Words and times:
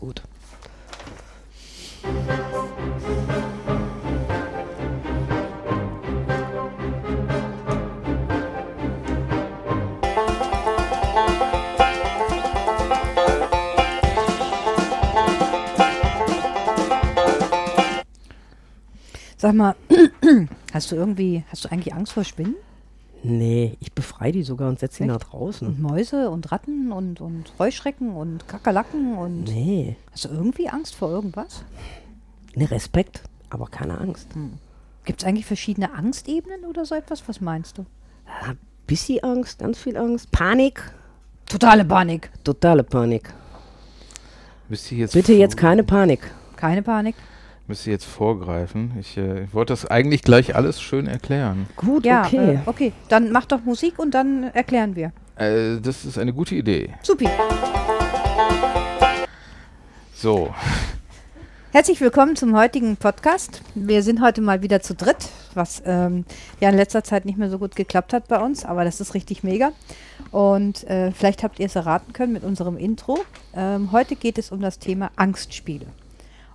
Gut. 0.00 0.22
Sag 19.36 19.54
mal, 19.54 19.76
hast 20.72 20.90
du 20.92 20.96
irgendwie, 20.96 21.44
hast 21.50 21.66
du 21.66 21.70
eigentlich 21.70 21.92
Angst 21.92 22.14
vor 22.14 22.24
Spinnen? 22.24 22.56
Nee, 23.22 23.76
ich 23.80 23.92
befreie 23.92 24.32
die 24.32 24.42
sogar 24.42 24.68
und 24.68 24.78
setze 24.78 24.98
sie 24.98 25.04
nach 25.04 25.18
draußen. 25.18 25.66
Und 25.68 25.80
Mäuse 25.80 26.30
und 26.30 26.50
Ratten 26.52 26.90
und, 26.90 27.20
und 27.20 27.52
Heuschrecken 27.58 28.10
und 28.14 28.48
Kakerlaken 28.48 29.16
und. 29.18 29.44
Nee, 29.44 29.96
Hast 30.12 30.24
du 30.24 30.28
irgendwie 30.30 30.68
Angst 30.68 30.94
vor 30.94 31.10
irgendwas? 31.10 31.64
ne 32.54 32.68
Respekt, 32.70 33.22
aber 33.50 33.66
keine 33.66 33.98
Angst. 33.98 34.28
Gibt 35.04 35.22
es 35.22 35.28
eigentlich 35.28 35.46
verschiedene 35.46 35.92
Angstebenen 35.92 36.64
oder 36.64 36.84
so 36.84 36.94
etwas? 36.94 37.22
Was 37.28 37.40
meinst 37.40 37.78
du? 37.78 37.86
Ja, 38.26 38.54
bisschen 38.86 39.22
Angst, 39.22 39.58
ganz 39.60 39.78
viel 39.78 39.96
Angst. 39.96 40.30
Panik, 40.32 40.82
Totale 41.46 41.84
Panik. 41.84 42.30
totale 42.44 42.82
Panik. 42.84 43.32
Müsst 44.68 44.90
ihr 44.92 44.98
jetzt 44.98 45.12
Bitte 45.14 45.32
jetzt 45.34 45.56
keine 45.56 45.84
Panik. 45.84 46.30
Keine 46.56 46.82
Panik. 46.82 47.14
Müsst 47.70 47.86
ihr 47.86 47.92
jetzt 47.92 48.06
vorgreifen. 48.06 48.94
Ich, 48.98 49.16
äh, 49.16 49.44
ich 49.44 49.54
wollte 49.54 49.72
das 49.72 49.86
eigentlich 49.86 50.22
gleich 50.22 50.56
alles 50.56 50.82
schön 50.82 51.06
erklären. 51.06 51.68
Gut, 51.76 52.04
Ja, 52.04 52.24
okay. 52.26 52.54
äh, 52.54 52.58
okay. 52.66 52.92
Dann 53.08 53.30
mach 53.30 53.44
doch 53.44 53.60
Musik 53.62 54.00
und 54.00 54.12
dann 54.12 54.42
erklären 54.42 54.96
wir. 54.96 55.12
Äh, 55.36 55.80
das 55.80 56.04
ist 56.04 56.18
eine 56.18 56.32
gute 56.32 56.56
Idee. 56.56 56.92
Supi. 57.04 57.28
So, 60.12 60.52
Herzlich 61.70 62.00
willkommen 62.00 62.34
zum 62.34 62.56
heutigen 62.58 62.96
Podcast. 62.96 63.62
Wir 63.76 64.02
sind 64.02 64.20
heute 64.20 64.40
mal 64.40 64.62
wieder 64.62 64.80
zu 64.80 64.96
dritt, 64.96 65.28
was 65.54 65.80
ähm, 65.86 66.24
ja 66.58 66.70
in 66.70 66.74
letzter 66.74 67.04
Zeit 67.04 67.24
nicht 67.24 67.38
mehr 67.38 67.50
so 67.50 67.60
gut 67.60 67.76
geklappt 67.76 68.12
hat 68.12 68.26
bei 68.26 68.40
uns, 68.40 68.64
aber 68.64 68.82
das 68.82 69.00
ist 69.00 69.14
richtig 69.14 69.44
mega. 69.44 69.70
Und 70.32 70.82
äh, 70.90 71.12
vielleicht 71.12 71.44
habt 71.44 71.60
ihr 71.60 71.66
es 71.66 71.76
erraten 71.76 72.12
können 72.12 72.32
mit 72.32 72.42
unserem 72.42 72.76
Intro. 72.76 73.20
Ähm, 73.54 73.92
heute 73.92 74.16
geht 74.16 74.38
es 74.38 74.50
um 74.50 74.60
das 74.60 74.80
Thema 74.80 75.12
Angstspiele. 75.14 75.86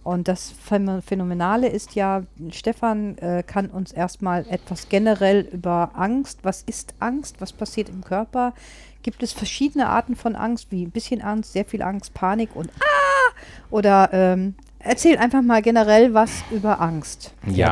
Und 0.06 0.28
das 0.28 0.54
Phän- 0.70 1.02
Phänomenale 1.02 1.68
ist 1.68 1.96
ja, 1.96 2.22
Stefan 2.52 3.18
äh, 3.18 3.42
kann 3.46 3.72
uns 3.72 3.92
erstmal 3.92 4.46
etwas 4.50 4.88
generell 4.88 5.42
über 5.52 5.90
Angst, 5.96 6.40
was 6.44 6.62
ist 6.62 6.94
Angst, 7.00 7.42
was 7.42 7.52
passiert 7.52 7.90
im 7.90 8.04
Körper, 8.04 8.54
gibt 9.02 9.24
es 9.24 9.34
verschiedene 9.34 9.90
Arten 9.90 10.16
von 10.16 10.36
Angst, 10.36 10.68
wie 10.72 10.84
ein 10.86 10.92
bisschen 10.92 11.22
Angst, 11.24 11.54
sehr 11.54 11.66
viel 11.66 11.82
Angst, 11.82 12.14
Panik 12.14 12.56
und 12.56 12.70
Ah! 12.80 13.32
Oder 13.72 14.10
ähm, 14.14 14.54
erzähl 14.78 15.18
einfach 15.18 15.42
mal 15.42 15.64
generell 15.64 16.14
was 16.14 16.44
über 16.52 16.80
Angst. 16.82 17.34
ja. 17.48 17.70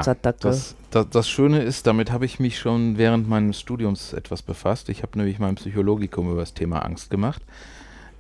Das, 0.50 0.76
das, 0.90 1.08
das 1.12 1.30
Schöne 1.30 1.62
ist, 1.62 1.86
damit 1.86 2.12
habe 2.12 2.26
ich 2.26 2.40
mich 2.40 2.58
schon 2.58 2.98
während 2.98 3.30
meines 3.30 3.60
Studiums 3.60 4.12
etwas 4.12 4.42
befasst. 4.42 4.90
Ich 4.90 5.04
habe 5.04 5.20
nämlich 5.20 5.38
mein 5.38 5.54
Psychologikum 5.54 6.32
über 6.32 6.40
das 6.40 6.56
Thema 6.56 6.80
Angst 6.80 7.12
gemacht. 7.12 7.44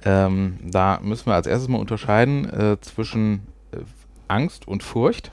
Ähm, 0.05 0.59
da 0.63 0.99
müssen 1.01 1.25
wir 1.25 1.33
als 1.33 1.47
erstes 1.47 1.67
mal 1.67 1.79
unterscheiden 1.79 2.47
äh, 2.49 2.77
zwischen 2.81 3.41
Angst 4.33 4.67
und 4.67 4.83
Furcht. 4.83 5.31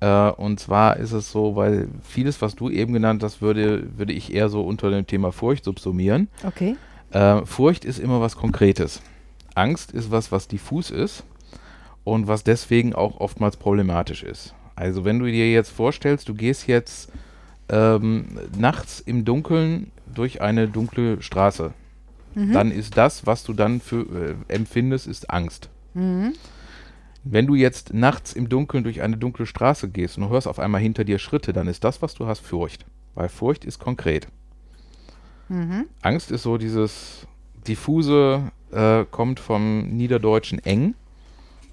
Äh, 0.00 0.30
und 0.32 0.58
zwar 0.60 0.96
ist 0.96 1.12
es 1.12 1.30
so, 1.30 1.56
weil 1.56 1.88
vieles, 2.02 2.42
was 2.42 2.54
du 2.54 2.70
eben 2.70 2.92
genannt 2.92 3.22
hast, 3.22 3.40
würde, 3.40 3.96
würde 3.96 4.12
ich 4.12 4.34
eher 4.34 4.48
so 4.48 4.62
unter 4.62 4.90
dem 4.90 5.06
Thema 5.06 5.32
Furcht 5.32 5.64
subsumieren. 5.64 6.28
Okay. 6.44 6.76
Äh, 7.10 7.44
Furcht 7.44 7.84
ist 7.84 7.98
immer 7.98 8.20
was 8.20 8.36
Konkretes. 8.36 9.00
Angst 9.54 9.92
ist 9.92 10.10
was, 10.10 10.30
was 10.30 10.48
diffus 10.48 10.90
ist 10.90 11.24
und 12.04 12.26
was 12.26 12.44
deswegen 12.44 12.94
auch 12.94 13.20
oftmals 13.20 13.56
problematisch 13.56 14.22
ist. 14.22 14.54
Also 14.76 15.04
wenn 15.04 15.18
du 15.18 15.26
dir 15.26 15.50
jetzt 15.50 15.70
vorstellst, 15.70 16.28
du 16.28 16.34
gehst 16.34 16.68
jetzt 16.68 17.10
ähm, 17.68 18.38
nachts 18.56 19.00
im 19.00 19.24
Dunkeln 19.24 19.90
durch 20.14 20.40
eine 20.40 20.68
dunkle 20.68 21.20
Straße, 21.22 21.72
dann 22.52 22.70
ist 22.70 22.96
das, 22.96 23.26
was 23.26 23.42
du 23.42 23.52
dann 23.52 23.80
für 23.80 24.02
äh, 24.02 24.34
empfindest, 24.54 25.06
ist 25.08 25.30
Angst. 25.30 25.68
Wenn 27.30 27.46
du 27.46 27.54
jetzt 27.54 27.92
nachts 27.92 28.32
im 28.32 28.48
Dunkeln 28.48 28.84
durch 28.84 29.02
eine 29.02 29.16
dunkle 29.18 29.44
Straße 29.44 29.88
gehst 29.90 30.16
und 30.16 30.24
du 30.24 30.30
hörst 30.30 30.48
auf 30.48 30.58
einmal 30.58 30.80
hinter 30.80 31.04
dir 31.04 31.18
Schritte, 31.18 31.52
dann 31.52 31.66
ist 31.68 31.84
das, 31.84 32.00
was 32.00 32.14
du 32.14 32.26
hast, 32.26 32.40
Furcht. 32.40 32.86
Weil 33.14 33.28
Furcht 33.28 33.64
ist 33.64 33.78
konkret. 33.78 34.28
Angst 36.02 36.30
ist 36.30 36.42
so 36.42 36.58
dieses 36.58 37.26
diffuse, 37.66 38.50
äh, 38.70 39.04
kommt 39.10 39.40
vom 39.40 39.88
Niederdeutschen 39.88 40.58
eng, 40.64 40.94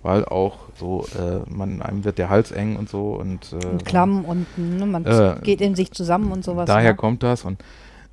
weil 0.02 0.24
auch 0.24 0.60
so, 0.80 1.06
äh, 1.18 1.50
man, 1.50 1.82
einem 1.82 2.06
wird 2.06 2.18
der 2.18 2.30
Hals 2.30 2.52
eng 2.52 2.78
und 2.78 2.88
so 2.90 3.16
und, 3.16 3.52
äh, 3.54 3.66
Und 3.68 3.86
Klamm 3.86 4.24
und 4.24 4.46
ne, 4.58 4.86
man 4.86 5.06
Äh, 5.06 5.36
geht 5.44 5.60
in 5.62 5.76
sich 5.76 5.92
zusammen 5.92 6.32
und 6.32 6.44
sowas. 6.46 6.68
daher 6.68 6.92
ne? 6.92 6.96
kommt 6.96 7.22
das 7.24 7.44
und 7.44 7.62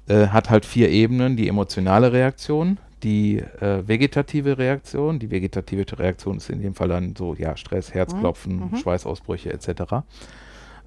äh, 0.09 0.29
hat 0.29 0.51
halt 0.51 0.65
vier 0.67 0.89
Ebenen, 0.91 1.37
die 1.37 1.47
emotionale 1.49 2.13
Reaktion, 2.13 2.79
die 3.03 3.39
äh, 3.39 3.87
vegetative 3.87 4.59
Reaktion, 4.59 5.19
die 5.19 5.31
vegetative 5.31 5.85
Reaktion 5.99 6.37
ist 6.37 6.51
in 6.51 6.61
dem 6.63 6.75
Fall 6.75 6.89
dann 6.89 7.15
so, 7.17 7.35
ja, 7.35 7.57
Stress, 7.57 7.93
Herzklopfen, 7.95 8.71
Mhm. 8.71 8.77
Schweißausbrüche 8.77 9.53
etc. 9.53 10.05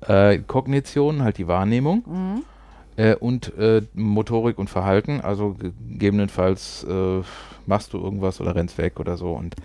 Äh, 0.07 0.39
Kognition, 0.39 1.23
halt 1.23 1.37
die 1.37 1.47
Wahrnehmung 1.47 2.03
Mhm. 2.05 2.43
äh, 2.97 3.15
und 3.15 3.57
äh, 3.57 3.81
Motorik 3.93 4.57
und 4.59 4.69
Verhalten, 4.69 5.19
also 5.21 5.55
gegebenenfalls 5.59 6.85
äh, 6.89 7.21
machst 7.65 7.93
du 7.93 7.97
irgendwas 7.99 8.39
oder 8.39 8.55
rennst 8.55 8.77
weg 8.77 8.99
oder 8.99 9.17
so 9.17 9.31
und 9.33 9.55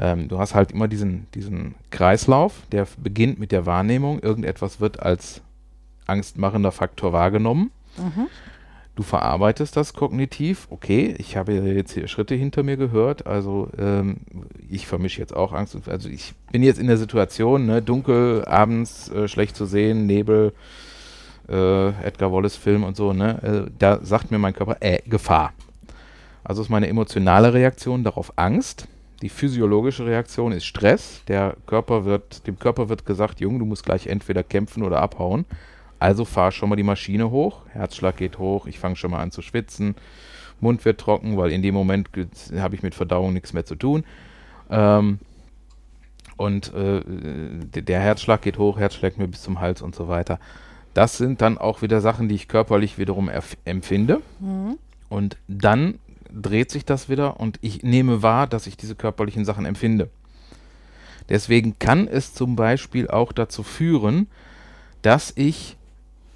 ähm, 0.00 0.28
du 0.28 0.38
hast 0.38 0.54
halt 0.54 0.72
immer 0.72 0.88
diesen, 0.88 1.26
diesen 1.34 1.74
Kreislauf, 1.90 2.54
der 2.72 2.86
beginnt 2.98 3.38
mit 3.38 3.50
der 3.52 3.66
Wahrnehmung, 3.66 4.20
irgendetwas 4.20 4.80
wird 4.80 5.00
als 5.00 5.40
angstmachender 6.06 6.72
Faktor 6.72 7.12
wahrgenommen. 7.12 7.70
Mhm. 7.96 8.26
Du 8.98 9.04
verarbeitest 9.04 9.76
das 9.76 9.92
kognitiv. 9.92 10.66
Okay, 10.70 11.14
ich 11.18 11.36
habe 11.36 11.52
jetzt 11.52 11.92
hier 11.92 12.08
Schritte 12.08 12.34
hinter 12.34 12.64
mir 12.64 12.76
gehört. 12.76 13.28
Also 13.28 13.68
ähm, 13.78 14.16
ich 14.68 14.88
vermische 14.88 15.20
jetzt 15.20 15.36
auch 15.36 15.52
Angst. 15.52 15.76
Und, 15.76 15.88
also 15.88 16.08
ich 16.08 16.34
bin 16.50 16.64
jetzt 16.64 16.80
in 16.80 16.88
der 16.88 16.96
Situation, 16.96 17.64
ne, 17.64 17.80
dunkel, 17.80 18.44
abends 18.44 19.08
äh, 19.10 19.28
schlecht 19.28 19.54
zu 19.54 19.66
sehen, 19.66 20.06
Nebel, 20.06 20.52
äh, 21.48 21.90
Edgar 21.90 22.32
Wallace 22.32 22.56
Film 22.56 22.82
und 22.82 22.96
so. 22.96 23.12
Ne, 23.12 23.66
äh, 23.68 23.70
da 23.78 24.00
sagt 24.02 24.32
mir 24.32 24.40
mein 24.40 24.52
Körper, 24.52 24.78
äh, 24.80 24.98
Gefahr. 25.06 25.52
Also 26.42 26.62
ist 26.62 26.68
meine 26.68 26.88
emotionale 26.88 27.54
Reaktion 27.54 28.02
darauf 28.02 28.32
Angst. 28.34 28.88
Die 29.22 29.28
physiologische 29.28 30.06
Reaktion 30.06 30.50
ist 30.50 30.64
Stress. 30.64 31.22
Der 31.28 31.54
Körper 31.66 32.04
wird, 32.04 32.48
dem 32.48 32.58
Körper 32.58 32.88
wird 32.88 33.06
gesagt, 33.06 33.38
Junge, 33.38 33.60
du 33.60 33.64
musst 33.64 33.84
gleich 33.84 34.08
entweder 34.08 34.42
kämpfen 34.42 34.82
oder 34.82 35.00
abhauen. 35.00 35.44
Also 35.98 36.24
fahr 36.24 36.52
schon 36.52 36.68
mal 36.68 36.76
die 36.76 36.82
Maschine 36.82 37.30
hoch, 37.30 37.62
Herzschlag 37.72 38.16
geht 38.16 38.38
hoch, 38.38 38.66
ich 38.66 38.78
fange 38.78 38.96
schon 38.96 39.10
mal 39.10 39.20
an 39.20 39.30
zu 39.30 39.42
schwitzen, 39.42 39.96
Mund 40.60 40.84
wird 40.84 41.00
trocken, 41.00 41.36
weil 41.36 41.52
in 41.52 41.62
dem 41.62 41.74
Moment 41.74 42.08
habe 42.56 42.74
ich 42.74 42.82
mit 42.82 42.94
Verdauung 42.94 43.32
nichts 43.32 43.52
mehr 43.52 43.64
zu 43.64 43.74
tun. 43.74 44.04
Ähm, 44.70 45.18
und 46.36 46.72
äh, 46.72 47.02
der 47.80 48.00
Herzschlag 48.00 48.42
geht 48.42 48.58
hoch, 48.58 48.78
Herz 48.78 48.94
schlägt 48.94 49.18
mir 49.18 49.26
bis 49.26 49.42
zum 49.42 49.60
Hals 49.60 49.82
und 49.82 49.94
so 49.94 50.06
weiter. 50.06 50.38
Das 50.94 51.16
sind 51.16 51.40
dann 51.40 51.58
auch 51.58 51.82
wieder 51.82 52.00
Sachen, 52.00 52.28
die 52.28 52.36
ich 52.36 52.48
körperlich 52.48 52.96
wiederum 52.98 53.30
empfinde. 53.64 54.20
Und 55.08 55.36
dann 55.48 55.98
dreht 56.30 56.70
sich 56.70 56.84
das 56.84 57.08
wieder 57.08 57.40
und 57.40 57.58
ich 57.60 57.82
nehme 57.82 58.22
wahr, 58.22 58.46
dass 58.46 58.66
ich 58.66 58.76
diese 58.76 58.94
körperlichen 58.94 59.44
Sachen 59.44 59.64
empfinde. 59.64 60.10
Deswegen 61.28 61.78
kann 61.78 62.08
es 62.08 62.34
zum 62.34 62.56
Beispiel 62.56 63.08
auch 63.08 63.32
dazu 63.32 63.62
führen, 63.62 64.28
dass 65.02 65.32
ich 65.36 65.76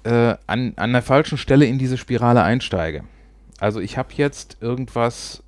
äh, 0.03 0.35
an, 0.47 0.73
an 0.75 0.93
der 0.93 1.01
falschen 1.01 1.37
Stelle 1.37 1.65
in 1.65 1.77
diese 1.77 1.97
Spirale 1.97 2.43
einsteige. 2.43 3.03
Also 3.59 3.79
ich 3.79 3.97
habe 3.97 4.09
jetzt 4.15 4.57
irgendwas 4.61 5.43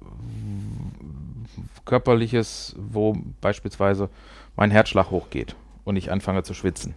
körperliches, 1.86 2.76
wo 2.78 3.18
beispielsweise 3.42 4.10
mein 4.56 4.72
Herzschlag 4.72 5.12
hochgeht 5.12 5.56
und 5.84 5.96
ich 5.96 6.12
anfange 6.12 6.44
zu 6.44 6.54
schwitzen. 6.54 6.96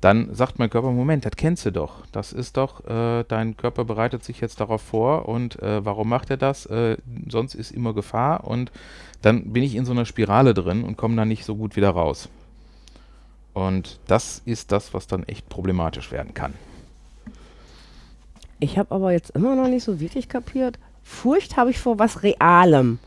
Dann 0.00 0.32
sagt 0.32 0.60
mein 0.60 0.70
Körper, 0.70 0.92
Moment, 0.92 1.24
das 1.24 1.32
kennst 1.36 1.66
du 1.66 1.72
doch. 1.72 2.06
Das 2.12 2.32
ist 2.32 2.56
doch, 2.56 2.84
äh, 2.86 3.24
dein 3.26 3.56
Körper 3.56 3.84
bereitet 3.84 4.22
sich 4.22 4.40
jetzt 4.40 4.60
darauf 4.60 4.80
vor 4.80 5.28
und 5.28 5.60
äh, 5.60 5.84
warum 5.84 6.08
macht 6.08 6.30
er 6.30 6.36
das? 6.36 6.66
Äh, 6.66 6.98
sonst 7.28 7.54
ist 7.54 7.72
immer 7.72 7.94
Gefahr 7.94 8.46
und 8.46 8.70
dann 9.22 9.52
bin 9.52 9.64
ich 9.64 9.74
in 9.74 9.84
so 9.84 9.92
einer 9.92 10.04
Spirale 10.04 10.54
drin 10.54 10.84
und 10.84 10.96
komme 10.96 11.16
da 11.16 11.24
nicht 11.24 11.44
so 11.44 11.56
gut 11.56 11.74
wieder 11.74 11.90
raus. 11.90 12.28
Und 13.58 13.98
das 14.06 14.40
ist 14.44 14.70
das, 14.70 14.94
was 14.94 15.08
dann 15.08 15.24
echt 15.24 15.48
problematisch 15.48 16.12
werden 16.12 16.32
kann. 16.32 16.54
Ich 18.60 18.78
habe 18.78 18.94
aber 18.94 19.10
jetzt 19.10 19.30
immer 19.30 19.56
noch 19.56 19.66
nicht 19.66 19.82
so 19.82 19.98
wirklich 19.98 20.28
kapiert. 20.28 20.78
Furcht 21.02 21.56
habe 21.56 21.70
ich 21.70 21.78
vor 21.80 21.98
was 21.98 22.22
Realem. 22.22 23.00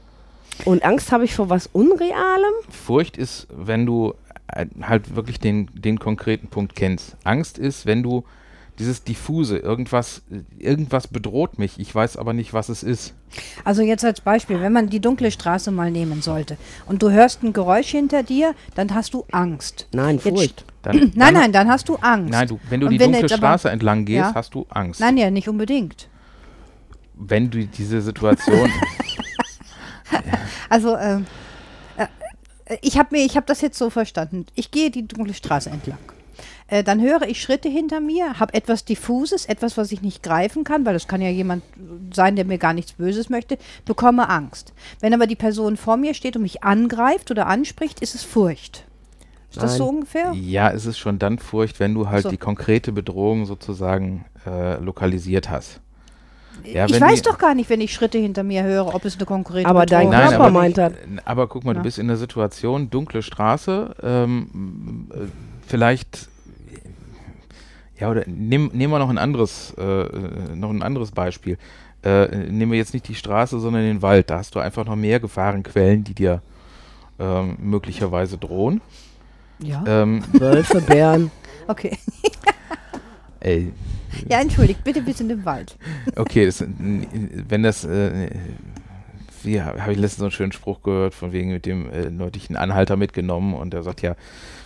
Und 0.65 0.83
Angst 0.83 1.13
habe 1.13 1.23
ich 1.23 1.33
vor 1.33 1.49
was 1.49 1.67
Unrealem. 1.67 2.53
Furcht 2.69 3.15
ist, 3.15 3.47
wenn 3.49 3.85
du 3.85 4.13
äh, 4.47 4.65
halt 4.81 5.15
wirklich 5.15 5.39
den, 5.39 5.69
den 5.73 5.99
konkreten 5.99 6.47
Punkt 6.47 6.75
kennst. 6.75 7.15
Angst 7.23 7.57
ist, 7.57 7.85
wenn 7.85 8.03
du 8.03 8.25
dieses 8.81 9.03
diffuse, 9.03 9.57
irgendwas, 9.59 10.23
irgendwas 10.57 11.07
bedroht 11.07 11.59
mich, 11.59 11.79
ich 11.79 11.93
weiß 11.93 12.17
aber 12.17 12.33
nicht, 12.33 12.51
was 12.53 12.67
es 12.69 12.81
ist. 12.83 13.13
Also 13.63 13.81
jetzt 13.83 14.03
als 14.03 14.21
Beispiel, 14.21 14.59
wenn 14.59 14.73
man 14.73 14.89
die 14.89 14.99
dunkle 14.99 15.31
Straße 15.31 15.71
mal 15.71 15.91
nehmen 15.91 16.21
sollte 16.21 16.57
und 16.87 17.01
du 17.03 17.11
hörst 17.11 17.43
ein 17.43 17.53
Geräusch 17.53 17.89
hinter 17.89 18.23
dir, 18.23 18.55
dann 18.75 18.93
hast 18.93 19.13
du 19.13 19.23
Angst. 19.31 19.87
Nein, 19.93 20.15
Jetzt 20.15 20.27
Furcht. 20.27 20.65
Dann, 20.81 20.97
Nein, 20.99 21.11
dann, 21.15 21.33
nein, 21.35 21.51
dann 21.53 21.69
hast 21.69 21.87
du 21.87 21.95
Angst. 21.97 22.31
Nein, 22.31 22.47
du, 22.47 22.59
wenn 22.69 22.79
du 22.79 22.87
Und 22.87 22.93
die 22.93 22.99
wenn 22.99 23.11
dunkle 23.11 23.29
aber- 23.29 23.37
Straße 23.37 23.69
entlang 23.69 24.03
gehst, 24.05 24.17
Ja. 24.17 24.33
hast 24.33 24.53
du 24.55 24.65
Angst. 24.69 24.99
Nein, 24.99 25.15
ja, 25.17 25.29
nicht 25.29 25.47
unbedingt. 25.47 26.09
Wenn 27.13 27.49
du 27.51 27.65
diese 27.67 28.01
Situation, 28.01 28.69
Also, 30.69 30.97
ähm, 30.97 31.25
äh, 31.97 32.05
äh, 32.65 32.77
ich 32.81 32.97
habe 32.97 33.09
mir, 33.15 33.25
ich 33.25 33.35
habe 33.35 33.45
das 33.45 33.61
jetzt 33.61 33.77
so 33.77 33.89
verstanden. 33.89 34.45
Ich 34.55 34.71
gehe 34.71 34.89
die 34.91 35.07
dunkle 35.07 35.33
Straße 35.33 35.69
entlang. 35.69 35.99
Äh, 36.71 36.83
dann 36.85 37.01
höre 37.01 37.23
ich 37.23 37.41
Schritte 37.41 37.67
hinter 37.67 37.99
mir, 37.99 38.39
habe 38.39 38.53
etwas 38.53 38.85
Diffuses, 38.85 39.45
etwas, 39.45 39.75
was 39.77 39.91
ich 39.91 40.01
nicht 40.01 40.23
greifen 40.23 40.63
kann, 40.63 40.85
weil 40.85 40.93
das 40.93 41.05
kann 41.07 41.21
ja 41.21 41.29
jemand 41.29 41.63
sein, 42.13 42.37
der 42.37 42.45
mir 42.45 42.57
gar 42.57 42.73
nichts 42.73 42.93
Böses 42.93 43.29
möchte, 43.29 43.57
bekomme 43.85 44.29
Angst. 44.29 44.71
Wenn 45.01 45.13
aber 45.13 45.27
die 45.27 45.35
Person 45.35 45.75
vor 45.75 45.97
mir 45.97 46.13
steht 46.13 46.37
und 46.37 46.43
mich 46.43 46.63
angreift 46.63 47.29
oder 47.29 47.45
anspricht, 47.47 47.99
ist 47.99 48.15
es 48.15 48.23
Furcht. 48.23 48.85
Ist 49.49 49.61
das 49.61 49.71
Nein. 49.71 49.77
so 49.79 49.89
ungefähr? 49.89 50.31
ja, 50.33 50.71
es 50.71 50.85
ist 50.85 50.97
schon 50.97 51.19
dann 51.19 51.37
Furcht, 51.37 51.81
wenn 51.81 51.93
du 51.93 52.07
halt 52.07 52.23
So. 52.23 52.29
die 52.29 52.37
konkrete 52.37 52.93
Bedrohung 52.93 53.45
sozusagen 53.45 54.23
äh, 54.45 54.77
lokalisiert 54.81 55.49
hast. 55.49 55.81
Ja, 56.63 56.85
ich 56.85 57.01
weiß 57.01 57.21
doch 57.23 57.37
gar 57.37 57.53
nicht, 57.53 57.69
wenn 57.69 57.81
ich 57.81 57.93
Schritte 57.93 58.17
hinter 58.17 58.43
mir 58.43 58.63
höre, 58.63 58.95
ob 58.95 59.03
es 59.03 59.15
eine 59.17 59.25
konkrete 59.25 59.67
Aber 59.67 59.85
dein 59.85 60.09
Bedrohung 60.09 60.21
Körper 60.29 60.33
ist. 60.35 60.39
aber, 60.39 60.49
meint 60.51 60.77
das. 60.77 60.93
aber 61.25 61.47
guck 61.47 61.65
mal, 61.65 61.71
Ja. 61.71 61.79
du 61.79 61.83
bist 61.83 61.99
in 61.99 62.07
der 62.07 62.15
Situation, 62.17 62.89
dunkle 62.89 63.23
Straße, 63.23 63.93
ähm, 64.03 65.09
äh, 65.13 65.17
vielleicht, 65.67 66.29
ja, 68.01 68.09
oder 68.09 68.23
nehm, 68.25 68.71
nehmen 68.73 68.91
wir 68.91 68.97
noch 68.99 69.09
ein 69.09 69.19
anderes, 69.19 69.75
äh, 69.77 69.83
äh, 69.83 70.55
noch 70.55 70.71
ein 70.71 70.81
anderes 70.81 71.11
Beispiel. 71.11 71.59
Äh, 72.03 72.35
nehmen 72.49 72.71
wir 72.71 72.79
jetzt 72.79 72.95
nicht 72.95 73.07
die 73.07 73.13
Straße, 73.13 73.59
sondern 73.59 73.83
den 73.83 74.01
Wald. 74.01 74.31
Da 74.31 74.39
hast 74.39 74.55
du 74.55 74.59
einfach 74.59 74.85
noch 74.85 74.95
mehr 74.95 75.19
Gefahrenquellen, 75.19 76.03
die 76.03 76.15
dir 76.15 76.41
ähm, 77.19 77.57
möglicherweise 77.61 78.39
drohen. 78.39 78.81
Ja, 79.59 79.83
Ähm, 79.85 80.23
Wölfe, 80.33 80.81
Bären. 80.87 81.29
okay. 81.67 81.95
ey, 83.39 83.71
Ja, 84.27 84.41
entschuldigt, 84.41 84.83
bitte 84.83 85.03
bis 85.03 85.19
in 85.21 85.29
den 85.29 85.45
Wald. 85.45 85.77
Okay, 86.15 86.47
das, 86.47 86.65
wenn 86.67 87.61
das, 87.61 87.85
äh, 87.85 88.31
wie 89.43 89.61
habe 89.61 89.91
ich 89.91 89.99
letztens 89.99 90.17
so 90.17 90.23
einen 90.25 90.31
schönen 90.31 90.51
Spruch 90.53 90.81
gehört, 90.81 91.13
von 91.13 91.31
wegen 91.33 91.51
mit 91.51 91.67
dem 91.67 91.87
äh, 91.91 92.09
neulich 92.09 92.49
einen 92.49 92.57
Anhalter 92.57 92.97
mitgenommen 92.97 93.53
und 93.53 93.73
der 93.73 93.83
sagt 93.83 94.01
ja, 94.01 94.15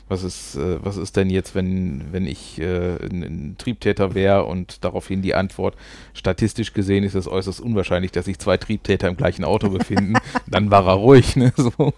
was 0.08 0.24
ist, 0.24 0.56
äh, 0.56 0.84
was 0.84 0.98
ist 0.98 1.16
denn 1.16 1.30
jetzt, 1.30 1.56
wenn, 1.56 2.12
wenn 2.12 2.28
ich 2.28 2.60
äh, 2.60 2.98
ein, 2.98 3.24
ein 3.24 3.56
Triebtäter 3.58 4.14
wäre 4.14 4.46
und 4.46 4.84
daraufhin 4.84 5.22
die 5.22 5.34
Antwort, 5.34 5.76
statistisch 6.14 6.74
gesehen 6.74 7.04
ist 7.04 7.16
es 7.16 7.28
äußerst 7.28 7.60
unwahrscheinlich, 7.60 8.12
dass 8.12 8.26
sich 8.26 8.38
zwei 8.38 8.58
Triebtäter 8.58 9.08
im 9.08 9.18
gleichen 9.18 9.44
Auto 9.44 9.70
befinden, 9.70 10.14
dann 10.48 10.70
war 10.70 10.88
er 10.88 10.94
ruhig, 10.94 11.36
ne? 11.36 11.54
So. 11.58 11.94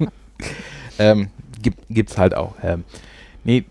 Ähm, 0.99 1.29
gibt, 1.61 1.79
gibt's 1.89 2.17
halt 2.17 2.35
auch. 2.35 2.55
Ähm, 2.63 2.83
nee, 3.43 3.65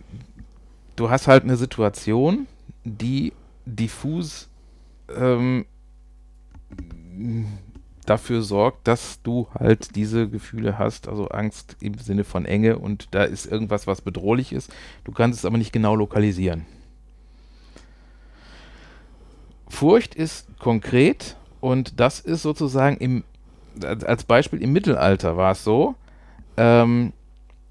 du 0.97 1.11
hast 1.11 1.29
halt 1.29 1.45
eine 1.45 1.57
Situation, 1.57 2.47
die 2.85 3.33
diffus 3.65 4.49
ähm, 5.17 5.65
dafür 8.07 8.43
sorgt, 8.43 8.89
dass 8.89 9.23
du 9.23 9.49
halt 9.55 9.97
diese 9.97 10.29
Gefühle 10.29 10.79
hast, 10.79 11.09
also 11.09 11.29
Angst 11.29 11.77
im 11.81 11.99
Sinne 11.99 12.25
von 12.25 12.45
Enge 12.45 12.79
und 12.79 13.09
da 13.13 13.25
ist 13.25 13.47
irgendwas, 13.47 13.87
was 13.87 14.01
bedrohlich 14.01 14.53
ist. 14.53 14.73
Du 15.05 15.13
kannst 15.13 15.39
es 15.39 15.45
aber 15.45 15.59
nicht 15.59 15.73
genau 15.73 15.95
lokalisieren. 15.95 16.67
Furcht 19.69 20.15
ist 20.15 20.47
konkret 20.59 21.37
und 21.61 22.01
das 22.01 22.21
ist 22.21 22.43
sozusagen 22.43 22.97
im, 22.99 23.25
als 23.83 24.25
Beispiel 24.25 24.63
im 24.63 24.73
Mittelalter 24.73 25.37
war 25.37 25.53
es 25.53 25.65
so, 25.65 25.95
ähm, 26.57 27.13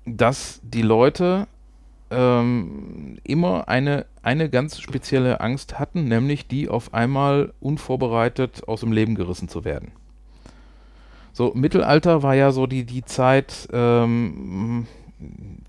dass 0.06 0.60
die 0.64 0.82
Leute 0.82 1.48
ähm, 2.12 3.18
immer 3.24 3.68
eine, 3.68 4.06
eine 4.22 4.50
ganz 4.50 4.80
spezielle 4.80 5.42
Angst 5.42 5.80
hatten, 5.80 6.06
nämlich 6.06 6.48
die 6.48 6.70
auf 6.70 6.94
einmal 6.94 7.54
unvorbereitet 7.60 8.68
aus 8.68 8.82
dem 8.82 8.92
Leben 8.92 9.16
gerissen 9.16 9.50
zu 9.50 9.66
werden. 9.66 9.92
So, 11.36 11.52
Mittelalter 11.54 12.24
war 12.24 12.34
ja 12.34 12.54
so 12.54 12.66
die, 12.66 12.86
die 12.86 13.04
Zeit, 13.04 13.68
ähm, 13.74 14.88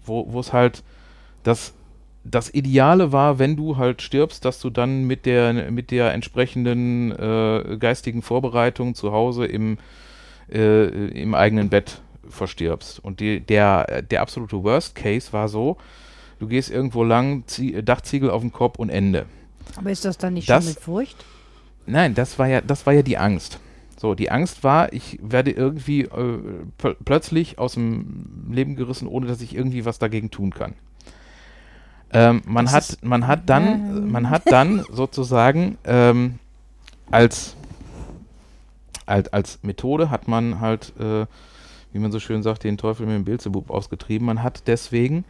wo 0.04 0.38
es 0.38 0.52
halt 0.52 0.84
das, 1.42 1.72
das 2.22 2.54
Ideale 2.54 3.10
war, 3.10 3.40
wenn 3.40 3.56
du 3.56 3.76
halt 3.76 4.00
stirbst, 4.00 4.44
dass 4.44 4.60
du 4.60 4.70
dann 4.70 5.08
mit 5.08 5.26
der, 5.26 5.72
mit 5.72 5.90
der 5.90 6.12
entsprechenden 6.12 7.10
äh, 7.10 7.78
geistigen 7.80 8.22
Vorbereitung 8.22 8.94
zu 8.94 9.10
Hause 9.10 9.44
im, 9.44 9.78
äh, 10.52 10.84
im 11.08 11.34
eigenen 11.34 11.68
Bett 11.68 12.00
verstirbst. 12.28 13.00
Und 13.04 13.18
die, 13.18 13.40
der, 13.40 14.02
der 14.02 14.22
absolute 14.22 14.62
Worst 14.62 14.94
Case 14.94 15.32
war 15.32 15.48
so, 15.48 15.78
du 16.38 16.46
gehst 16.46 16.70
irgendwo 16.70 17.02
lang, 17.02 17.42
Zie 17.48 17.82
Dachziegel 17.82 18.30
auf 18.30 18.42
den 18.42 18.52
Kopf 18.52 18.78
und 18.78 18.88
Ende. 18.88 19.26
Aber 19.74 19.90
ist 19.90 20.04
das 20.04 20.16
dann 20.16 20.34
nicht 20.34 20.48
Das- 20.48 20.62
schon 20.62 20.74
mit 20.74 20.80
Furcht? 20.80 21.24
Nein, 21.86 22.14
das 22.14 22.38
war 22.38 22.46
ja, 22.46 22.60
das 22.60 22.86
war 22.86 22.92
ja 22.92 23.02
die 23.02 23.18
Angst. 23.18 23.58
So, 23.98 24.14
die 24.14 24.30
Angst 24.30 24.62
war, 24.62 24.92
ich 24.92 25.18
werde 25.22 25.50
irgendwie 25.50 26.02
äh, 26.02 26.38
pl 26.76 26.96
plötzlich 27.04 27.58
aus 27.58 27.74
dem 27.74 28.50
Leben 28.50 28.76
gerissen, 28.76 29.08
ohne 29.08 29.26
dass 29.26 29.40
ich 29.40 29.54
irgendwie 29.54 29.86
was 29.86 29.98
dagegen 29.98 30.30
tun 30.30 30.50
kann. 30.52 30.74
Ähm, 32.12 32.42
man 32.46 32.66
Das 32.66 32.74
hat, 32.74 32.98
man 33.02 33.26
hat 33.26 33.48
dann, 33.48 33.64
Ähm. 33.64 34.12
man 34.12 34.30
hat 34.30 34.42
dann 34.46 34.84
sozusagen 34.92 35.78
ähm, 35.84 36.38
als, 37.10 37.56
als 39.06 39.32
als 39.32 39.58
Methode 39.62 40.10
hat 40.10 40.28
man 40.28 40.60
halt, 40.60 40.92
äh, 41.00 41.26
wie 41.92 41.98
man 41.98 42.12
so 42.12 42.20
schön 42.20 42.42
sagt, 42.42 42.64
den 42.64 42.76
Teufel 42.76 43.06
mit 43.06 43.14
dem 43.14 43.24
Beelzebub 43.24 43.70
ausgetrieben. 43.70 44.26
Man 44.26 44.42
hat 44.42 44.64
deswegen 44.66 45.24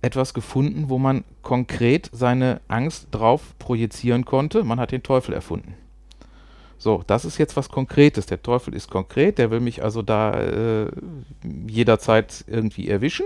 etwas 0.00 0.32
gefunden, 0.34 0.88
wo 0.88 0.98
man 0.98 1.24
konkret 1.42 2.10
seine 2.12 2.60
Angst 2.68 3.08
drauf 3.10 3.54
projizieren 3.58 4.24
konnte. 4.24 4.64
Man 4.64 4.80
hat 4.80 4.90
den 4.92 5.02
Teufel 5.02 5.34
erfunden. 5.34 5.74
So, 6.84 7.02
das 7.06 7.24
ist 7.24 7.38
jetzt 7.38 7.56
was 7.56 7.70
Konkretes. 7.70 8.26
Der 8.26 8.42
Teufel 8.42 8.74
ist 8.74 8.90
konkret, 8.90 9.38
der 9.38 9.50
will 9.50 9.60
mich 9.60 9.82
also 9.82 10.02
da 10.02 10.38
äh, 10.38 10.90
jederzeit 11.66 12.44
irgendwie 12.46 12.90
erwischen. 12.90 13.24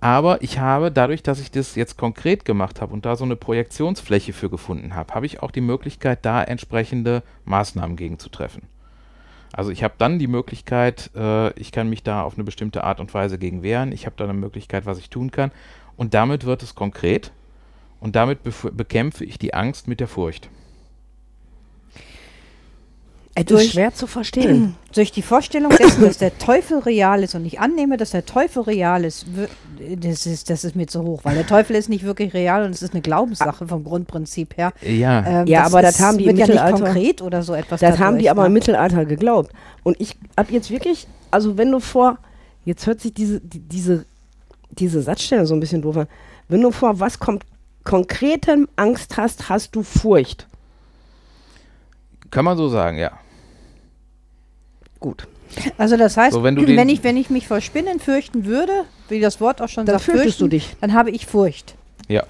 Aber 0.00 0.42
ich 0.42 0.58
habe, 0.58 0.90
dadurch, 0.90 1.22
dass 1.22 1.38
ich 1.38 1.52
das 1.52 1.76
jetzt 1.76 1.96
konkret 1.96 2.44
gemacht 2.44 2.80
habe 2.80 2.94
und 2.94 3.06
da 3.06 3.14
so 3.14 3.22
eine 3.22 3.36
Projektionsfläche 3.36 4.32
für 4.32 4.50
gefunden 4.50 4.96
habe, 4.96 5.14
habe 5.14 5.24
ich 5.24 5.40
auch 5.40 5.52
die 5.52 5.60
Möglichkeit, 5.60 6.24
da 6.24 6.42
entsprechende 6.42 7.22
Maßnahmen 7.44 7.94
gegen 7.94 8.18
zu 8.18 8.28
treffen. 8.28 8.62
Also 9.52 9.70
ich 9.70 9.84
habe 9.84 9.94
dann 9.98 10.18
die 10.18 10.26
Möglichkeit, 10.26 11.12
äh, 11.14 11.52
ich 11.52 11.70
kann 11.70 11.88
mich 11.88 12.02
da 12.02 12.24
auf 12.24 12.34
eine 12.34 12.42
bestimmte 12.42 12.82
Art 12.82 12.98
und 12.98 13.14
Weise 13.14 13.38
gegen 13.38 13.62
wehren. 13.62 13.92
Ich 13.92 14.04
habe 14.04 14.16
da 14.16 14.24
eine 14.24 14.34
Möglichkeit, 14.34 14.84
was 14.84 14.98
ich 14.98 15.10
tun 15.10 15.30
kann. 15.30 15.52
Und 15.94 16.12
damit 16.12 16.44
wird 16.44 16.64
es 16.64 16.74
konkret. 16.74 17.30
Und 18.00 18.16
damit 18.16 18.40
bekämpfe 18.76 19.24
ich 19.24 19.38
die 19.38 19.54
Angst 19.54 19.86
mit 19.86 20.00
der 20.00 20.08
Furcht. 20.08 20.50
Es 23.34 23.46
Durch- 23.46 23.64
ist 23.64 23.72
schwer 23.72 23.94
zu 23.94 24.06
verstehen. 24.06 24.74
Durch 24.94 25.10
die 25.10 25.22
Vorstellung 25.22 25.70
dessen, 25.70 26.02
dass 26.02 26.18
der 26.18 26.36
Teufel 26.36 26.80
real 26.80 27.22
ist 27.22 27.34
und 27.34 27.46
ich 27.46 27.58
annehme, 27.60 27.96
dass 27.96 28.10
der 28.10 28.26
Teufel 28.26 28.62
real 28.64 29.06
ist, 29.06 29.24
das 29.96 30.26
ist, 30.26 30.50
das 30.50 30.64
ist 30.64 30.76
mir 30.76 30.86
zu 30.86 31.02
hoch, 31.02 31.20
weil 31.24 31.34
der 31.36 31.46
Teufel 31.46 31.74
ist 31.74 31.88
nicht 31.88 32.04
wirklich 32.04 32.34
real 32.34 32.62
und 32.64 32.72
es 32.72 32.82
ist 32.82 32.92
eine 32.92 33.00
Glaubenssache 33.00 33.66
vom 33.66 33.84
Grundprinzip 33.84 34.58
her. 34.58 34.74
Ja, 34.82 35.24
Ähm, 35.26 35.46
Ja, 35.46 35.64
aber 35.64 35.80
das 35.80 35.98
haben 35.98 36.18
die 36.18 36.24
im 36.26 36.36
ja 36.36 36.46
nicht 36.46 36.54
Mittelalter- 36.56 36.84
konkret 36.84 37.22
oder 37.22 37.42
so 37.42 37.54
etwas. 37.54 37.80
Das 37.80 37.98
haben 37.98 38.18
die 38.18 38.28
aber 38.28 38.44
im 38.44 38.52
ne? 38.52 38.58
Mittelalter 38.58 39.06
geglaubt. 39.06 39.50
Und 39.82 39.98
ich 39.98 40.18
habe 40.36 40.52
jetzt 40.52 40.70
wirklich, 40.70 41.06
also 41.30 41.56
wenn 41.56 41.72
du 41.72 41.80
vor, 41.80 42.18
jetzt 42.66 42.86
hört 42.86 43.00
sich 43.00 43.14
diese, 43.14 43.40
die, 43.40 43.60
diese, 43.60 44.04
diese 44.72 45.00
Satzstelle 45.00 45.46
so 45.46 45.54
ein 45.54 45.60
bisschen 45.60 45.80
doof 45.80 45.96
an. 45.96 46.06
Wenn 46.48 46.60
du 46.60 46.70
vor 46.70 47.00
was 47.00 47.18
kommt, 47.18 47.44
konkretem 47.84 48.68
Angst 48.76 49.16
hast, 49.16 49.48
hast 49.48 49.74
du 49.74 49.82
Furcht. 49.82 50.46
kann 52.30 52.44
man 52.44 52.58
so 52.58 52.68
sagen, 52.68 52.98
ja. 52.98 53.12
Gut. 55.02 55.28
Also 55.76 55.98
das 55.98 56.16
heißt, 56.16 56.32
So, 56.32 56.42
wenn 56.42 56.56
wenn, 56.76 56.88
ich, 56.88 57.04
wenn 57.04 57.18
ich 57.18 57.28
mich 57.28 57.46
vor 57.46 57.60
Spinnen 57.60 58.00
fürchten 58.00 58.46
würde, 58.46 58.72
wie 59.10 59.20
das 59.20 59.38
Wort 59.40 59.60
auch 59.60 59.68
schon 59.68 59.84
Dann 59.84 59.96
sagt, 59.98 60.04
fürchtest 60.06 60.38
fürchten, 60.38 60.44
du 60.44 60.48
dich. 60.48 60.76
dann 60.80 60.94
habe 60.94 61.10
ich 61.10 61.26
Furcht. 61.26 61.74
Ja. 62.08 62.22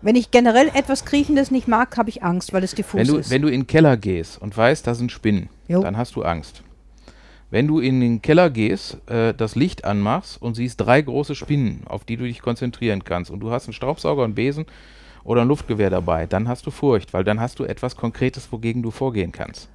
Wenn 0.00 0.14
ich 0.14 0.30
generell 0.30 0.70
etwas 0.74 1.04
Kriechendes 1.04 1.50
nicht 1.50 1.66
mag, 1.66 1.96
habe 1.96 2.08
ich 2.08 2.22
Angst, 2.22 2.52
weil 2.52 2.62
es 2.62 2.72
diffus 2.74 3.00
Wenn 3.00 3.08
du, 3.08 3.16
ist. 3.16 3.30
wenn 3.30 3.42
du 3.42 3.48
in 3.48 3.62
den 3.62 3.66
Keller 3.66 3.96
gehst 3.96 4.40
und 4.40 4.56
weißt, 4.56 4.86
da 4.86 4.94
sind 4.94 5.10
Spinnen, 5.10 5.48
Jo. 5.66 5.82
dann 5.82 5.96
hast 5.96 6.14
du 6.14 6.22
Angst. 6.22 6.62
Wenn 7.50 7.66
du 7.66 7.80
in 7.80 8.00
den 8.00 8.22
Keller 8.22 8.50
gehst, 8.50 8.98
äh, 9.08 9.32
das 9.34 9.56
Licht 9.56 9.84
anmachst 9.84 10.40
und 10.40 10.54
siehst 10.54 10.80
drei 10.80 11.00
große 11.02 11.34
Spinnen, 11.34 11.82
auf 11.86 12.04
die 12.04 12.16
du 12.16 12.24
dich 12.24 12.42
konzentrieren 12.42 13.02
kannst, 13.04 13.30
und 13.30 13.40
du 13.40 13.50
hast 13.50 13.66
einen 13.66 13.72
Staubsauger, 13.72 14.22
einen 14.22 14.34
Besen 14.34 14.66
oder 15.24 15.40
ein 15.42 15.48
Luftgewehr 15.48 15.90
dabei, 15.90 16.26
dann 16.26 16.46
hast 16.46 16.66
du 16.66 16.70
Furcht, 16.70 17.12
weil 17.14 17.24
dann 17.24 17.40
hast 17.40 17.58
du 17.58 17.64
etwas 17.64 17.96
Konkretes, 17.96 18.52
wogegen 18.52 18.82
du 18.82 18.90
vorgehen 18.92 19.32
kannst. 19.32 19.68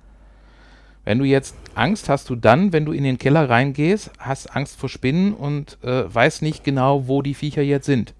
Wenn 1.05 1.19
du 1.19 1.25
jetzt 1.25 1.55
Angst 1.75 2.07
hast 2.10 2.29
du 2.29 2.36
dann, 2.36 2.72
wenn 2.72 2.86
du 2.86 2.91
in 2.93 3.03
den 3.03 3.17
Keller 3.17 3.50
reingehst, 3.50 4.12
hast 4.19 4.55
Angst 4.55 4.77
vor 4.79 4.89
Spinnen 4.89 5.33
und 5.33 5.77
äh, 5.83 6.03
weißt 6.13 6.41
nicht 6.41 6.63
genau, 6.63 7.07
wo 7.07 7.22
die 7.22 7.33
Viecher 7.33 7.62
jetzt 7.62 7.86
sind. 7.86 8.13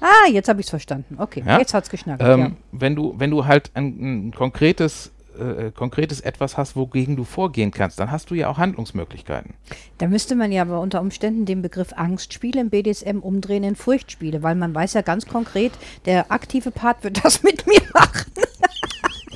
Ah, 0.00 0.28
jetzt 0.30 0.48
habe 0.48 0.60
ich 0.60 0.66
es 0.66 0.70
verstanden. 0.70 1.16
Okay, 1.18 1.42
Ja? 1.46 1.58
jetzt 1.58 1.74
hat 1.74 1.84
es 1.84 1.90
geschnackt. 1.90 2.22
Ähm, 2.24 2.40
ja. 2.40 2.50
wenn, 2.72 2.96
du, 2.96 3.14
wenn 3.18 3.30
du 3.30 3.44
halt 3.46 3.70
ein, 3.74 4.28
ein 4.28 4.32
konkretes, 4.34 5.12
äh, 5.38 5.70
konkretes 5.70 6.20
etwas 6.22 6.56
hast, 6.56 6.74
wogegen 6.74 7.16
du 7.16 7.24
vorgehen 7.24 7.70
kannst, 7.70 8.00
dann 8.00 8.10
hast 8.10 8.30
du 8.30 8.34
ja 8.34 8.48
auch 8.48 8.56
Handlungsmöglichkeiten. 8.58 9.54
Da 9.98 10.08
müsste 10.08 10.34
man 10.34 10.50
ja 10.50 10.62
aber 10.62 10.80
unter 10.80 11.00
Umständen 11.02 11.44
den 11.44 11.60
Begriff 11.62 11.92
Angstspiele 11.94 12.60
im 12.62 12.70
BDSM 12.70 13.18
umdrehen 13.18 13.62
in 13.62 13.76
Furchtspiele, 13.76 14.42
weil 14.42 14.54
man 14.54 14.74
weiß 14.74 14.94
ja 14.94 15.02
ganz 15.02 15.26
konkret, 15.26 15.72
der 16.06 16.32
aktive 16.32 16.70
Part 16.70 17.04
wird 17.04 17.22
das 17.24 17.42
mit 17.42 17.66
mir 17.66 17.80
machen. 17.92 18.32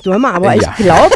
Du 0.03 0.13
hör 0.13 0.19
mal, 0.19 0.33
aber 0.33 0.55
Äh, 0.55 0.59
ich 0.59 0.63
ja. 0.63 0.73
glaube, 0.79 1.15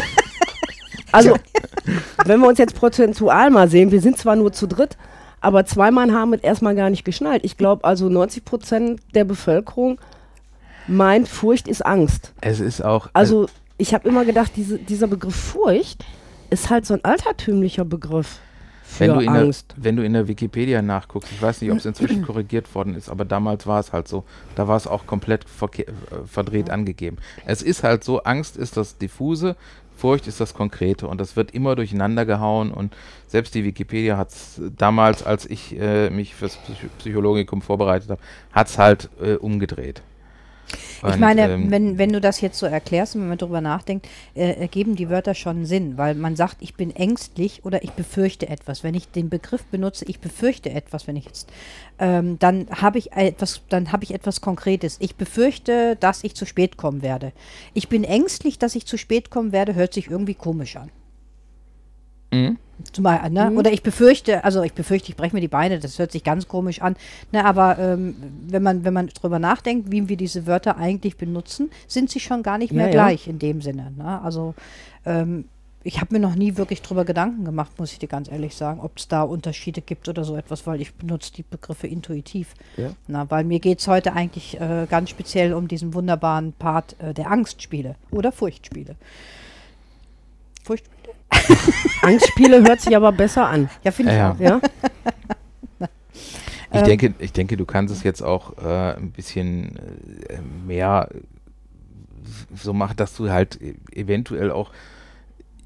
also 1.13 1.37
wenn 2.25 2.39
wir 2.39 2.47
uns 2.47 2.59
jetzt 2.59 2.75
prozentual 2.75 3.49
mal 3.49 3.69
sehen, 3.69 3.91
wir 3.91 4.01
sind 4.01 4.17
zwar 4.17 4.35
nur 4.35 4.51
zu 4.51 4.67
dritt, 4.67 4.97
aber 5.39 5.65
zwei 5.65 5.91
Mann 5.91 6.13
haben 6.13 6.33
es 6.33 6.41
erstmal 6.41 6.75
gar 6.75 6.89
nicht 6.89 7.05
geschnallt. 7.05 7.43
Ich 7.45 7.57
glaube 7.57 7.83
also 7.85 8.09
90 8.09 8.45
Prozent 8.45 9.01
der 9.13 9.23
Bevölkerung 9.25 9.99
meint, 10.87 11.27
Furcht 11.27 11.67
ist 11.67 11.85
Angst. 11.85 12.33
Es 12.41 12.59
ist 12.59 12.83
auch. 12.83 13.09
Also 13.13 13.47
ich 13.77 13.93
habe 13.93 14.07
immer 14.07 14.25
gedacht, 14.25 14.53
diese, 14.55 14.77
dieser 14.77 15.07
Begriff 15.07 15.35
Furcht 15.35 16.05
ist 16.49 16.69
halt 16.69 16.85
so 16.85 16.93
ein 16.93 17.03
altertümlicher 17.03 17.85
Begriff 17.85 18.39
für 18.83 18.99
wenn 18.99 19.13
du, 19.13 19.19
in 19.21 19.33
der, 19.33 19.41
Angst. 19.41 19.73
wenn 19.77 19.95
du 19.95 20.03
in 20.03 20.13
der 20.13 20.27
Wikipedia 20.27 20.81
nachguckst, 20.81 21.31
ich 21.31 21.41
weiß 21.41 21.61
nicht, 21.61 21.71
ob 21.71 21.77
es 21.77 21.85
inzwischen 21.85 22.21
korrigiert 22.25 22.73
worden 22.75 22.95
ist, 22.95 23.09
aber 23.09 23.25
damals 23.25 23.65
war 23.65 23.79
es 23.79 23.91
halt 23.91 24.07
so, 24.07 24.23
da 24.55 24.67
war 24.67 24.77
es 24.77 24.87
auch 24.87 25.07
komplett 25.07 25.45
äh, 25.45 25.83
verdreht 26.25 26.69
angegeben. 26.69 27.17
Es 27.45 27.61
ist 27.61 27.83
halt 27.83 28.03
so, 28.03 28.23
Angst 28.23 28.55
ist 28.55 28.77
das 28.77 28.97
diffuse, 28.97 29.55
Furcht 30.03 30.27
ist 30.27 30.41
das 30.41 30.53
Konkrete 30.53 31.07
und 31.07 31.21
das 31.21 31.37
wird 31.37 31.51
immer 31.51 31.77
durcheinander 31.77 32.25
gehauen 32.25 32.73
und 32.73 32.93
selbst 33.25 33.55
die 33.55 33.63
Wikipedia 33.63 34.17
hat 34.17 34.31
es 34.31 34.59
damals, 34.75 35.23
als 35.23 35.49
ich 35.49 35.79
äh, 35.79 36.09
mich 36.09 36.35
fürs 36.35 36.57
Psych 36.57 36.89
Psychologikum 36.97 37.61
vorbereitet 37.61 38.09
habe, 38.09 38.21
hat 38.51 38.67
es 38.67 38.77
halt 38.77 39.09
äh, 39.21 39.35
umgedreht. 39.35 40.01
Ich 40.97 41.03
Und, 41.03 41.19
meine, 41.19 41.49
ähm, 41.49 41.71
wenn, 41.71 41.97
wenn 41.97 42.11
du 42.11 42.21
das 42.21 42.41
jetzt 42.41 42.57
so 42.57 42.65
erklärst 42.65 43.15
und 43.15 43.21
wenn 43.21 43.29
man 43.29 43.37
darüber 43.37 43.61
nachdenkt, 43.61 44.07
äh, 44.35 44.53
ergeben 44.53 44.95
die 44.95 45.09
Wörter 45.09 45.33
schon 45.33 45.65
Sinn, 45.65 45.97
weil 45.97 46.15
man 46.15 46.35
sagt, 46.35 46.57
ich 46.61 46.75
bin 46.75 46.95
ängstlich 46.95 47.65
oder 47.65 47.83
ich 47.83 47.91
befürchte 47.91 48.47
etwas. 48.47 48.83
Wenn 48.83 48.93
ich 48.93 49.07
den 49.09 49.29
Begriff 49.29 49.63
benutze, 49.65 50.05
ich 50.05 50.19
befürchte 50.19 50.71
etwas, 50.71 51.07
wenn 51.07 51.15
ich 51.15 51.25
jetzt, 51.25 51.49
ähm, 51.99 52.39
dann 52.39 52.67
habe 52.69 52.97
ich 52.97 53.13
etwas, 53.13 53.61
dann 53.69 53.91
habe 53.91 54.03
ich 54.03 54.13
etwas 54.13 54.41
Konkretes. 54.41 54.97
Ich 54.99 55.15
befürchte, 55.15 55.97
dass 55.99 56.23
ich 56.23 56.35
zu 56.35 56.45
spät 56.45 56.77
kommen 56.77 57.01
werde. 57.01 57.33
Ich 57.73 57.89
bin 57.89 58.03
ängstlich, 58.03 58.59
dass 58.59 58.75
ich 58.75 58.85
zu 58.85 58.97
spät 58.97 59.29
kommen 59.29 59.51
werde, 59.51 59.75
hört 59.75 59.93
sich 59.93 60.09
irgendwie 60.09 60.35
komisch 60.35 60.75
an. 60.77 60.89
Mhm. 62.33 62.57
Zumal, 62.91 63.29
ne? 63.29 63.51
Mhm. 63.51 63.57
Oder 63.57 63.71
ich 63.71 63.83
befürchte, 63.83 64.43
also 64.43 64.61
ich 64.63 64.73
befürchte, 64.73 65.09
ich 65.09 65.15
breche 65.15 65.35
mir 65.35 65.41
die 65.41 65.47
Beine, 65.47 65.79
das 65.79 65.99
hört 65.99 66.11
sich 66.11 66.23
ganz 66.23 66.47
komisch 66.47 66.81
an. 66.81 66.95
Ne, 67.31 67.45
aber 67.45 67.77
ähm, 67.79 68.15
wenn 68.47 68.63
man, 68.63 68.83
wenn 68.83 68.93
man 68.93 69.07
drüber 69.07 69.39
nachdenkt, 69.39 69.91
wie 69.91 70.09
wir 70.09 70.17
diese 70.17 70.47
Wörter 70.47 70.77
eigentlich 70.77 71.15
benutzen, 71.17 71.69
sind 71.87 72.09
sie 72.09 72.19
schon 72.19 72.43
gar 72.43 72.57
nicht 72.57 72.71
Ja, 72.71 72.77
mehr 72.77 72.87
ja. 72.87 72.91
gleich 72.91 73.27
in 73.27 73.39
dem 73.39 73.61
Sinne. 73.61 73.93
Ne? 73.95 74.21
Also 74.21 74.53
ähm, 75.05 75.45
ich 75.83 75.99
habe 75.99 76.13
mir 76.13 76.19
noch 76.19 76.35
nie 76.35 76.57
wirklich 76.57 76.81
drüber 76.81 77.05
Gedanken 77.05 77.45
gemacht, 77.45 77.71
muss 77.77 77.91
ich 77.91 77.99
dir 77.99 78.07
ganz 78.07 78.31
ehrlich 78.31 78.55
sagen, 78.55 78.79
ob 78.79 78.97
es 78.97 79.07
da 79.07 79.21
Unterschiede 79.21 79.81
gibt 79.81 80.07
oder 80.07 80.23
so 80.23 80.35
etwas, 80.35 80.65
weil 80.65 80.81
ich 80.81 80.93
benutze 80.93 81.33
die 81.33 81.43
Begriffe 81.43 81.87
intuitiv. 81.87 82.53
Ja. 82.77 82.91
Na, 83.07 83.29
weil 83.29 83.43
mir 83.43 83.59
geht 83.59 83.79
es 83.79 83.87
heute 83.87 84.13
eigentlich 84.13 84.59
äh, 84.59 84.87
ganz 84.89 85.09
speziell 85.09 85.53
um 85.53 85.67
diesen 85.67 85.93
wunderbaren 85.93 86.53
Part 86.53 86.95
äh, 86.99 87.13
der 87.13 87.29
Angstspiele 87.29 87.95
oder 88.11 88.31
Furchtspiele. 88.31 88.95
Furchtspiele? 90.63 91.02
Angstspiele 92.01 92.61
hört 92.63 92.81
sich 92.81 92.95
aber 92.95 93.11
besser 93.11 93.47
an. 93.47 93.69
Ja, 93.83 93.91
finde 93.91 94.11
ich 94.11 94.17
Ja, 94.17 94.31
auch. 94.31 94.39
Ja? 94.39 94.61
Ich, 96.71 96.79
Ähm, 96.79 96.85
denke, 96.85 97.13
ich 97.19 97.31
denke, 97.33 97.55
du 97.55 97.65
kannst 97.65 97.93
es 97.93 98.03
jetzt 98.03 98.21
auch 98.23 98.57
äh, 98.57 98.95
ein 98.95 99.11
bisschen 99.11 99.77
äh, 100.27 100.39
mehr 100.65 101.07
so 102.55 102.73
machen, 102.73 102.95
dass 102.97 103.15
du 103.15 103.29
halt 103.29 103.59
e- 103.61 103.75
eventuell 103.91 104.51
auch, 104.51 104.71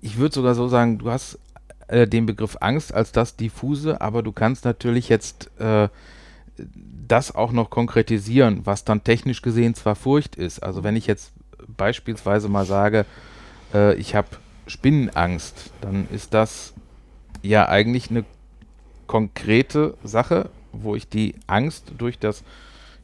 ich 0.01 0.17
würde 0.17 0.35
sogar 0.35 0.55
so 0.55 0.67
sagen, 0.67 0.99
du 0.99 1.09
hast 1.11 1.39
äh, 1.87 2.07
den 2.07 2.25
Begriff 2.25 2.57
Angst 2.61 2.93
als 2.93 3.11
das 3.11 3.35
diffuse, 3.35 4.01
aber 4.01 4.23
du 4.23 4.31
kannst 4.31 4.65
natürlich 4.65 5.09
jetzt 5.09 5.49
äh, 5.59 5.89
das 7.07 7.33
auch 7.33 7.51
noch 7.51 7.69
konkretisieren, 7.69 8.61
was 8.65 8.83
dann 8.83 9.03
technisch 9.03 9.41
gesehen 9.41 9.75
zwar 9.75 9.95
Furcht 9.95 10.35
ist. 10.35 10.61
Also 10.61 10.83
wenn 10.83 10.95
ich 10.95 11.07
jetzt 11.07 11.31
beispielsweise 11.77 12.49
mal 12.49 12.65
sage, 12.65 13.05
äh, 13.73 13.95
ich 13.95 14.15
habe 14.15 14.27
Spinnenangst, 14.67 15.71
dann 15.81 16.07
ist 16.11 16.33
das 16.33 16.73
ja 17.41 17.67
eigentlich 17.67 18.09
eine 18.09 18.23
konkrete 19.07 19.95
Sache, 20.03 20.49
wo 20.71 20.95
ich 20.95 21.07
die 21.07 21.35
Angst 21.47 21.91
durch 21.97 22.19
das 22.19 22.43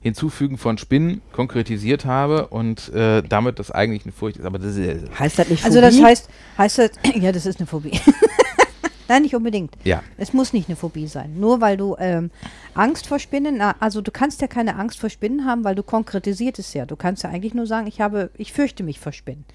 Hinzufügen 0.01 0.58
von 0.58 0.77
Spinnen 0.77 1.22
konkretisiert 1.32 2.03
habe 2.05 2.48
und 2.48 2.89
äh, 2.93 3.24
damit 3.24 3.58
das 3.58 3.72
eigentlich 3.72 4.03
eine 4.03 4.12
Furcht 4.12 4.36
ist. 4.38 4.46
Aber 4.46 4.60
das 4.60 4.75
ist 4.75 5.17
Heißt 5.17 5.39
das 5.39 5.48
nicht 5.50 5.63
Also 5.63 5.79
das 5.79 5.96
Phobie? 5.96 6.05
heißt, 6.05 6.29
heißt 6.58 6.77
das, 6.79 6.91
ja, 7.15 7.32
das 7.32 7.46
ist 7.46 7.60
eine 7.60 7.67
Phobie. 7.67 7.98
Nein, 9.08 9.22
nicht 9.24 9.36
unbedingt. 9.36 9.75
ja. 9.84 10.01
Es 10.17 10.34
muss 10.34 10.53
nicht 10.53 10.67
eine 10.67 10.75
Phobie 10.75 11.08
sein. 11.08 11.39
Nur 11.39 11.62
weil 11.62 11.77
du 11.77 11.96
ähm, 12.00 12.32
Angst 12.74 13.08
vor 13.08 13.20
Spinnen, 13.20 13.62
also 13.62 14.01
du 14.01 14.12
kannst 14.12 14.41
ja 14.41 14.48
keine 14.48 14.75
Angst 14.77 15.00
vor 15.00 15.10
Spinnen 15.10 15.46
haben, 15.46 15.63
weil 15.63 15.75
du 15.75 15.84
konkretisiert 15.84 16.60
es 16.60 16.74
ja. 16.74 16.86
Du 16.86 16.96
kannst 16.96 17.24
ja 17.24 17.29
eigentlich 17.29 17.53
nur 17.53 17.67
sagen, 17.67 17.88
ich 17.88 18.01
habe, 18.01 18.29
ich 18.38 18.51
fürchte 18.51 18.84
mich 18.84 19.00
vor 19.00 19.12
Spinnen. 19.13 19.46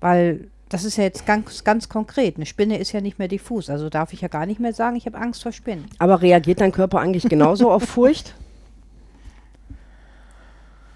Weil 0.00 0.48
das 0.68 0.84
ist 0.84 0.96
ja 0.96 1.04
jetzt 1.04 1.26
ganz, 1.26 1.62
ganz 1.64 1.88
konkret. 1.88 2.36
Eine 2.36 2.46
Spinne 2.46 2.78
ist 2.78 2.92
ja 2.92 3.00
nicht 3.00 3.18
mehr 3.18 3.28
diffus. 3.28 3.70
Also 3.70 3.88
darf 3.88 4.12
ich 4.12 4.20
ja 4.20 4.28
gar 4.28 4.46
nicht 4.46 4.60
mehr 4.60 4.72
sagen, 4.72 4.96
ich 4.96 5.06
habe 5.06 5.18
Angst 5.18 5.42
vor 5.42 5.52
Spinnen. 5.52 5.86
Aber 5.98 6.22
reagiert 6.22 6.60
dein 6.60 6.72
Körper 6.72 7.00
eigentlich 7.00 7.28
genauso 7.28 7.70
auf 7.70 7.84
Furcht? 7.84 8.34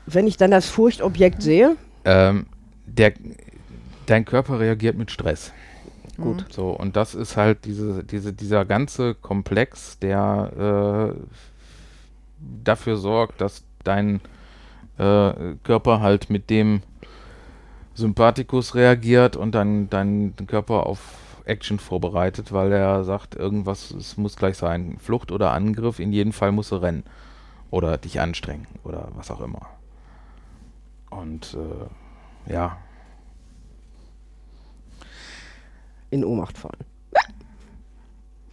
Wenn 0.06 0.26
ich 0.26 0.36
dann 0.36 0.50
das 0.50 0.68
Furchtobjekt 0.68 1.42
sehe, 1.42 1.76
Ähm, 2.04 2.46
der, 2.86 3.12
dein 4.06 4.24
Körper 4.24 4.58
reagiert 4.58 4.96
mit 4.96 5.10
Stress. 5.10 5.52
Gut. 6.16 6.44
So, 6.50 6.70
und 6.70 6.96
das 6.96 7.14
ist 7.14 7.36
halt 7.36 7.64
diese, 7.64 8.04
diese, 8.04 8.32
dieser 8.32 8.64
ganze 8.64 9.14
Komplex, 9.14 9.98
der 10.00 11.14
äh, 11.14 11.20
dafür 12.64 12.96
sorgt, 12.96 13.40
dass 13.40 13.64
dein 13.84 14.20
äh, 14.98 15.32
Körper 15.62 16.00
halt 16.00 16.28
mit 16.28 16.50
dem 16.50 16.82
Sympathikus 18.00 18.74
reagiert 18.74 19.36
und 19.36 19.54
dann 19.54 19.88
dein 19.90 20.34
Körper 20.46 20.86
auf 20.86 20.98
Action 21.44 21.78
vorbereitet, 21.78 22.52
weil 22.52 22.72
er 22.72 23.04
sagt, 23.04 23.34
irgendwas, 23.34 23.90
es 23.90 24.16
muss 24.16 24.36
gleich 24.36 24.56
sein, 24.56 24.98
Flucht 24.98 25.32
oder 25.32 25.52
Angriff, 25.52 25.98
in 25.98 26.12
jedem 26.12 26.32
Fall 26.32 26.52
musst 26.52 26.72
du 26.72 26.76
rennen 26.76 27.04
oder 27.70 27.98
dich 27.98 28.20
anstrengen 28.20 28.66
oder 28.84 29.08
was 29.14 29.30
auch 29.30 29.40
immer. 29.40 29.66
Und 31.10 31.56
äh, 31.56 32.52
ja, 32.52 32.78
in 36.10 36.24
Ohnmacht 36.24 36.58
fallen. 36.58 36.84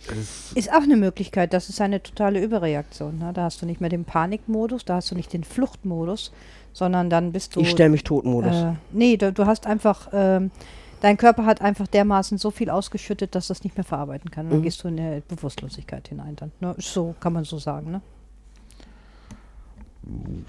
es 0.10 0.54
Ist 0.54 0.72
auch 0.72 0.84
eine 0.84 0.96
Möglichkeit, 0.96 1.54
das 1.54 1.70
ist 1.70 1.82
eine 1.82 2.01
totale 2.01 2.42
Überreaktion. 2.42 3.18
Ne? 3.18 3.32
Da 3.34 3.44
hast 3.44 3.62
du 3.62 3.66
nicht 3.66 3.82
mehr 3.82 3.89
den 3.89 4.06
Panikmodus, 4.06 4.86
da 4.86 4.96
hast 4.96 5.12
du 5.12 5.16
nicht 5.16 5.34
den 5.34 5.44
Fluchtmodus, 5.44 6.32
sondern 6.77 7.10
dann 7.10 7.31
bist 7.31 7.55
du. 7.55 7.62
Ich 7.62 7.72
stelle 7.72 7.89
mich 7.89 8.03
tot-Modus. 8.03 8.55
Äh, 8.55 8.74
nee, 8.91 9.17
du, 9.17 9.34
du 9.34 9.46
hast 9.48 9.65
einfach, 9.65 10.10
ähm, 10.13 10.51
dein 11.01 11.17
Körper 11.17 11.46
hat 11.46 11.60
einfach 11.62 11.88
dermaßen 11.88 12.38
so 12.38 12.51
viel 12.51 12.69
ausgeschüttet, 12.69 13.34
dass 13.34 13.48
das 13.48 13.63
nicht 13.63 13.75
mehr 13.77 13.84
verarbeiten 13.84 14.29
kann. 14.29 14.48
Dann 14.50 14.60
Mhm. 14.60 14.63
gehst 14.63 14.84
du 14.84 14.88
in 14.88 15.00
eine 15.00 15.22
Bewusstlosigkeit 15.27 16.07
hinein 16.07 16.36
dann. 16.36 16.51
Ne? 16.60 16.75
So 16.77 17.15
kann 17.19 17.34
man 17.34 17.46
so 17.46 17.57
sagen, 17.57 17.89
ne? 17.91 18.01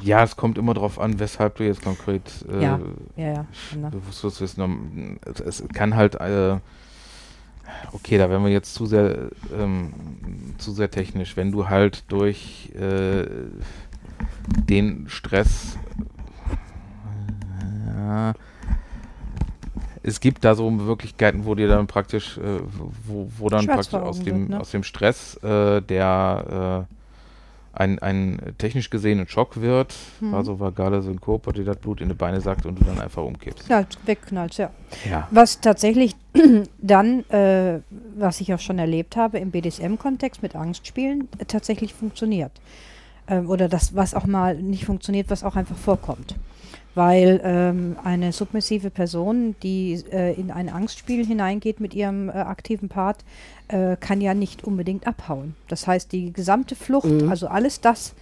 Ja, 0.02 0.23
es 0.23 0.37
kommt 0.37 0.56
immer 0.58 0.75
darauf 0.75 1.00
an, 1.00 1.18
weshalb 1.18 1.56
du 1.56 1.64
jetzt 1.64 1.82
konkret 1.82 2.23
äh, 2.49 2.62
Ja, 2.62 2.80
Ja, 3.16 3.32
ja. 3.32 3.47
Genau. 3.73 3.88
bewusstlos 3.90 4.38
bist. 4.38 4.58
Es, 5.25 5.61
es 5.61 5.68
kann 5.70 5.97
halt, 5.97 6.14
äh, 6.16 6.58
okay, 7.92 8.18
da 8.18 8.30
werden 8.30 8.44
wir 8.44 8.52
jetzt 8.52 8.75
zu 8.75 8.87
sehr, 8.87 9.30
ähm, 9.58 9.92
zu 10.58 10.73
sehr 10.73 10.90
technisch. 10.90 11.37
Wenn 11.37 11.50
du 11.50 11.68
halt 11.68 12.04
durch 12.12 12.70
äh, 12.78 13.26
den 14.68 15.08
Stress, 15.08 15.76
ja, 17.99 18.35
es 20.02 20.21
gibt 20.21 20.45
da 20.45 20.55
so 20.55 20.71
Möglichkeiten, 20.71 21.45
wo 21.45 21.55
dir 21.55 21.69
dann 21.69 21.87
praktisch, 21.87 22.38
äh, 22.38 22.61
wo, 23.07 23.28
wo 23.37 23.49
dann 23.49 23.67
praktisch 23.67 23.95
aus 23.95 24.21
dem, 24.21 24.40
wird, 24.40 24.49
ne? 24.50 24.61
aus 24.61 24.71
dem 24.71 24.83
Stress, 24.83 25.37
äh, 25.43 25.83
der 25.83 26.87
äh, 26.88 26.95
ein, 27.78 27.99
ein 28.00 28.40
technisch 28.59 28.90
gesehen 28.90 29.21
ein 29.21 29.28
Schock 29.28 29.61
wird, 29.61 29.95
Mhm. 30.21 30.35
also 30.35 30.59
vagale 30.59 31.02
Synkope, 31.02 31.52
die 31.52 31.64
das 31.64 31.76
Blut 31.76 32.00
in 32.00 32.09
die 32.09 32.14
Beine 32.14 32.40
sagt 32.40 32.67
und 32.67 32.81
du 32.81 32.85
dann 32.85 33.00
einfach 33.00 33.23
umkippst. 33.23 33.67
Knallt, 33.67 33.99
wegknallt, 34.07 34.57
ja. 34.57 34.71
Ja. 35.09 35.28
Was 35.31 35.61
tatsächlich 35.61 36.17
dann, 36.78 37.28
äh, 37.31 37.81
was 38.17 38.40
ich 38.40 38.52
auch 38.55 38.61
schon 38.61 38.78
erlebt 38.78 39.17
habe 39.17 39.38
im 39.38 39.50
BDSM-Kontext 39.50 40.43
mit 40.43 40.57
Angstspielen, 40.57 41.28
äh, 41.38 41.45
tatsächlich 41.45 41.95
funktioniert. 41.95 42.52
Ähm, 43.28 43.49
oder 43.49 43.69
das, 43.69 43.95
was 43.95 44.14
auch 44.14 44.26
mal 44.26 44.57
nicht 44.57 44.85
funktioniert, 44.85 45.31
was 45.31 45.45
auch 45.45 45.55
einfach 45.55 45.76
vorkommt. 45.76 46.35
Weil 46.99 47.40
ähm, 47.45 47.97
eine 48.02 48.33
submissive 48.33 48.90
Person, 48.90 49.55
die 49.62 50.02
äh, 50.11 50.35
in 50.35 50.50
ein 50.50 50.69
Angstspiel 50.69 51.25
hineingeht 51.25 51.78
mit 51.78 51.95
ihrem 51.95 52.28
äh, 52.28 52.33
aktiven 52.33 52.88
Part, 52.88 53.19
äh, 53.69 53.97
kann 54.00 54.21
ja 54.21 54.35
nicht 54.35 54.64
unbedingt 54.64 55.07
abhauen. 55.07 55.55
Das 55.69 55.87
heißt, 55.87 56.11
die 56.11 56.33
gesamte 56.33 56.75
Flucht, 56.75 57.07
Mhm. 57.07 57.28
also 57.28 57.47
alles 57.47 57.81
das, 57.81 58.14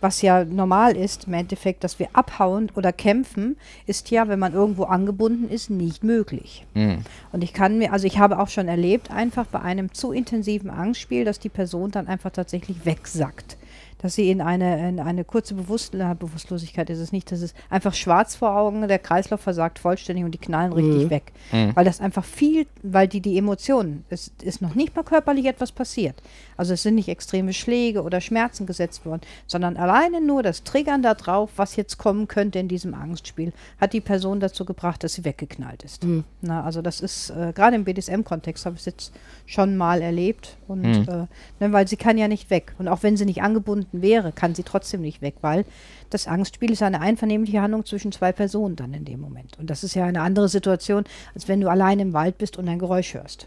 was 0.00 0.22
ja 0.22 0.44
normal 0.44 0.96
ist 0.96 1.26
im 1.26 1.34
Endeffekt, 1.34 1.82
dass 1.82 1.98
wir 1.98 2.08
abhauen 2.12 2.70
oder 2.76 2.92
kämpfen, 2.92 3.56
ist 3.86 4.10
ja, 4.12 4.28
wenn 4.28 4.38
man 4.38 4.54
irgendwo 4.54 4.84
angebunden 4.84 5.50
ist, 5.50 5.68
nicht 5.68 6.04
möglich. 6.04 6.64
Mhm. 6.74 6.98
Und 7.32 7.42
ich 7.42 7.52
kann 7.52 7.78
mir, 7.78 7.92
also 7.92 8.06
ich 8.06 8.18
habe 8.18 8.38
auch 8.38 8.48
schon 8.48 8.68
erlebt, 8.68 9.10
einfach 9.10 9.46
bei 9.46 9.60
einem 9.60 9.92
zu 9.92 10.12
intensiven 10.12 10.70
Angstspiel, 10.70 11.24
dass 11.24 11.38
die 11.40 11.48
Person 11.48 11.90
dann 11.90 12.06
einfach 12.06 12.30
tatsächlich 12.30 12.86
wegsackt. 12.86 13.56
Dass 14.02 14.14
sie 14.14 14.30
in 14.30 14.40
eine, 14.40 14.88
in 14.88 14.98
eine 15.00 15.24
kurze 15.24 15.54
Bewusst 15.54 15.92
Bewusstlosigkeit 15.92 16.88
ist 16.90 16.98
es 16.98 17.12
nicht, 17.12 17.30
das 17.32 17.40
ist 17.42 17.54
einfach 17.68 17.94
schwarz 17.94 18.34
vor 18.34 18.56
Augen, 18.56 18.86
der 18.88 18.98
Kreislauf 18.98 19.40
versagt 19.40 19.78
vollständig 19.78 20.24
und 20.24 20.32
die 20.32 20.38
knallen 20.38 20.72
richtig 20.72 21.04
Mhm. 21.04 21.10
weg. 21.10 21.32
Mhm. 21.52 21.76
Weil 21.76 21.84
das 21.84 22.00
einfach 22.00 22.24
viel, 22.24 22.66
weil 22.82 23.08
die, 23.08 23.20
die 23.20 23.36
Emotionen, 23.36 24.04
es 24.08 24.32
ist 24.42 24.62
noch 24.62 24.74
nicht 24.74 24.94
mal 24.96 25.02
körperlich 25.02 25.46
etwas 25.46 25.72
passiert. 25.72 26.22
Also 26.56 26.72
es 26.74 26.82
sind 26.82 26.94
nicht 26.94 27.08
extreme 27.08 27.52
Schläge 27.52 28.02
oder 28.02 28.20
Schmerzen 28.20 28.66
gesetzt 28.66 29.04
worden, 29.04 29.20
sondern 29.46 29.76
alleine 29.76 30.20
nur 30.20 30.42
das 30.42 30.62
Triggern 30.64 31.02
da 31.02 31.14
drauf, 31.14 31.50
was 31.56 31.76
jetzt 31.76 31.98
kommen 31.98 32.28
könnte 32.28 32.58
in 32.58 32.68
diesem 32.68 32.94
Angstspiel, 32.94 33.52
hat 33.80 33.92
die 33.92 34.00
Person 34.00 34.40
dazu 34.40 34.64
gebracht, 34.64 35.02
dass 35.04 35.14
sie 35.14 35.24
weggeknallt 35.24 35.82
ist. 35.82 36.04
Mhm. 36.04 36.24
Na, 36.40 36.62
also 36.64 36.82
das 36.82 37.00
ist, 37.00 37.30
äh, 37.30 37.52
gerade 37.54 37.76
im 37.76 37.84
BDSM-Kontext 37.84 38.64
habe 38.66 38.74
ich 38.76 38.80
es 38.80 38.86
jetzt 38.86 39.12
schon 39.46 39.76
mal 39.76 40.00
erlebt. 40.02 40.56
Und 40.68 40.82
Mhm. 40.82 41.08
äh, 41.08 41.26
ne, 41.66 41.72
weil 41.72 41.88
sie 41.88 41.96
kann 41.96 42.16
ja 42.18 42.28
nicht 42.28 42.50
weg. 42.50 42.74
Und 42.78 42.88
auch 42.88 43.02
wenn 43.02 43.16
sie 43.16 43.24
nicht 43.24 43.42
angebunden 43.42 43.89
wäre, 43.92 44.32
kann 44.32 44.54
sie 44.54 44.62
trotzdem 44.62 45.00
nicht 45.00 45.22
weg, 45.22 45.36
weil 45.40 45.64
das 46.10 46.26
Angstspiel 46.26 46.70
ist 46.70 46.82
eine 46.82 47.00
einvernehmliche 47.00 47.60
Handlung 47.60 47.84
zwischen 47.84 48.12
zwei 48.12 48.32
Personen 48.32 48.76
dann 48.76 48.94
in 48.94 49.04
dem 49.04 49.20
Moment. 49.20 49.58
Und 49.58 49.70
das 49.70 49.84
ist 49.84 49.94
ja 49.94 50.04
eine 50.04 50.22
andere 50.22 50.48
Situation, 50.48 51.04
als 51.34 51.48
wenn 51.48 51.60
du 51.60 51.68
allein 51.68 52.00
im 52.00 52.12
Wald 52.12 52.38
bist 52.38 52.56
und 52.58 52.68
ein 52.68 52.78
Geräusch 52.78 53.14
hörst. 53.14 53.46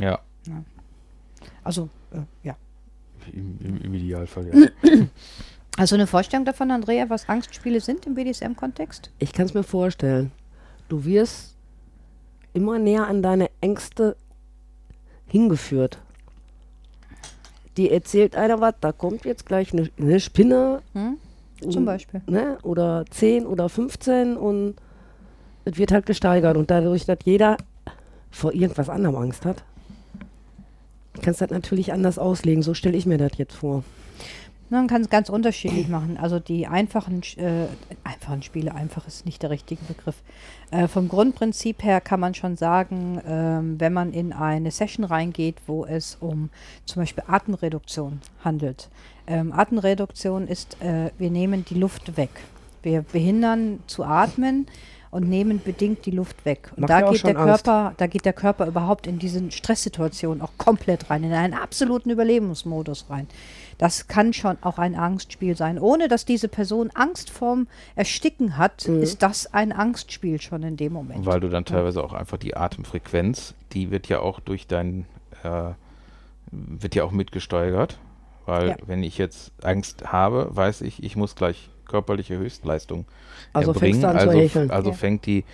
Ja, 0.00 0.20
Also, 1.64 1.88
äh, 2.12 2.20
ja. 2.42 2.56
im, 3.32 3.58
im, 3.60 3.80
im 3.82 3.94
Idealfall, 3.94 4.46
ja. 4.48 4.68
Also 5.76 5.94
eine 5.94 6.08
Vorstellung 6.08 6.44
davon, 6.44 6.72
Andrea, 6.72 7.08
was 7.08 7.28
Angstspiele 7.28 7.80
sind 7.80 8.04
im 8.04 8.16
BDSM-Kontext? 8.16 9.12
Ich 9.20 9.32
kann 9.32 9.46
es 9.46 9.54
mir 9.54 9.62
vorstellen. 9.62 10.32
Du 10.88 11.04
wirst 11.04 11.54
immer 12.52 12.80
näher 12.80 13.06
an 13.06 13.22
deine 13.22 13.48
Ängste 13.60 14.16
hingeführt. 15.28 15.98
Die 17.78 17.90
erzählt 17.90 18.34
einer 18.34 18.60
was, 18.60 18.74
da 18.80 18.90
kommt 18.90 19.24
jetzt 19.24 19.46
gleich 19.46 19.72
eine, 19.72 19.88
eine 19.98 20.18
Spinne. 20.18 20.82
Hm? 20.94 21.16
Zum 21.70 21.84
Beispiel. 21.84 22.20
Ne? 22.26 22.58
Oder 22.62 23.04
10 23.08 23.46
oder 23.46 23.68
15 23.68 24.36
und 24.36 24.74
es 25.64 25.78
wird 25.78 25.92
halt 25.92 26.04
gesteigert. 26.04 26.56
Und 26.56 26.70
dadurch, 26.70 27.06
dass 27.06 27.18
jeder 27.24 27.56
vor 28.30 28.52
irgendwas 28.52 28.88
anderem 28.88 29.16
Angst 29.16 29.44
hat, 29.44 29.62
kannst 31.22 31.40
du 31.40 31.46
das 31.46 31.52
natürlich 31.52 31.92
anders 31.92 32.18
auslegen. 32.18 32.62
So 32.62 32.74
stelle 32.74 32.96
ich 32.96 33.06
mir 33.06 33.18
das 33.18 33.38
jetzt 33.38 33.54
vor. 33.54 33.84
Man 34.70 34.86
kann 34.86 35.00
es 35.00 35.08
ganz 35.08 35.30
unterschiedlich 35.30 35.88
machen. 35.88 36.18
Also 36.20 36.38
die 36.38 36.66
einfachen, 36.66 37.22
äh, 37.36 37.66
einfachen 38.04 38.42
Spiele, 38.42 38.74
einfach 38.74 39.06
ist 39.06 39.24
nicht 39.24 39.42
der 39.42 39.50
richtige 39.50 39.82
Begriff. 39.84 40.16
Äh, 40.70 40.88
vom 40.88 41.08
Grundprinzip 41.08 41.82
her 41.82 42.00
kann 42.00 42.20
man 42.20 42.34
schon 42.34 42.56
sagen, 42.56 43.20
ähm, 43.26 43.80
wenn 43.80 43.92
man 43.92 44.12
in 44.12 44.32
eine 44.32 44.70
Session 44.70 45.04
reingeht, 45.04 45.56
wo 45.66 45.86
es 45.86 46.16
um 46.20 46.50
zum 46.84 47.02
Beispiel 47.02 47.24
Atemreduktion 47.26 48.20
handelt. 48.44 48.90
Ähm, 49.26 49.52
Atemreduktion 49.52 50.46
ist, 50.46 50.80
äh, 50.82 51.10
wir 51.18 51.30
nehmen 51.30 51.64
die 51.64 51.74
Luft 51.74 52.16
weg. 52.16 52.30
Wir 52.82 53.02
behindern 53.02 53.80
zu 53.86 54.04
atmen 54.04 54.66
und 55.10 55.28
nehmen 55.28 55.60
bedingt 55.62 56.04
die 56.06 56.10
Luft 56.10 56.44
weg. 56.44 56.70
Und 56.76 56.82
Macht 56.82 56.90
da 56.90 57.10
geht 57.10 57.24
der 57.24 57.38
Angst. 57.38 57.64
Körper, 57.64 57.94
da 57.96 58.06
geht 58.06 58.24
der 58.24 58.32
Körper 58.32 58.66
überhaupt 58.66 59.06
in 59.06 59.18
diesen 59.18 59.50
Stresssituationen 59.50 60.42
auch 60.42 60.52
komplett 60.58 61.10
rein, 61.10 61.24
in 61.24 61.32
einen 61.32 61.54
absoluten 61.54 62.10
Überlebensmodus 62.10 63.06
rein. 63.08 63.26
Das 63.78 64.08
kann 64.08 64.32
schon 64.32 64.58
auch 64.60 64.78
ein 64.78 64.94
Angstspiel 64.96 65.56
sein. 65.56 65.78
Ohne 65.78 66.08
dass 66.08 66.24
diese 66.24 66.48
Person 66.48 66.90
Angst 66.94 67.30
vorm 67.30 67.68
Ersticken 67.94 68.56
hat, 68.56 68.86
Mhm. 68.88 69.02
ist 69.02 69.22
das 69.22 69.52
ein 69.54 69.72
Angstspiel 69.72 70.40
schon 70.40 70.62
in 70.64 70.76
dem 70.76 70.92
Moment. 70.92 71.24
Weil 71.26 71.40
du 71.40 71.48
dann 71.48 71.64
teilweise 71.64 72.02
auch 72.02 72.12
einfach 72.12 72.38
die 72.38 72.56
Atemfrequenz, 72.56 73.54
die 73.72 73.90
wird 73.90 74.08
ja 74.08 74.18
auch 74.20 74.40
durch 74.40 74.66
dein, 74.66 75.06
äh, 75.44 75.70
wird 76.50 76.94
ja 76.94 77.04
auch 77.04 77.12
mitgesteuert. 77.12 77.98
Weil 78.46 78.70
Ja. 78.70 78.76
wenn 78.86 79.02
ich 79.02 79.18
jetzt 79.18 79.52
Angst 79.62 80.10
habe, 80.10 80.48
weiß 80.50 80.80
ich, 80.80 81.02
ich 81.02 81.16
muss 81.16 81.36
gleich 81.36 81.70
körperliche 81.86 82.36
Höchstleistung 82.38 83.04
Also 83.52 83.72
erbringen. 83.72 84.00
fängst 84.00 84.02
du 84.02 84.08
an 84.08 84.18
zu 84.20 84.28
also, 84.28 84.40
hecheln. 84.40 84.70
also 84.70 84.90
Ja. 84.90 84.96
fängt 84.96 85.26
die, 85.26 85.44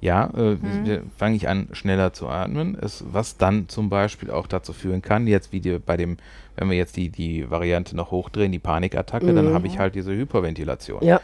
ja, 0.00 0.26
äh, 0.36 0.54
Mhm. 0.54 1.10
fange 1.16 1.36
ich 1.36 1.48
an 1.48 1.68
schneller 1.72 2.12
zu 2.12 2.28
atmen, 2.28 2.76
es, 2.80 3.04
was 3.12 3.36
dann 3.36 3.68
zum 3.68 3.90
Beispiel 3.90 4.30
auch 4.30 4.46
dazu 4.46 4.72
führen 4.72 5.02
kann, 5.02 5.26
jetzt 5.26 5.52
wie 5.52 5.60
die, 5.60 5.78
bei 5.78 5.96
dem, 5.96 6.16
wenn 6.56 6.70
wir 6.70 6.76
jetzt 6.76 6.96
die, 6.96 7.08
die 7.10 7.50
Variante 7.50 7.96
noch 7.96 8.10
hochdrehen, 8.10 8.52
die 8.52 8.58
Panikattacke, 8.58 9.32
dann 9.34 9.50
Mhm. 9.50 9.54
habe 9.54 9.66
ich 9.66 9.78
halt 9.78 9.94
diese 9.94 10.12
Hyperventilation. 10.14 11.02
Ja. 11.04 11.20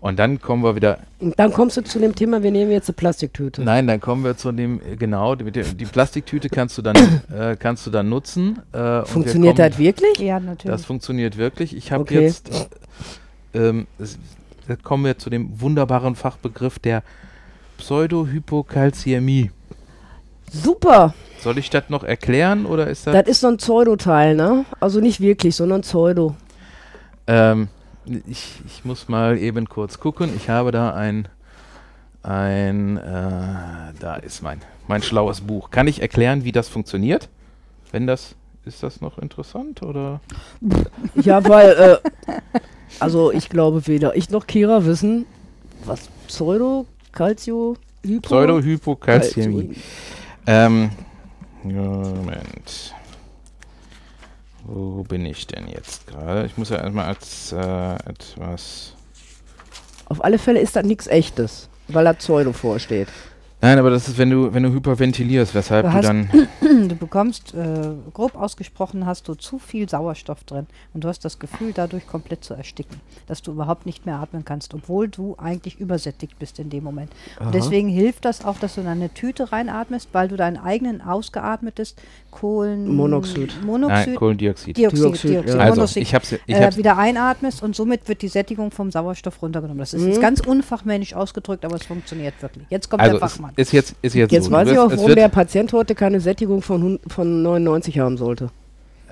Und 0.00 0.18
dann 0.18 0.40
kommen 0.40 0.64
wir 0.64 0.74
wieder 0.74 0.98
Und 1.20 1.38
dann 1.38 1.52
kommst 1.52 1.76
du 1.76 1.82
zu 1.84 2.00
dem 2.00 2.14
Thema, 2.16 2.42
wir 2.42 2.50
nehmen 2.50 2.72
jetzt 2.72 2.88
eine 2.88 2.94
Plastiktüte. 2.96 3.62
Nein, 3.62 3.86
dann 3.86 4.00
kommen 4.00 4.24
wir 4.24 4.36
zu 4.36 4.50
dem, 4.50 4.80
genau, 4.98 5.36
die, 5.36 5.52
die 5.52 5.62
die 5.62 5.84
Plastiktüte 5.84 6.48
kannst 6.48 6.76
du 6.76 6.82
dann, 6.82 6.96
äh, 7.32 7.54
kannst 7.56 7.86
du 7.86 7.90
dann 7.90 8.08
nutzen. 8.08 8.58
Äh, 8.72 8.76
und 8.78 8.82
wir 8.82 9.04
Funktioniert 9.06 9.56
kommen- 9.56 9.68
das 9.70 9.78
wirklich? 9.78 10.18
ja, 10.18 10.40
natürlich. 10.40 10.74
Das 10.76 10.84
funktioniert 10.84 11.36
wirklich. 11.36 11.76
Ich 11.76 11.92
habe 11.92 12.02
Okay. 12.02 12.20
jetzt, 12.20 12.50
äh, 13.54 13.58
ähm, 13.58 13.86
da 14.66 14.74
kommen 14.74 15.04
wir 15.04 15.18
zu 15.18 15.30
dem 15.30 15.60
wunderbaren 15.60 16.16
Fachbegriff 16.16 16.80
der 16.80 17.04
Pseudohypokalzämie. 17.78 19.50
Super. 20.52 21.14
Soll 21.40 21.58
ich 21.58 21.70
das 21.70 21.88
noch 21.88 22.04
erklären 22.04 22.66
oder 22.66 22.86
ist 22.86 23.06
das? 23.06 23.14
Das 23.14 23.26
ist 23.26 23.40
so 23.40 23.48
ein 23.48 23.56
Pseudo-Teil, 23.56 24.36
ne? 24.36 24.64
Also 24.80 25.00
nicht 25.00 25.20
wirklich, 25.20 25.56
sondern 25.56 25.80
Pseudo. 25.80 26.36
Ähm, 27.26 27.68
ich, 28.28 28.60
ich 28.66 28.84
muss 28.84 29.08
mal 29.08 29.38
eben 29.38 29.68
kurz 29.68 29.98
gucken. 29.98 30.30
Ich 30.36 30.48
habe 30.48 30.70
da 30.70 30.94
ein, 30.94 31.28
ein, 32.22 32.96
äh, 32.98 33.92
da 33.98 34.16
ist 34.22 34.42
mein, 34.42 34.60
mein 34.86 35.02
schlaues 35.02 35.40
Buch. 35.40 35.70
Kann 35.70 35.88
ich 35.88 36.02
erklären, 36.02 36.44
wie 36.44 36.52
das 36.52 36.68
funktioniert? 36.68 37.28
Wenn 37.90 38.06
das, 38.06 38.34
ist 38.64 38.82
das 38.82 39.00
noch 39.00 39.18
interessant 39.18 39.82
oder? 39.82 40.20
Ja, 41.14 41.46
weil, 41.48 41.70
äh, 41.70 42.32
also 43.00 43.32
ich 43.32 43.48
glaube 43.48 43.86
weder 43.86 44.16
ich 44.16 44.30
noch 44.30 44.46
Kira 44.46 44.84
wissen, 44.84 45.26
was 45.84 46.08
Pseudo, 46.28 46.86
Calcio, 47.10 47.76
Hypo. 48.04 48.28
Pseudohypokalzämie. 48.28 49.76
Ähm, 50.46 50.90
Moment. 51.62 52.94
Wo 54.64 55.02
bin 55.02 55.26
ich 55.26 55.46
denn 55.46 55.68
jetzt 55.68 56.06
gerade? 56.06 56.46
Ich 56.46 56.56
muss 56.56 56.70
ja 56.70 56.78
erstmal 56.78 57.06
als 57.06 57.52
äh, 57.52 57.94
etwas. 58.08 58.94
Auf 60.06 60.24
alle 60.24 60.38
Fälle 60.38 60.60
ist 60.60 60.76
das 60.76 60.84
nichts 60.84 61.06
echtes, 61.06 61.68
weil 61.88 62.04
da 62.04 62.12
Pseudo 62.12 62.52
vorsteht. 62.52 63.08
Nein, 63.62 63.78
aber 63.78 63.90
das 63.90 64.08
ist, 64.08 64.18
wenn 64.18 64.28
du, 64.28 64.52
wenn 64.52 64.64
du 64.64 64.72
hyperventilierst, 64.72 65.54
weshalb 65.54 65.86
Du 65.86 65.90
du, 65.92 65.96
hast- 65.96 66.04
dann. 66.08 66.28
du 66.88 66.96
bekommst, 66.96 67.54
äh, 67.54 67.90
grob 68.12 68.34
ausgesprochen, 68.34 69.06
hast 69.06 69.28
du 69.28 69.34
zu 69.34 69.58
viel 69.60 69.88
Sauerstoff 69.88 70.42
drin 70.44 70.66
und 70.94 71.04
du 71.04 71.08
hast 71.08 71.24
das 71.24 71.38
Gefühl, 71.38 71.72
dadurch 71.72 72.06
komplett 72.08 72.42
zu 72.42 72.54
ersticken, 72.54 73.00
dass 73.28 73.40
du 73.40 73.52
überhaupt 73.52 73.86
nicht 73.86 74.04
mehr 74.04 74.16
atmen 74.16 74.44
kannst, 74.44 74.74
obwohl 74.74 75.06
du 75.08 75.36
eigentlich 75.38 75.78
übersättigt 75.78 76.38
bist 76.40 76.58
in 76.58 76.70
dem 76.70 76.82
Moment. 76.82 77.10
Aha. 77.38 77.46
Und 77.46 77.54
deswegen 77.54 77.88
hilft 77.88 78.24
das 78.24 78.44
auch, 78.44 78.58
dass 78.58 78.74
du 78.74 78.80
in 78.80 78.88
eine 78.88 79.14
Tüte 79.14 79.52
reinatmest, 79.52 80.08
weil 80.12 80.26
du 80.26 80.36
deinen 80.36 80.56
eigenen 80.56 81.00
ausgeatmetes 81.00 81.94
Kohlen... 82.32 82.88
Monoxid. 82.96 83.54
Nein, 83.64 84.14
Kohlendioxid. 84.16 84.76
Dioxid, 84.76 84.98
Dioxid, 85.04 85.30
Dioxid, 85.30 85.54
ja. 85.54 85.60
Also, 85.60 85.74
Monoxid, 85.76 86.02
ich 86.02 86.14
hab's, 86.14 86.32
ich 86.32 86.40
äh, 86.48 86.64
hab's, 86.64 86.76
wieder 86.76 86.98
einatmest 86.98 87.62
und 87.62 87.76
somit 87.76 88.08
wird 88.08 88.22
die 88.22 88.28
Sättigung 88.28 88.70
vom 88.72 88.90
Sauerstoff 88.90 89.40
runtergenommen. 89.40 89.78
Das 89.78 89.94
ist 89.94 90.02
Mhm. 90.02 90.08
jetzt 90.08 90.20
ganz 90.20 90.40
unfachmännisch 90.40 91.14
ausgedrückt, 91.14 91.64
aber 91.64 91.76
es 91.76 91.84
funktioniert 91.84 92.34
wirklich. 92.42 92.66
Jetzt 92.70 92.88
kommt 92.90 93.02
also 93.02 93.18
der 93.18 93.26
es 93.26 93.32
Ist 93.56 93.72
jetzt, 93.72 93.94
ist 94.02 94.14
jetzt, 94.14 94.32
Jetzt 94.32 94.46
so. 94.46 94.50
weiß 94.50 94.70
ich 94.70 94.78
auch, 94.78 94.90
warum 94.90 95.14
der 95.14 95.28
Patient 95.28 95.72
heute 95.72 95.94
keine 95.94 96.20
Sättigung 96.20 96.62
von, 96.62 96.98
von 97.06 97.42
99 97.42 97.98
haben 97.98 98.16
sollte. 98.16 98.50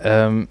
ähm, 0.03 0.48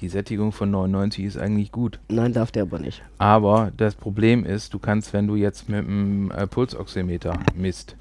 die 0.00 0.08
Sättigung 0.08 0.52
von 0.52 0.70
99 0.70 1.24
ist 1.24 1.38
eigentlich 1.38 1.72
gut. 1.72 1.98
Nein, 2.08 2.32
darf 2.32 2.50
der 2.50 2.62
aber 2.62 2.78
nicht. 2.78 3.02
Aber 3.18 3.72
das 3.76 3.94
Problem 3.94 4.44
ist, 4.44 4.74
du 4.74 4.78
kannst, 4.78 5.12
wenn 5.12 5.26
du 5.26 5.36
jetzt 5.36 5.68
mit 5.68 5.86
dem 5.86 6.30
äh, 6.32 6.46
Pulsoximeter 6.46 7.38
misst, 7.54 7.96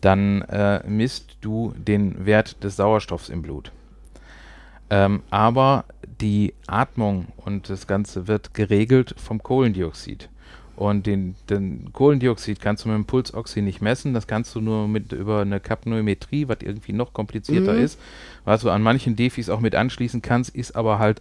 dann 0.00 0.42
äh, 0.42 0.82
misst 0.88 1.36
du 1.40 1.74
den 1.76 2.26
Wert 2.26 2.62
des 2.64 2.76
Sauerstoffs 2.76 3.28
im 3.28 3.42
Blut. 3.42 3.70
Ähm, 4.88 5.22
aber 5.30 5.84
die 6.20 6.54
Atmung 6.66 7.26
und 7.36 7.70
das 7.70 7.86
Ganze 7.86 8.26
wird 8.26 8.54
geregelt 8.54 9.14
vom 9.18 9.42
Kohlendioxid. 9.42 10.28
Und 10.80 11.06
den, 11.06 11.34
den 11.50 11.92
Kohlendioxid 11.92 12.58
kannst 12.58 12.86
du 12.86 12.88
mit 12.88 12.96
dem 12.96 13.04
Pulsoxy 13.04 13.60
nicht 13.60 13.82
messen, 13.82 14.14
das 14.14 14.26
kannst 14.26 14.54
du 14.54 14.62
nur 14.62 14.88
mit 14.88 15.12
über 15.12 15.42
eine 15.42 15.60
Kapnometrie, 15.60 16.48
was 16.48 16.56
irgendwie 16.62 16.94
noch 16.94 17.12
komplizierter 17.12 17.74
Mhm. 17.74 17.82
ist, 17.82 18.00
was 18.46 18.62
du 18.62 18.70
an 18.70 18.80
manchen 18.80 19.14
Defis 19.14 19.50
auch 19.50 19.60
mit 19.60 19.74
anschließen 19.74 20.22
kannst, 20.22 20.54
ist 20.54 20.74
aber 20.74 20.98
halt, 20.98 21.20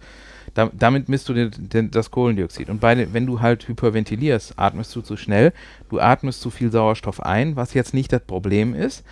da, 0.53 0.69
damit 0.71 1.09
misst 1.09 1.27
du 1.27 1.33
den, 1.33 1.51
den, 1.57 1.91
das 1.91 2.09
Kohlendioxid. 2.09 2.69
Und 2.69 2.79
bei, 2.79 3.11
wenn 3.11 3.25
du 3.25 3.41
halt 3.41 3.67
hyperventilierst, 3.67 4.53
atmest 4.55 4.95
du 4.95 5.01
zu 5.01 5.17
schnell, 5.17 5.51
du 5.89 5.99
atmest 5.99 6.39
zu 6.39 6.51
viel 6.51 6.71
Sauerstoff 6.71 7.19
ein, 7.21 7.57
was 7.57 7.73
jetzt 7.73 7.93
nicht 7.93 8.13
das 8.13 8.21
Problem 8.21 8.73
ist, 8.73 9.03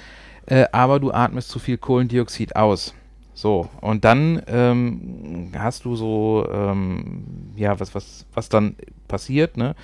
äh, 0.46 0.64
aber 0.72 1.02
du 1.02 1.12
atmest 1.12 1.50
zu 1.50 1.60
viel 1.60 1.78
Kohlendioxid 1.78 2.56
aus. 2.56 2.94
So, 3.34 3.68
und 3.82 4.06
dann 4.06 4.42
ähm, 4.48 5.52
hast 5.58 5.84
du 5.84 5.98
so, 5.98 6.48
ähm, 6.50 7.26
ja, 7.58 7.78
was, 7.82 7.94
was, 7.94 8.26
was 8.34 8.48
dann 8.48 8.78
passiert, 9.10 9.58
ne? 9.58 9.76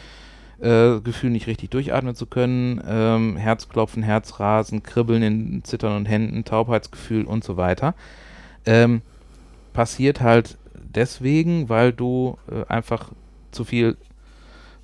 Äh, 0.63 1.01
Gefühl 1.01 1.31
nicht 1.31 1.47
richtig 1.47 1.71
durchatmen 1.71 2.15
zu 2.15 2.25
können, 2.25 2.81
ähm, 2.87 3.35
Herzklopfen, 3.35 4.01
Herzrasen, 4.01 4.81
Kribbeln 4.81 5.21
in 5.21 5.63
Zittern 5.65 5.97
und 5.97 6.05
Händen, 6.05 6.45
Taubheitsgefühl 6.45 7.25
und 7.25 7.43
so 7.43 7.57
weiter. 7.57 7.95
Ähm, 8.65 9.01
passiert 9.73 10.21
halt 10.21 10.57
deswegen, 10.73 11.67
weil 11.67 11.91
du 11.91 12.37
äh, 12.49 12.65
einfach 12.71 13.11
zu 13.51 13.65
viel 13.65 13.97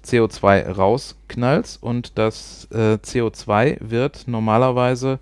CO2 0.04 0.70
rausknallst 0.70 1.82
und 1.82 2.18
das 2.18 2.68
äh, 2.72 2.96
CO2 2.96 3.78
wird 3.80 4.28
normalerweise 4.28 5.18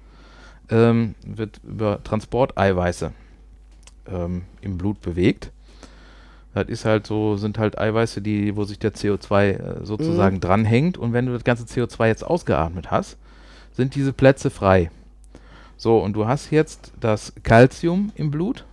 ähm, 0.71 1.13
wird 1.23 1.61
über 1.63 2.03
Transporteiweiße 2.03 3.11
ähm, 4.07 4.41
im 4.61 4.79
Blut 4.79 5.01
bewegt. 5.01 5.51
Das 6.63 6.67
ist 6.69 6.85
halt 6.85 7.05
so, 7.07 7.37
sind 7.37 7.57
halt 7.57 7.77
Eiweiße, 7.77 8.21
die, 8.21 8.55
wo 8.55 8.63
sich 8.63 8.79
der 8.79 8.93
CO2 8.93 9.49
äh, 9.49 9.85
sozusagen 9.85 10.37
Mhm. 10.37 10.41
dranhängt. 10.41 10.97
Und 10.97 11.13
wenn 11.13 11.25
du 11.25 11.33
das 11.33 11.43
ganze 11.43 11.63
CO2 11.65 12.07
jetzt 12.07 12.23
ausgeatmet 12.23 12.91
hast, 12.91 13.17
sind 13.73 13.95
diese 13.95 14.13
Plätze 14.13 14.49
frei. 14.49 14.89
So, 15.77 15.99
und 15.99 16.13
du 16.13 16.27
hast 16.27 16.49
jetzt 16.51 16.91
das 16.99 17.33
Calcium 17.43 18.11
im 18.15 18.31
Blut, 18.31 18.65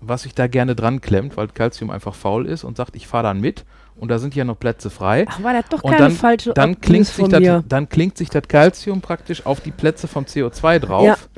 was 0.00 0.22
sich 0.22 0.34
da 0.34 0.46
gerne 0.46 0.74
dran 0.74 1.00
klemmt, 1.00 1.36
weil 1.36 1.48
Calcium 1.48 1.90
einfach 1.90 2.14
faul 2.14 2.46
ist 2.46 2.64
und 2.64 2.76
sagt, 2.76 2.96
ich 2.96 3.06
fahre 3.06 3.24
dann 3.24 3.40
mit. 3.40 3.64
Und 3.96 4.08
da 4.08 4.18
sind 4.18 4.34
ja 4.34 4.44
noch 4.44 4.58
Plätze 4.58 4.88
frei. 4.90 5.26
Ach, 5.28 5.42
war 5.42 5.52
das 5.52 5.64
doch 5.68 5.82
Und 5.82 5.90
keine 5.92 6.04
dann, 6.04 6.12
falsche 6.12 6.52
dann, 6.54 6.80
klingt 6.80 7.06
sich 7.06 7.16
von 7.16 7.30
das, 7.30 7.40
mir. 7.40 7.64
dann 7.68 7.88
klingt 7.88 8.16
sich 8.16 8.30
das 8.30 8.44
Calcium 8.48 9.00
praktisch 9.02 9.44
auf 9.46 9.60
die 9.60 9.70
Plätze 9.72 10.08
vom 10.08 10.24
CO2 10.24 10.78
drauf. 10.78 11.28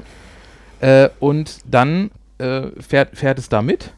Äh, 0.81 1.09
und 1.21 1.59
dann 1.65 2.11
äh, 2.39 2.63
fährt, 2.81 3.17
fährt 3.17 3.39
es 3.39 3.49
da 3.49 3.63
mit. 3.63 3.93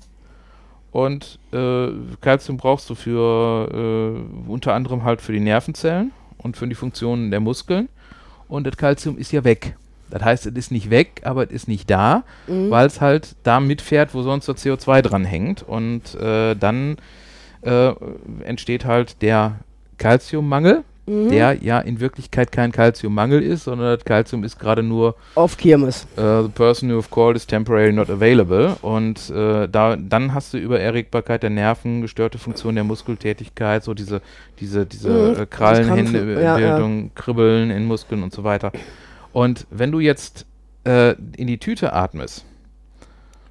Und 0.95 1.41
äh, 1.53 1.89
Calcium 2.21 2.57
brauchst 2.57 2.89
du 2.89 2.95
für 2.95 3.69
äh, 4.47 4.49
unter 4.49 4.75
anderem 4.75 5.03
halt 5.03 5.21
für 5.21 5.33
die 5.33 5.41
Nervenzellen 5.41 6.13
und 6.39 6.57
für 6.57 6.69
die 6.69 6.77
Funktionen 6.77 7.33
der 7.33 7.41
Muskeln. 7.41 7.89
Und 8.47 8.65
das 8.65 8.77
Calcium 8.77 9.19
ist 9.19 9.33
ja 9.33 9.43
weg. 9.43 9.77
Das 10.09 10.23
heißt, 10.23 10.47
es 10.47 10.55
ist 10.55 10.71
nicht 10.71 10.91
weg, 10.91 11.23
aber 11.25 11.43
es 11.47 11.51
ist 11.51 11.67
nicht 11.67 11.91
da, 11.91 12.23
Mhm. 12.47 12.71
weil 12.71 12.87
es 12.87 13.01
halt 13.01 13.35
da 13.43 13.59
mitfährt, 13.59 14.15
wo 14.15 14.23
sonst 14.23 14.47
das 14.47 14.65
CO2 14.65 15.03
dran 15.03 15.25
hängt. 15.25 15.65
Und 15.65 16.15
äh, 16.15 16.55
dann 16.55 16.97
äh, 17.63 17.93
entsteht 18.45 18.85
halt 18.85 19.21
der 19.21 19.57
Calciummangel, 19.99 20.85
Mhm. 21.07 21.29
der 21.29 21.63
ja 21.63 21.81
in 21.81 22.01
Wirklichkeit 22.01 22.51
kein 22.51 22.73
Calciummangel 22.73 23.43
ist, 23.43 23.65
sondern 23.65 23.95
das 23.95 24.05
Calcium 24.05 24.43
ist 24.43 24.59
gerade 24.59 24.83
nur 24.83 25.17
Auf 25.35 25.57
Kirmes. 25.59 26.07
äh, 26.17 26.43
the 26.43 26.49
person 26.49 26.89
you 26.89 26.97
have 26.97 27.11
called 27.11 27.37
is 27.37 27.47
temporarily 27.47 27.93
not 27.93 28.09
available. 28.09 28.77
Und 28.81 29.29
äh, 29.31 29.69
da, 29.69 29.97
dann 29.97 30.33
hast 30.33 30.55
du 30.55 30.59
über 30.59 30.81
Erregbarkeit 30.81 31.43
der 31.43 31.51
Nerven, 31.51 32.01
gestörte 32.01 32.39
Funktion 32.39 32.75
der 32.75 32.85
Muskeltätigkeit, 32.85 33.85
so 33.85 33.93
diese, 33.93 34.23
diese, 34.61 34.87
diese 34.87 35.09
Mhm, 35.11 35.43
äh, 35.43 35.47
Krallenhände, 35.47 36.13
Krampfen, 36.21 36.43
ja, 36.43 36.59
ja. 36.59 37.09
Kribbeln 37.15 37.71
in 37.71 37.85
Muskeln 37.85 38.23
und 38.23 38.33
so 38.33 38.43
weiter. 38.45 38.73
Und 39.33 39.67
wenn 39.71 39.93
du 39.93 40.01
jetzt 40.01 40.47
äh, 40.87 41.15
in 41.37 41.47
die 41.49 41.59
Tüte 41.59 41.93
atmest, 41.93 42.45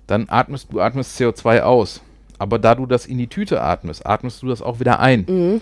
dann 0.07 0.25
atmest 0.29 0.67
du 0.71 0.81
atmest 0.81 1.19
CO2 1.19 1.61
aus. 1.61 2.01
Aber 2.39 2.59
da 2.59 2.75
du 2.75 2.85
das 2.85 3.05
in 3.05 3.17
die 3.17 3.27
Tüte 3.27 3.61
atmest, 3.61 4.05
atmest 4.05 4.41
du 4.41 4.47
das 4.47 4.61
auch 4.61 4.79
wieder 4.79 4.99
ein. 4.99 5.25
Mhm. 5.27 5.61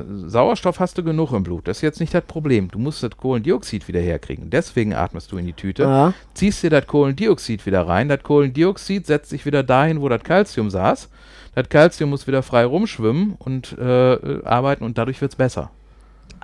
Äh, 0.00 0.02
Sauerstoff 0.28 0.80
hast 0.80 0.98
du 0.98 1.04
genug 1.04 1.32
im 1.32 1.42
Blut. 1.42 1.68
Das 1.68 1.78
ist 1.78 1.82
jetzt 1.82 2.00
nicht 2.00 2.14
das 2.14 2.24
Problem. 2.24 2.68
Du 2.70 2.78
musst 2.78 3.02
das 3.02 3.16
Kohlendioxid 3.16 3.86
wieder 3.88 4.00
herkriegen. 4.00 4.50
Deswegen 4.50 4.94
atmest 4.94 5.32
du 5.32 5.36
in 5.38 5.46
die 5.46 5.52
Tüte 5.52 5.82
Ja. 5.84 6.14
ziehst 6.34 6.62
dir 6.62 6.70
das 6.70 6.86
Kohlendioxid 6.86 7.64
wieder 7.66 7.86
rein. 7.86 8.08
Das 8.08 8.22
Kohlendioxid 8.22 9.06
setzt 9.06 9.30
sich 9.30 9.46
wieder 9.46 9.62
dahin, 9.62 10.00
wo 10.00 10.08
das 10.08 10.22
Calcium 10.22 10.70
saß. 10.70 11.08
Das 11.54 11.68
Calcium 11.68 12.10
muss 12.10 12.26
wieder 12.26 12.42
frei 12.42 12.64
rumschwimmen 12.64 13.34
und 13.38 13.76
äh, 13.78 14.14
äh, 14.14 14.44
arbeiten 14.44 14.84
und 14.84 14.98
dadurch 14.98 15.20
wird 15.20 15.32
es 15.32 15.36
besser. 15.36 15.70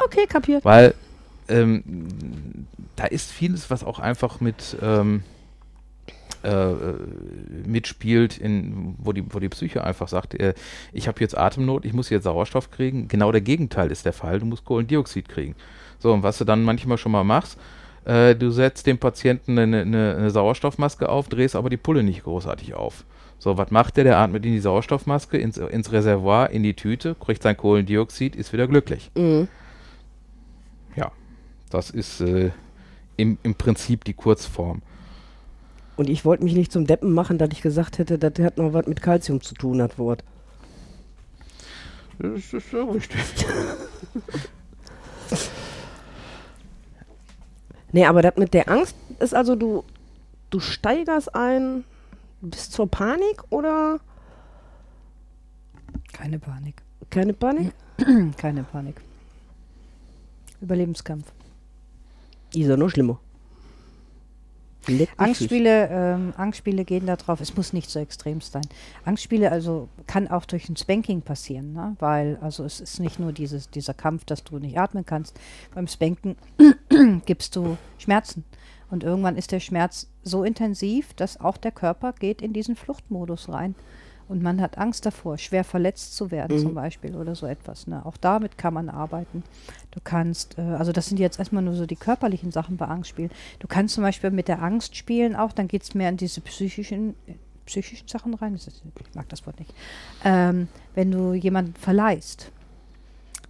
Okay, 0.05 0.27
kapiert. 0.29 0.65
Weil 0.65 0.95
ähm, 1.49 2.67
da 2.97 3.05
ist 3.07 3.33
vieles, 3.33 3.71
was 3.71 3.83
auch 3.85 3.99
einfach 3.99 4.41
mit 4.41 4.77
ähm, 4.81 5.23
äh, 6.43 6.75
mitspielt, 7.67 8.39
in, 8.39 8.95
wo, 8.99 9.13
die, 9.13 9.25
wo 9.33 9.39
die 9.39 9.49
Psyche 9.49 9.85
einfach 9.85 10.09
sagt, 10.09 10.35
äh, 10.35 10.55
ich 10.93 11.09
habe 11.09 11.21
jetzt 11.21 11.37
Atemnot, 11.37 11.85
ich 11.85 11.93
muss 11.93 12.11
jetzt 12.11 12.25
Sauerstoff 12.25 12.71
kriegen. 12.71 13.09
Genau 13.09 13.33
der 13.33 13.41
Gegenteil 13.41 13.91
ist 13.91 14.05
der 14.05 14.13
Fall, 14.13 14.41
du 14.41 14.47
musst 14.47 14.65
Kohlendioxid 14.65 15.29
kriegen. 15.29 15.55
So, 15.99 16.13
und 16.13 16.23
was 16.23 16.39
du 16.39 16.45
dann 16.45 16.63
manchmal 16.63 16.99
schon 16.99 17.13
mal 17.13 17.25
machst, 17.25 17.59
äh, 18.05 18.35
du 18.35 18.51
setzt 18.51 18.87
dem 18.87 18.99
Patienten 18.99 19.59
eine, 19.59 19.83
eine, 19.83 20.17
eine 20.17 20.31
Sauerstoffmaske 20.31 21.09
auf, 21.09 21.29
drehst 21.29 21.57
aber 21.57 21.71
die 21.71 21.77
Pulle 21.77 22.03
nicht 22.03 22.25
großartig 22.25 22.75
auf. 22.75 23.05
So, 23.39 23.57
was 23.57 23.71
macht 23.71 23.97
der? 23.97 24.05
Der 24.05 24.19
atmet 24.19 24.45
in 24.45 24.53
die 24.53 24.61
Sauerstoffmaske, 24.61 25.39
ins, 25.39 25.57
ins 25.57 25.93
Reservoir, 25.93 26.51
in 26.51 26.63
die 26.63 26.75
Tüte, 26.75 27.15
kriegt 27.15 27.43
sein 27.43 27.57
Kohlendioxid, 27.57 28.37
ist 28.37 28.53
wieder 28.53 28.67
glücklich. 28.67 29.11
Mhm. 29.15 29.49
Ja, 30.95 31.11
das 31.71 31.91
ist 31.91 32.21
äh, 32.21 32.51
im, 33.17 33.39
im 33.43 33.55
Prinzip 33.55 34.05
die 34.05 34.15
Kurzform. 34.15 34.83
Und 36.01 36.09
ich 36.09 36.25
wollte 36.25 36.45
mich 36.45 36.55
nicht 36.55 36.73
zum 36.73 36.87
Deppen 36.87 37.13
machen, 37.13 37.37
dass 37.37 37.51
ich 37.53 37.61
gesagt 37.61 37.99
hätte, 37.99 38.19
das 38.19 38.33
hat 38.43 38.57
noch 38.57 38.73
was 38.73 38.87
mit 38.87 39.03
Kalzium 39.03 39.43
zu 39.43 39.55
tun, 39.55 39.77
das 39.77 39.99
Wort. 39.99 40.25
Das 42.19 42.55
ist 42.55 42.73
ja 42.73 42.85
richtig. 42.85 43.21
Nee, 47.93 48.07
aber 48.07 48.23
das 48.23 48.37
mit 48.37 48.55
der 48.55 48.71
Angst 48.71 48.95
ist 49.19 49.35
also, 49.35 49.57
du, 49.57 49.85
du 50.51 50.61
steigerst 50.61 51.35
ein 51.35 51.85
bis 52.41 52.71
zur 52.71 52.89
Panik 52.89 53.43
oder 53.51 53.99
Keine 56.13 56.39
Panik. 56.39 56.83
keine 57.11 57.35
Panik? 57.35 57.73
Keine 58.39 58.63
Panik. 58.63 59.03
Überlebenskampf. 60.63 61.33
Ist 62.55 62.69
ja 62.69 62.77
noch 62.77 62.89
schlimmer. 62.89 63.19
Angstspiele, 65.17 65.89
ähm, 65.91 66.33
Angstspiele 66.37 66.85
gehen 66.85 67.07
darauf, 67.07 67.41
es 67.41 67.57
muss 67.57 67.73
nicht 67.73 67.91
so 67.91 67.99
extrem 67.99 68.41
sein. 68.41 68.67
Angstspiele 69.05 69.53
also 69.53 69.89
kann 70.07 70.29
auch 70.29 70.47
durch 70.47 70.69
ein 70.69 70.77
Spanking 70.77 71.23
passieren, 71.23 71.73
ne? 71.73 71.97
weil 71.99 72.39
also 72.41 72.65
es 72.65 72.81
ist 72.81 73.01
nicht 73.01 73.19
nur 73.19 73.33
dieses, 73.33 73.71
dieser 73.71 73.95
Kampf, 73.95 74.25
dass 74.25 74.43
du 74.45 74.59
nicht 74.59 74.79
atmen 74.79 75.05
kannst. 75.05 75.39
Beim 75.75 75.87
Spanken 75.87 76.37
gibst 77.27 77.57
du 77.57 77.77
Schmerzen 77.99 78.45
und 78.91 79.05
irgendwann 79.05 79.37
ist 79.37 79.53
der 79.53 79.61
Schmerz 79.61 80.09
so 80.23 80.45
intensiv, 80.45 81.15
dass 81.15 81.41
auch 81.41 81.57
der 81.57 81.73
Körper 81.73 82.13
geht 82.13 82.43
in 82.43 82.53
diesen 82.53 82.77
Fluchtmodus 82.77 83.49
rein. 83.49 83.75
Und 84.31 84.45
man 84.45 84.61
hat 84.61 84.79
Angst 84.79 85.07
davor, 85.07 85.39
schwer 85.39 85.65
verletzt 85.65 86.15
zu 86.15 86.31
werden 86.31 86.57
Mhm. 86.57 86.63
zum 86.63 86.75
Beispiel 86.75 87.17
oder 87.17 87.35
so 87.35 87.47
etwas. 87.47 87.89
Ne? 87.89 88.07
Auch 88.07 88.17
damit 88.17 88.57
kann 88.57 88.73
man 88.73 88.89
arbeiten. 88.89 89.43
Du 89.91 89.99
kannst, 90.05 90.57
äh, 90.57 90.61
also 90.61 90.93
das 90.93 91.07
sind 91.09 91.19
jetzt 91.19 91.41
erstmal 91.41 91.65
nur 91.65 91.75
so 91.75 91.85
die 91.85 91.97
körperlichen 91.97 92.53
Sachen 92.53 92.77
bei 92.77 92.87
Angstspielen. 92.87 93.33
Du 93.59 93.67
kannst 93.67 93.97
zum 93.97 94.05
Beispiel 94.05 94.31
mit 94.31 94.47
der 94.47 94.63
Angst 94.63 94.95
spielen 94.95 95.35
auch, 95.35 95.51
dann 95.51 95.67
geht 95.67 95.83
es 95.83 95.97
mehr 95.97 96.09
in 96.09 96.17
diese 96.17 96.41
psychischen, 96.43 97.17
äh, 97.27 97.33
psychischen 97.67 98.07
Sachen 98.07 98.35
rein. 98.35 98.55
Ich 98.55 98.65
mag 99.17 99.29
das 99.29 99.45
Wort 99.47 99.59
nicht. 99.59 99.75
Ähm, 100.25 100.69
wenn 100.95 101.11
du 101.11 101.35
jemanden 101.35 101.75
verleihst. 101.75 102.53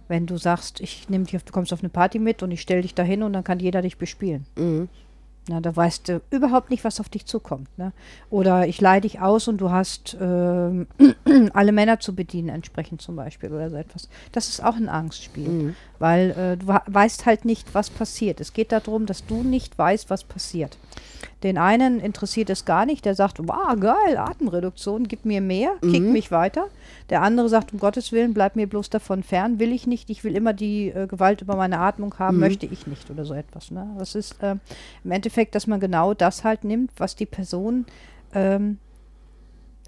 Wenn 0.07 0.25
du 0.25 0.37
sagst, 0.37 0.79
ich 0.81 1.09
nehme 1.09 1.25
dich, 1.25 1.35
auf, 1.35 1.43
du 1.43 1.53
kommst 1.53 1.71
auf 1.73 1.81
eine 1.81 1.89
Party 1.89 2.17
mit 2.17 2.41
und 2.41 2.49
ich 2.49 2.61
stelle 2.61 2.81
dich 2.81 2.95
dahin 2.95 3.21
und 3.21 3.33
dann 3.33 3.43
kann 3.43 3.59
jeder 3.59 3.83
dich 3.83 3.97
bespielen. 3.99 4.47
Mhm. 4.57 4.89
Na, 5.47 5.59
da 5.59 5.75
weißt 5.75 6.07
du 6.07 6.21
überhaupt 6.29 6.69
nicht, 6.69 6.83
was 6.83 6.99
auf 6.99 7.09
dich 7.09 7.25
zukommt. 7.25 7.67
Ne? 7.77 7.93
Oder 8.29 8.67
ich 8.67 8.79
leih 8.79 8.99
dich 8.99 9.21
aus 9.21 9.47
und 9.47 9.57
du 9.57 9.71
hast 9.71 10.15
ähm, 10.21 10.85
alle 11.53 11.71
Männer 11.71 11.99
zu 11.99 12.13
bedienen, 12.13 12.49
entsprechend 12.49 13.01
zum 13.01 13.15
Beispiel 13.15 13.51
oder 13.51 13.69
so 13.69 13.75
etwas. 13.75 14.07
Das 14.31 14.49
ist 14.49 14.63
auch 14.63 14.75
ein 14.75 14.87
Angstspiel, 14.89 15.47
Mhm. 15.49 15.75
Weil 16.01 16.31
äh, 16.31 16.57
du 16.57 16.67
weißt 16.67 17.25
halt 17.25 17.45
nicht, 17.45 17.73
was 17.73 17.89
passiert. 17.89 18.41
Es 18.41 18.53
geht 18.53 18.71
darum, 18.71 19.05
dass 19.05 19.25
du 19.25 19.43
nicht 19.43 19.77
weißt, 19.77 20.09
was 20.09 20.23
passiert. 20.23 20.77
Den 21.43 21.57
einen 21.57 21.99
interessiert 21.99 22.49
es 22.49 22.65
gar 22.65 22.85
nicht, 22.85 23.05
der 23.05 23.15
sagt, 23.15 23.39
wow, 23.39 23.75
geil, 23.79 24.17
Atemreduktion, 24.17 25.07
gib 25.07 25.25
mir 25.25 25.41
mehr, 25.41 25.71
kick 25.81 26.03
Mhm. 26.03 26.11
mich 26.11 26.31
weiter. 26.31 26.65
Der 27.09 27.21
andere 27.21 27.49
sagt, 27.49 27.73
um 27.73 27.79
Gottes 27.79 28.11
Willen, 28.11 28.33
bleib 28.33 28.55
mir 28.55 28.67
bloß 28.67 28.89
davon 28.89 29.23
fern, 29.23 29.59
will 29.59 29.71
ich 29.71 29.87
nicht, 29.87 30.09
ich 30.09 30.23
will 30.23 30.35
immer 30.35 30.53
die 30.53 30.89
äh, 30.89 31.07
Gewalt 31.07 31.41
über 31.41 31.55
meine 31.55 31.79
Atmung 31.79 32.13
haben, 32.19 32.35
Mhm. 32.37 32.41
möchte 32.41 32.65
ich 32.65 32.85
nicht 32.87 33.09
oder 33.09 33.25
so 33.25 33.33
etwas. 33.33 33.71
Ne? 33.71 33.87
Das 33.97 34.15
ist 34.15 34.41
äh, 34.43 34.55
im 35.03 35.11
Endeffekt, 35.11 35.55
dass 35.55 35.67
man 35.67 35.79
genau 35.79 36.13
das 36.13 36.43
halt 36.43 36.63
nimmt, 36.63 36.91
was 36.97 37.15
die 37.15 37.25
Person 37.25 37.85
ähm, 38.33 38.77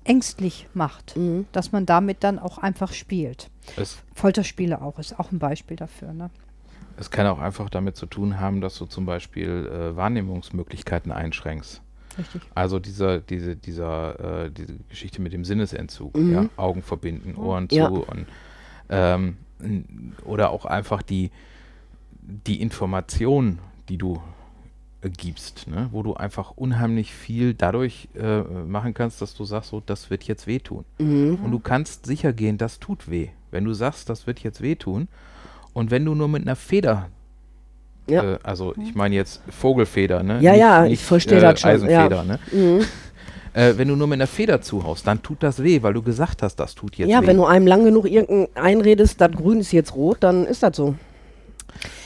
ängstlich 0.05 0.67
macht, 0.73 1.15
Mhm. 1.17 1.45
dass 1.51 1.71
man 1.71 1.85
damit 1.85 2.23
dann 2.23 2.39
auch 2.39 2.57
einfach 2.57 2.93
spielt. 2.93 3.49
Es, 3.77 4.03
Folterspiele 4.13 4.81
auch, 4.81 4.99
ist 4.99 5.19
auch 5.19 5.31
ein 5.31 5.39
Beispiel 5.39 5.77
dafür. 5.77 6.13
Ne? 6.13 6.29
es 6.95 7.09
kann 7.09 7.25
auch 7.25 7.39
einfach 7.39 7.71
damit 7.71 7.95
zu 7.97 8.05
tun 8.05 8.39
haben, 8.39 8.61
dass 8.61 8.77
du 8.77 8.85
zum 8.85 9.05
Beispiel 9.07 9.67
äh, 9.67 9.95
Wahrnehmungsmöglichkeiten 9.95 11.11
einschränkst. 11.11 11.81
Richtig. 12.19 12.41
Also 12.53 12.77
dieser, 12.77 13.19
diese, 13.19 13.55
dieser, 13.55 14.43
äh, 14.45 14.51
diese 14.51 14.75
Geschichte 14.89 15.19
mit 15.19 15.33
dem 15.33 15.43
Sinnesentzug, 15.43 16.15
Mhm. 16.15 16.31
ja, 16.31 16.45
Augen 16.55 16.83
verbinden, 16.83 17.35
Ohren 17.35 17.67
Ja. 17.71 17.87
zu 17.87 18.03
und 18.03 18.27
ähm, 18.89 19.37
oder 20.23 20.51
auch 20.51 20.65
einfach 20.65 21.01
die, 21.01 21.31
die 22.21 22.61
Information, 22.61 23.57
die 23.89 23.97
du 23.97 24.21
gibst, 25.09 25.67
ne? 25.67 25.89
wo 25.91 26.03
du 26.03 26.13
einfach 26.15 26.51
unheimlich 26.55 27.13
viel 27.13 27.53
dadurch 27.53 28.07
äh, 28.19 28.41
machen 28.41 28.93
kannst, 28.93 29.21
dass 29.21 29.33
du 29.35 29.43
sagst, 29.45 29.69
so, 29.71 29.81
das 29.85 30.09
wird 30.09 30.23
jetzt 30.23 30.47
wehtun. 30.47 30.85
Mhm. 30.99 31.39
Und 31.43 31.51
du 31.51 31.59
kannst 31.59 32.05
sicher 32.05 32.33
gehen, 32.33 32.57
das 32.57 32.79
tut 32.79 33.09
weh. 33.09 33.29
Wenn 33.51 33.65
du 33.65 33.73
sagst, 33.73 34.09
das 34.09 34.27
wird 34.27 34.39
jetzt 34.39 34.61
wehtun 34.61 35.07
und 35.73 35.91
wenn 35.91 36.05
du 36.05 36.15
nur 36.15 36.27
mit 36.27 36.43
einer 36.43 36.55
Feder, 36.55 37.09
Ja. 38.07 38.33
äh, 38.33 38.39
also 38.43 38.73
ich 38.81 38.95
meine 38.95 39.15
jetzt 39.15 39.41
Vogelfeder, 39.49 40.23
ne? 40.23 40.39
Ja, 40.41 40.53
ja, 40.55 40.85
ich 40.85 41.03
verstehe 41.03 41.39
das 41.39 41.59
schon, 41.59 41.69
Eisenfeder, 41.71 42.15
ja. 42.15 42.23
ne? 42.23 42.39
Mhm. 42.51 42.85
Äh, 43.55 43.77
wenn 43.77 43.87
du 43.87 43.95
nur 43.95 44.07
mit 44.07 44.17
einer 44.17 44.25
Feder 44.25 44.61
zuhaust, 44.61 45.05
dann 45.05 45.21
tut 45.21 45.43
das 45.43 45.61
weh, 45.61 45.83
weil 45.83 45.93
du 45.93 46.01
gesagt 46.01 46.41
hast, 46.41 46.55
das 46.55 46.73
tut 46.73 46.95
jetzt 46.95 47.07
Ja, 47.07 47.21
weh. 47.21 47.27
wenn 47.27 47.37
du 47.37 47.45
einem 47.45 47.67
lang 47.67 47.85
genug 47.85 48.09
irgendein 48.09 48.47
einredest, 48.55 49.21
das 49.21 49.31
Grün 49.31 49.59
ist 49.59 49.71
jetzt 49.71 49.93
rot, 49.93 50.17
dann 50.21 50.47
ist 50.47 50.63
das 50.63 50.75
so. 50.75 50.95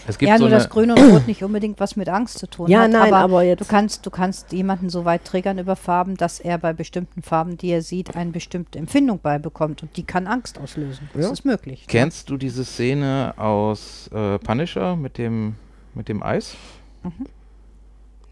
Es 0.07 0.17
gibt 0.17 0.29
Ja, 0.29 0.37
so 0.37 0.45
nur 0.45 0.49
dass 0.51 0.69
Grün 0.69 0.89
und 0.91 0.99
Rot 0.99 1.27
nicht 1.27 1.43
unbedingt 1.43 1.79
was 1.79 1.95
mit 1.95 2.07
Angst 2.09 2.37
zu 2.39 2.47
tun 2.47 2.69
Ja, 2.69 2.81
hat. 2.81 2.91
nein, 2.91 3.13
aber, 3.13 3.17
aber 3.17 3.43
jetzt- 3.43 3.59
Du 3.61 3.65
kannst, 3.65 4.05
du 4.05 4.09
kannst 4.09 4.51
jemanden 4.53 4.89
so 4.89 5.05
weit 5.05 5.25
triggern 5.25 5.59
über 5.59 5.75
Farben, 5.75 6.15
dass 6.15 6.39
er 6.39 6.57
bei 6.57 6.73
bestimmten 6.73 7.21
Farben, 7.21 7.57
die 7.57 7.69
er 7.69 7.81
sieht, 7.81 8.15
eine 8.15 8.31
bestimmte 8.31 8.79
Empfindung 8.79 9.19
beibekommt 9.19 9.83
und 9.83 9.95
die 9.97 10.03
kann 10.03 10.25
Angst 10.27 10.57
auslösen. 10.59 11.09
Das 11.13 11.25
Ja. 11.25 11.31
ist 11.31 11.45
möglich. 11.45 11.85
Kennst 11.87 12.29
du 12.29 12.37
diese 12.37 12.63
Szene 12.65 13.33
aus 13.37 14.09
äh, 14.13 14.39
Punisher 14.39 14.95
mit 14.95 15.17
dem, 15.17 15.55
mit 15.93 16.07
dem 16.09 16.23
Eis? 16.23 16.55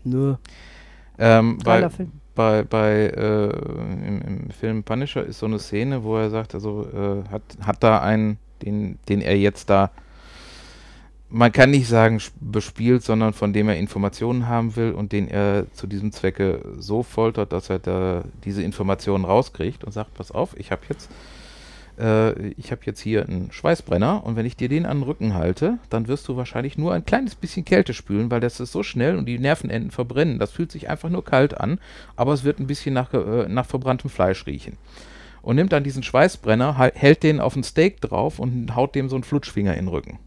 Nö. 0.03 0.35
Ähm, 1.17 1.57
bei, 1.63 1.89
Film. 1.89 2.11
bei, 2.35 2.63
bei 2.63 2.91
äh, 3.07 3.49
im, 4.07 4.21
im 4.21 4.49
Film 4.51 4.83
Punisher 4.83 5.23
ist 5.23 5.39
so 5.39 5.45
eine 5.45 5.59
Szene, 5.59 6.03
wo 6.03 6.17
er 6.17 6.29
sagt, 6.29 6.53
also 6.53 6.85
äh, 6.93 7.29
hat, 7.31 7.41
hat 7.61 7.81
da 7.83 7.99
einen, 8.01 8.37
den, 8.61 8.99
den 9.07 9.21
er 9.21 9.37
jetzt 9.37 9.69
da, 9.69 9.91
man 11.35 11.51
kann 11.51 11.69
nicht 11.69 11.89
sagen 11.89 12.21
bespielt, 12.39 13.03
sondern 13.03 13.33
von 13.33 13.51
dem 13.51 13.67
er 13.67 13.75
Informationen 13.75 14.47
haben 14.47 14.77
will 14.77 14.93
und 14.93 15.11
den 15.11 15.27
er 15.27 15.65
zu 15.73 15.85
diesem 15.85 16.13
Zwecke 16.13 16.61
so 16.77 17.03
foltert, 17.03 17.51
dass 17.51 17.69
er 17.69 17.79
da 17.79 18.23
diese 18.45 18.63
Informationen 18.63 19.25
rauskriegt 19.25 19.83
und 19.83 19.91
sagt, 19.91 20.13
pass 20.13 20.31
auf, 20.31 20.57
ich 20.57 20.71
habe 20.71 20.83
jetzt 20.87 21.11
äh, 21.99 22.51
ich 22.51 22.73
jetzt 22.85 23.01
hier 23.01 23.27
einen 23.27 23.51
Schweißbrenner 23.51 24.23
und 24.25 24.37
wenn 24.37 24.45
ich 24.45 24.55
dir 24.55 24.69
den 24.69 24.85
an 24.85 24.99
den 24.99 25.03
Rücken 25.03 25.33
halte, 25.33 25.77
dann 25.89 26.07
wirst 26.07 26.25
du 26.29 26.37
wahrscheinlich 26.37 26.77
nur 26.77 26.93
ein 26.93 27.03
kleines 27.03 27.35
bisschen 27.35 27.65
Kälte 27.65 27.93
spülen, 27.93 28.31
weil 28.31 28.39
das 28.39 28.61
ist 28.61 28.71
so 28.71 28.81
schnell 28.81 29.17
und 29.17 29.25
die 29.25 29.37
Nervenenden 29.37 29.91
verbrennen. 29.91 30.39
Das 30.39 30.53
fühlt 30.53 30.71
sich 30.71 30.89
einfach 30.89 31.09
nur 31.09 31.25
kalt 31.25 31.59
an, 31.59 31.79
aber 32.15 32.31
es 32.31 32.45
wird 32.45 32.59
ein 32.59 32.67
bisschen 32.67 32.93
nach, 32.93 33.13
äh, 33.13 33.49
nach 33.49 33.65
verbranntem 33.65 34.09
Fleisch 34.09 34.45
riechen. 34.45 34.77
Und 35.41 35.57
nimmt 35.57 35.73
dann 35.73 35.83
diesen 35.83 36.01
Schweißbrenner, 36.01 36.77
hält 36.95 37.23
den 37.23 37.41
auf 37.41 37.57
ein 37.57 37.63
Steak 37.63 37.99
drauf 37.99 38.39
und 38.39 38.73
haut 38.73 38.95
dem 38.95 39.09
so 39.09 39.17
einen 39.17 39.25
Flutschfinger 39.25 39.73
in 39.73 39.85
den 39.85 39.89
Rücken. 39.89 40.17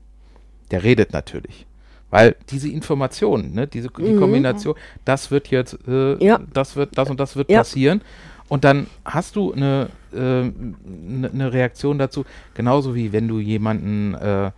Der 0.70 0.82
redet 0.82 1.12
natürlich. 1.12 1.66
Weil 2.10 2.36
diese 2.50 2.68
Information, 2.70 3.52
ne, 3.52 3.66
diese 3.66 3.88
die 3.88 4.16
Kombination, 4.16 4.74
das 5.04 5.30
wird 5.30 5.48
jetzt, 5.48 5.78
äh, 5.86 6.22
Ja. 6.24 6.40
das 6.52 6.74
wird, 6.76 6.96
das 6.96 7.10
und 7.10 7.20
das 7.20 7.36
wird 7.36 7.50
Ja. 7.50 7.58
passieren. 7.58 8.00
Und 8.48 8.64
dann 8.64 8.86
hast 9.04 9.36
du 9.36 9.52
eine, 9.52 9.90
äh, 10.14 10.16
eine, 10.18 11.30
eine 11.32 11.52
Reaktion 11.52 11.98
dazu, 11.98 12.24
genauso 12.54 12.94
wie 12.94 13.12
wenn 13.12 13.28
du 13.28 13.40
jemanden 13.40 14.14
äh, 14.14 14.50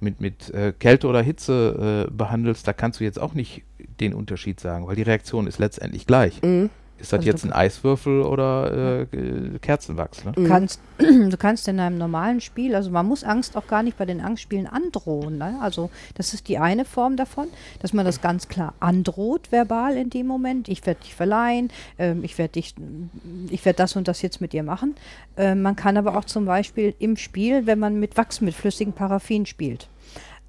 mit, 0.00 0.20
mit 0.20 0.50
äh, 0.50 0.72
Kälte 0.78 1.06
oder 1.08 1.22
Hitze 1.22 2.06
äh, 2.08 2.10
behandelst, 2.12 2.68
da 2.68 2.74
kannst 2.74 3.00
du 3.00 3.04
jetzt 3.04 3.18
auch 3.18 3.32
nicht 3.32 3.62
den 4.00 4.12
Unterschied 4.12 4.60
sagen, 4.60 4.86
weil 4.86 4.96
die 4.96 5.02
Reaktion 5.02 5.46
ist 5.46 5.58
letztendlich 5.58 6.06
gleich. 6.06 6.42
Mhm. 6.42 6.68
Ist 6.98 7.12
das 7.12 7.20
Also 7.20 7.30
jetzt 7.30 7.44
ein 7.44 7.52
Eiswürfel 7.52 8.22
oder 8.22 9.06
äh, 9.12 9.58
Kerzenwachs? 9.60 10.24
Ne? 10.24 10.32
Du 10.32 10.48
kannst, 10.48 10.80
du 10.98 11.36
kannst 11.38 11.68
in 11.68 11.78
einem 11.78 11.96
normalen 11.96 12.40
Spiel, 12.40 12.74
also 12.74 12.90
man 12.90 13.06
muss 13.06 13.22
Angst 13.22 13.56
auch 13.56 13.68
gar 13.68 13.84
nicht 13.84 13.96
bei 13.96 14.04
den 14.04 14.20
Angstspielen 14.20 14.66
androhen. 14.66 15.38
Ne? 15.38 15.56
Also 15.60 15.90
das 16.14 16.34
ist 16.34 16.48
die 16.48 16.58
eine 16.58 16.84
Form 16.84 17.16
davon, 17.16 17.46
dass 17.80 17.92
man 17.92 18.04
das 18.04 18.20
ganz 18.20 18.48
klar 18.48 18.74
androht, 18.80 19.52
verbal 19.52 19.96
in 19.96 20.10
dem 20.10 20.26
Moment. 20.26 20.68
Ich 20.68 20.84
werde 20.86 21.00
dich 21.00 21.14
verleihen, 21.14 21.70
ähm, 21.98 22.24
ich 22.24 22.36
werde 22.36 22.52
dich, 22.54 22.74
ich 23.48 23.64
werde 23.64 23.76
das 23.76 23.94
und 23.94 24.08
das 24.08 24.20
jetzt 24.22 24.40
mit 24.40 24.52
dir 24.52 24.64
machen. 24.64 24.96
Ähm, 25.36 25.62
man 25.62 25.76
kann 25.76 25.96
aber 25.96 26.16
auch 26.16 26.24
zum 26.24 26.46
Beispiel 26.46 26.94
im 26.98 27.16
Spiel, 27.16 27.66
wenn 27.66 27.78
man 27.78 28.00
mit 28.00 28.16
Wachs, 28.16 28.40
mit 28.40 28.54
flüssigem 28.54 28.92
Paraffin 28.92 29.46
spielt, 29.46 29.88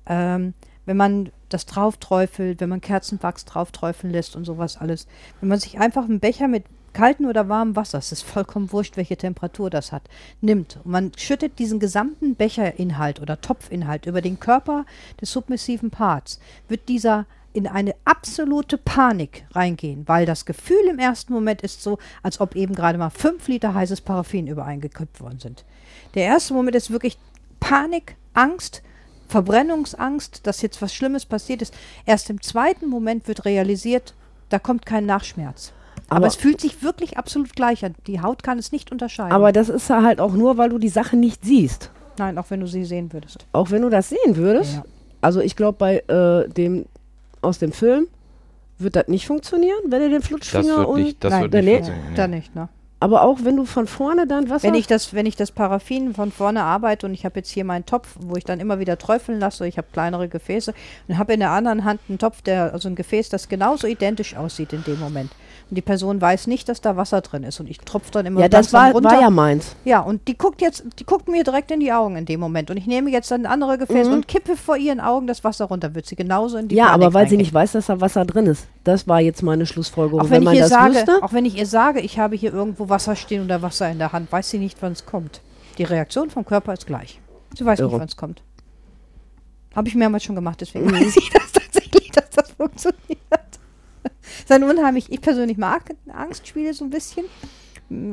ähm, 0.07 0.55
wenn 0.89 0.97
man 0.97 1.31
das 1.49 1.67
draufträufelt, 1.67 2.59
wenn 2.59 2.69
man 2.69 2.81
Kerzenwachs 2.81 3.45
draufträufeln 3.45 4.11
lässt 4.11 4.35
und 4.35 4.43
sowas 4.43 4.75
alles. 4.75 5.05
Wenn 5.39 5.47
man 5.47 5.59
sich 5.59 5.79
einfach 5.79 6.05
einen 6.05 6.19
Becher 6.19 6.47
mit 6.47 6.63
kaltem 6.93 7.27
oder 7.27 7.47
warmem 7.47 7.75
Wasser, 7.75 7.99
es 7.99 8.11
ist 8.11 8.23
vollkommen 8.23 8.71
wurscht, 8.71 8.97
welche 8.97 9.15
Temperatur 9.15 9.69
das 9.69 9.91
hat, 9.91 10.01
nimmt 10.41 10.79
und 10.83 10.91
man 10.91 11.11
schüttet 11.15 11.59
diesen 11.59 11.79
gesamten 11.79 12.33
Becherinhalt 12.33 13.21
oder 13.21 13.39
Topfinhalt 13.39 14.07
über 14.07 14.21
den 14.21 14.39
Körper 14.39 14.87
des 15.21 15.31
submissiven 15.31 15.91
Parts, 15.91 16.39
wird 16.67 16.89
dieser 16.89 17.27
in 17.53 17.67
eine 17.67 17.93
absolute 18.03 18.79
Panik 18.79 19.45
reingehen, 19.51 20.07
weil 20.07 20.25
das 20.25 20.45
Gefühl 20.47 20.87
im 20.89 20.97
ersten 20.97 21.33
Moment 21.33 21.61
ist 21.61 21.83
so, 21.83 21.99
als 22.23 22.41
ob 22.41 22.55
eben 22.55 22.73
gerade 22.73 22.97
mal 22.97 23.11
fünf 23.11 23.47
Liter 23.47 23.75
heißes 23.75 24.01
Paraffin 24.01 24.47
übereingekippt 24.47 25.21
worden 25.21 25.37
sind. 25.37 25.65
Der 26.15 26.23
erste 26.23 26.55
Moment 26.55 26.75
ist 26.75 26.89
wirklich 26.89 27.19
Panik, 27.59 28.15
Angst, 28.33 28.81
Verbrennungsangst, 29.29 30.45
dass 30.45 30.61
jetzt 30.61 30.81
was 30.81 30.93
Schlimmes 30.93 31.25
passiert 31.25 31.61
ist. 31.61 31.73
Erst 32.05 32.29
im 32.29 32.41
zweiten 32.41 32.87
Moment 32.87 33.27
wird 33.27 33.45
realisiert, 33.45 34.13
da 34.49 34.59
kommt 34.59 34.85
kein 34.85 35.05
Nachschmerz. 35.05 35.71
Aber, 36.09 36.17
Aber- 36.17 36.27
es 36.27 36.35
fühlt 36.35 36.59
sich 36.59 36.81
wirklich 36.83 37.17
absolut 37.17 37.55
gleich 37.55 37.85
an. 37.85 37.95
Die 38.07 38.21
Haut 38.21 38.43
kann 38.43 38.57
es 38.57 38.71
nicht 38.71 38.91
unterscheiden. 38.91 39.31
Aber 39.31 39.51
das 39.51 39.69
ist 39.69 39.89
ja 39.89 40.01
halt 40.01 40.19
auch 40.19 40.33
nur, 40.33 40.57
weil 40.57 40.69
du 40.69 40.79
die 40.79 40.89
Sache 40.89 41.15
nicht 41.15 41.45
siehst. 41.45 41.91
Nein, 42.17 42.37
auch 42.37 42.49
wenn 42.49 42.59
du 42.59 42.67
sie 42.67 42.83
sehen 42.83 43.13
würdest. 43.13 43.45
Auch 43.53 43.71
wenn 43.71 43.83
du 43.83 43.89
das 43.89 44.09
sehen 44.09 44.35
würdest. 44.35 44.73
Ja. 44.73 44.83
Also 45.21 45.39
ich 45.39 45.55
glaube, 45.55 45.77
bei 45.77 45.99
äh, 46.07 46.49
dem 46.49 46.85
aus 47.41 47.59
dem 47.59 47.71
Film 47.71 48.07
wird 48.77 48.95
das 48.95 49.07
nicht 49.07 49.27
funktionieren, 49.27 49.79
wenn 49.87 50.01
er 50.01 50.09
den 50.09 50.19
Das 50.19 50.27
Flutschfinger 50.27 50.77
wird 50.77 50.87
und. 50.87 51.01
nicht, 51.01 51.23
das 51.23 51.31
Nein, 51.31 51.41
wird 51.43 51.53
nicht 51.53 51.65
nee. 51.65 51.75
funktionieren. 51.75 52.15
Da 52.15 52.27
nee. 52.27 52.35
nicht, 52.37 52.55
ne? 52.55 52.69
Aber 53.01 53.21
auch 53.23 53.39
wenn 53.43 53.55
du 53.55 53.65
von 53.65 53.87
vorne 53.87 54.27
dann 54.27 54.49
Wasser. 54.49 54.67
Wenn 54.67 54.75
ich 54.75 54.87
das, 54.87 55.13
wenn 55.13 55.25
ich 55.25 55.37
das 55.37 55.51
Paraffin 55.51 56.13
von 56.13 56.31
vorne 56.31 56.63
arbeite 56.63 57.05
und 57.05 57.13
ich 57.13 57.23
habe 57.23 57.39
jetzt 57.39 57.49
hier 57.49 57.63
meinen 57.63 57.85
Topf, 57.85 58.15
wo 58.19 58.35
ich 58.35 58.43
dann 58.43 58.59
immer 58.59 58.79
wieder 58.79 58.97
träufeln 58.97 59.39
lasse, 59.39 59.65
ich 59.67 59.77
habe 59.77 59.87
kleinere 59.93 60.27
Gefäße 60.27 60.73
und 61.07 61.17
habe 61.17 61.33
in 61.33 61.39
der 61.39 61.51
anderen 61.51 61.85
Hand 61.85 62.01
einen 62.09 62.17
Topf, 62.17 62.41
der, 62.41 62.73
also 62.73 62.89
ein 62.89 62.95
Gefäß, 62.95 63.29
das 63.29 63.47
genauso 63.47 63.87
identisch 63.87 64.35
aussieht 64.35 64.73
in 64.73 64.83
dem 64.83 64.99
Moment. 64.99 65.31
Und 65.69 65.75
die 65.75 65.81
Person 65.83 66.19
weiß 66.19 66.47
nicht, 66.47 66.67
dass 66.67 66.81
da 66.81 66.97
Wasser 66.97 67.21
drin 67.21 67.43
ist 67.43 67.59
und 67.59 67.69
ich 67.69 67.77
tropfe 67.77 68.09
dann 68.11 68.25
immer 68.25 68.41
ja, 68.41 68.47
das 68.49 68.73
war, 68.73 68.91
runter. 68.91 69.09
war 69.11 69.21
ja 69.21 69.29
meins. 69.29 69.75
Ja, 69.85 69.99
und 69.99 70.27
die 70.27 70.35
guckt 70.35 70.61
jetzt, 70.61 70.83
die 70.97 71.05
guckt 71.05 71.27
mir 71.27 71.43
direkt 71.43 71.69
in 71.69 71.79
die 71.79 71.93
Augen 71.93 72.15
in 72.15 72.25
dem 72.25 72.39
Moment. 72.39 72.71
Und 72.71 72.77
ich 72.77 72.87
nehme 72.87 73.11
jetzt 73.11 73.29
dann 73.29 73.41
ein 73.41 73.51
anderes 73.51 73.77
Gefäß 73.79 74.07
Mhm. 74.07 74.13
und 74.13 74.27
kippe 74.27 74.57
vor 74.57 74.77
ihren 74.77 74.99
Augen 74.99 75.27
das 75.27 75.43
Wasser 75.43 75.65
runter. 75.65 75.93
Wird 75.93 76.07
sie 76.07 76.15
genauso 76.15 76.57
in 76.57 76.67
die 76.69 76.75
Ja, 76.75 76.87
Panik 76.87 77.05
aber 77.05 77.13
weil 77.13 77.29
sie 77.29 77.37
nicht 77.37 77.53
weiß, 77.53 77.73
dass 77.73 77.85
da 77.85 78.01
Wasser 78.01 78.25
drin 78.25 78.47
ist. 78.47 78.67
Das 78.83 79.07
war 79.07 79.21
jetzt 79.21 79.43
meine 79.43 79.67
Schlussfolgerung. 79.67 80.21
Auch 80.21 80.29
wenn, 80.31 80.43
man 80.43 80.53
ich 80.55 80.59
ihr 80.59 80.63
das 80.63 80.71
sage, 80.71 80.95
wüsste. 80.95 81.19
auch 81.21 81.33
wenn 81.33 81.45
ich 81.45 81.55
ihr 81.55 81.67
sage, 81.67 81.99
ich 81.99 82.17
habe 82.17 82.35
hier 82.35 82.51
irgendwo 82.51 82.89
Wasser 82.89 83.15
stehen 83.15 83.43
oder 83.45 83.61
Wasser 83.61 83.89
in 83.91 83.99
der 83.99 84.11
Hand, 84.11 84.31
weiß 84.31 84.49
sie 84.49 84.57
nicht, 84.57 84.77
wann 84.81 84.93
es 84.93 85.05
kommt. 85.05 85.41
Die 85.77 85.83
Reaktion 85.83 86.31
vom 86.31 86.45
Körper 86.45 86.73
ist 86.73 86.87
gleich. 86.87 87.21
Sie 87.55 87.63
weiß 87.63 87.77
nicht, 87.79 87.87
Irre. 87.91 87.99
wann 87.99 88.07
es 88.07 88.17
kommt. 88.17 88.41
Habe 89.75 89.87
ich 89.87 89.93
mehrmals 89.93 90.23
schon 90.23 90.33
gemacht, 90.35 90.59
deswegen 90.61 90.91
weiß 90.91 91.15
ich 91.15 91.29
das 91.29 91.51
tatsächlich, 91.51 92.09
dass 92.11 92.29
das 92.31 92.49
funktioniert. 92.51 92.97
Sein 94.49 94.63
unheimlich, 94.63 95.11
ich 95.11 95.21
persönlich 95.21 95.59
mag 95.59 95.95
Angstspiele 96.11 96.73
so 96.73 96.83
ein 96.83 96.89
bisschen. 96.89 97.25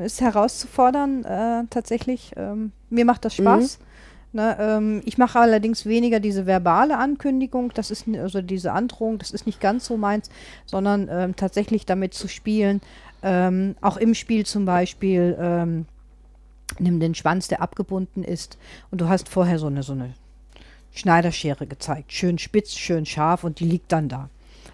Ist 0.05 0.21
herauszufordern, 0.21 1.25
äh, 1.25 1.65
tatsächlich. 1.71 2.33
Ähm, 2.37 2.73
mir 2.91 3.07
macht 3.07 3.25
das 3.25 3.37
Spaß. 3.37 3.79
Ne, 4.35 4.55
ähm, 4.61 5.01
ich 5.07 5.17
mache 5.17 5.41
allerdings 5.41 5.87
weniger 5.87 6.21
diese 6.21 6.45
verbale 6.45 6.99
Ankündigung, 6.99 7.73
das 7.73 7.91
ist 7.91 8.05
also 8.07 8.43
diese 8.43 8.73
Androhung, 8.73 9.17
das 9.17 9.31
ist 9.31 9.47
nicht 9.47 9.63
ganz 9.63 9.87
so 9.87 9.97
meins, 9.97 10.29
sondern 10.67 11.09
ähm, 11.11 11.37
tatsächlich 11.37 11.87
damit 11.87 12.13
zu 12.13 12.29
spielen, 12.29 12.83
ähm, 13.23 13.75
auch 13.81 13.97
im 13.97 14.13
Spiel 14.13 14.45
zum 14.45 14.67
Beispiel, 14.67 15.39
ähm, 15.41 15.87
nimm 16.79 17.01
den 17.01 17.15
Schwanz, 17.15 17.49
der 17.49 17.63
abgebunden 17.63 18.23
ist 18.23 18.59
und 18.91 19.01
du 19.01 19.09
hast 19.09 19.31
vorher 19.31 19.59
so 19.59 19.69
eine, 19.69 19.83
so 19.83 19.95
eine 19.95 20.13
Schneiderschere 20.93 21.67
gezeigt, 21.67 22.13
schön 22.13 22.37
spitz, 22.37 22.75
schön 22.75 23.07
scharf 23.07 23.43
und 23.43 23.59
die 23.59 23.65
liegt 23.65 23.91
dann 23.91 24.11
da. 24.11 24.29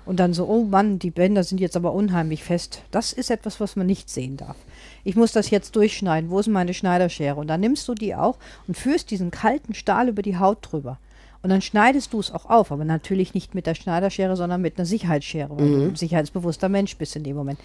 Und 0.04 0.18
dann 0.18 0.34
so, 0.34 0.46
oh 0.46 0.64
Mann, 0.64 0.98
die 0.98 1.10
Bänder 1.10 1.44
sind 1.44 1.60
jetzt 1.60 1.76
aber 1.76 1.92
unheimlich 1.92 2.42
fest. 2.42 2.82
Das 2.90 3.12
ist 3.12 3.30
etwas, 3.30 3.60
was 3.60 3.76
man 3.76 3.86
nicht 3.86 4.10
sehen 4.10 4.36
darf. 4.36 4.56
Ich 5.04 5.14
muss 5.14 5.32
das 5.32 5.50
jetzt 5.50 5.76
durchschneiden. 5.76 6.30
Wo 6.30 6.40
ist 6.40 6.48
meine 6.48 6.74
Schneiderschere? 6.74 7.36
Und 7.36 7.46
dann 7.46 7.60
nimmst 7.60 7.86
du 7.86 7.94
die 7.94 8.14
auch 8.14 8.36
und 8.66 8.76
führst 8.76 9.10
diesen 9.10 9.30
kalten 9.30 9.74
Stahl 9.74 10.08
über 10.08 10.22
die 10.22 10.38
Haut 10.38 10.58
drüber. 10.60 10.98
Und 11.42 11.50
dann 11.50 11.60
schneidest 11.60 12.12
du 12.12 12.20
es 12.20 12.30
auch 12.30 12.46
auf, 12.46 12.70
aber 12.70 12.84
natürlich 12.84 13.34
nicht 13.34 13.54
mit 13.54 13.66
der 13.66 13.74
Schneiderschere, 13.74 14.36
sondern 14.36 14.62
mit 14.62 14.78
einer 14.78 14.86
Sicherheitsschere, 14.86 15.50
weil 15.50 15.68
du 15.68 15.84
ein 15.88 15.96
sicherheitsbewusster 15.96 16.68
Mensch 16.68 16.96
bist 16.96 17.16
in 17.16 17.24
dem 17.24 17.36
Moment. 17.36 17.58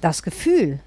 Das 0.00 0.22
Gefühl, 0.22 0.80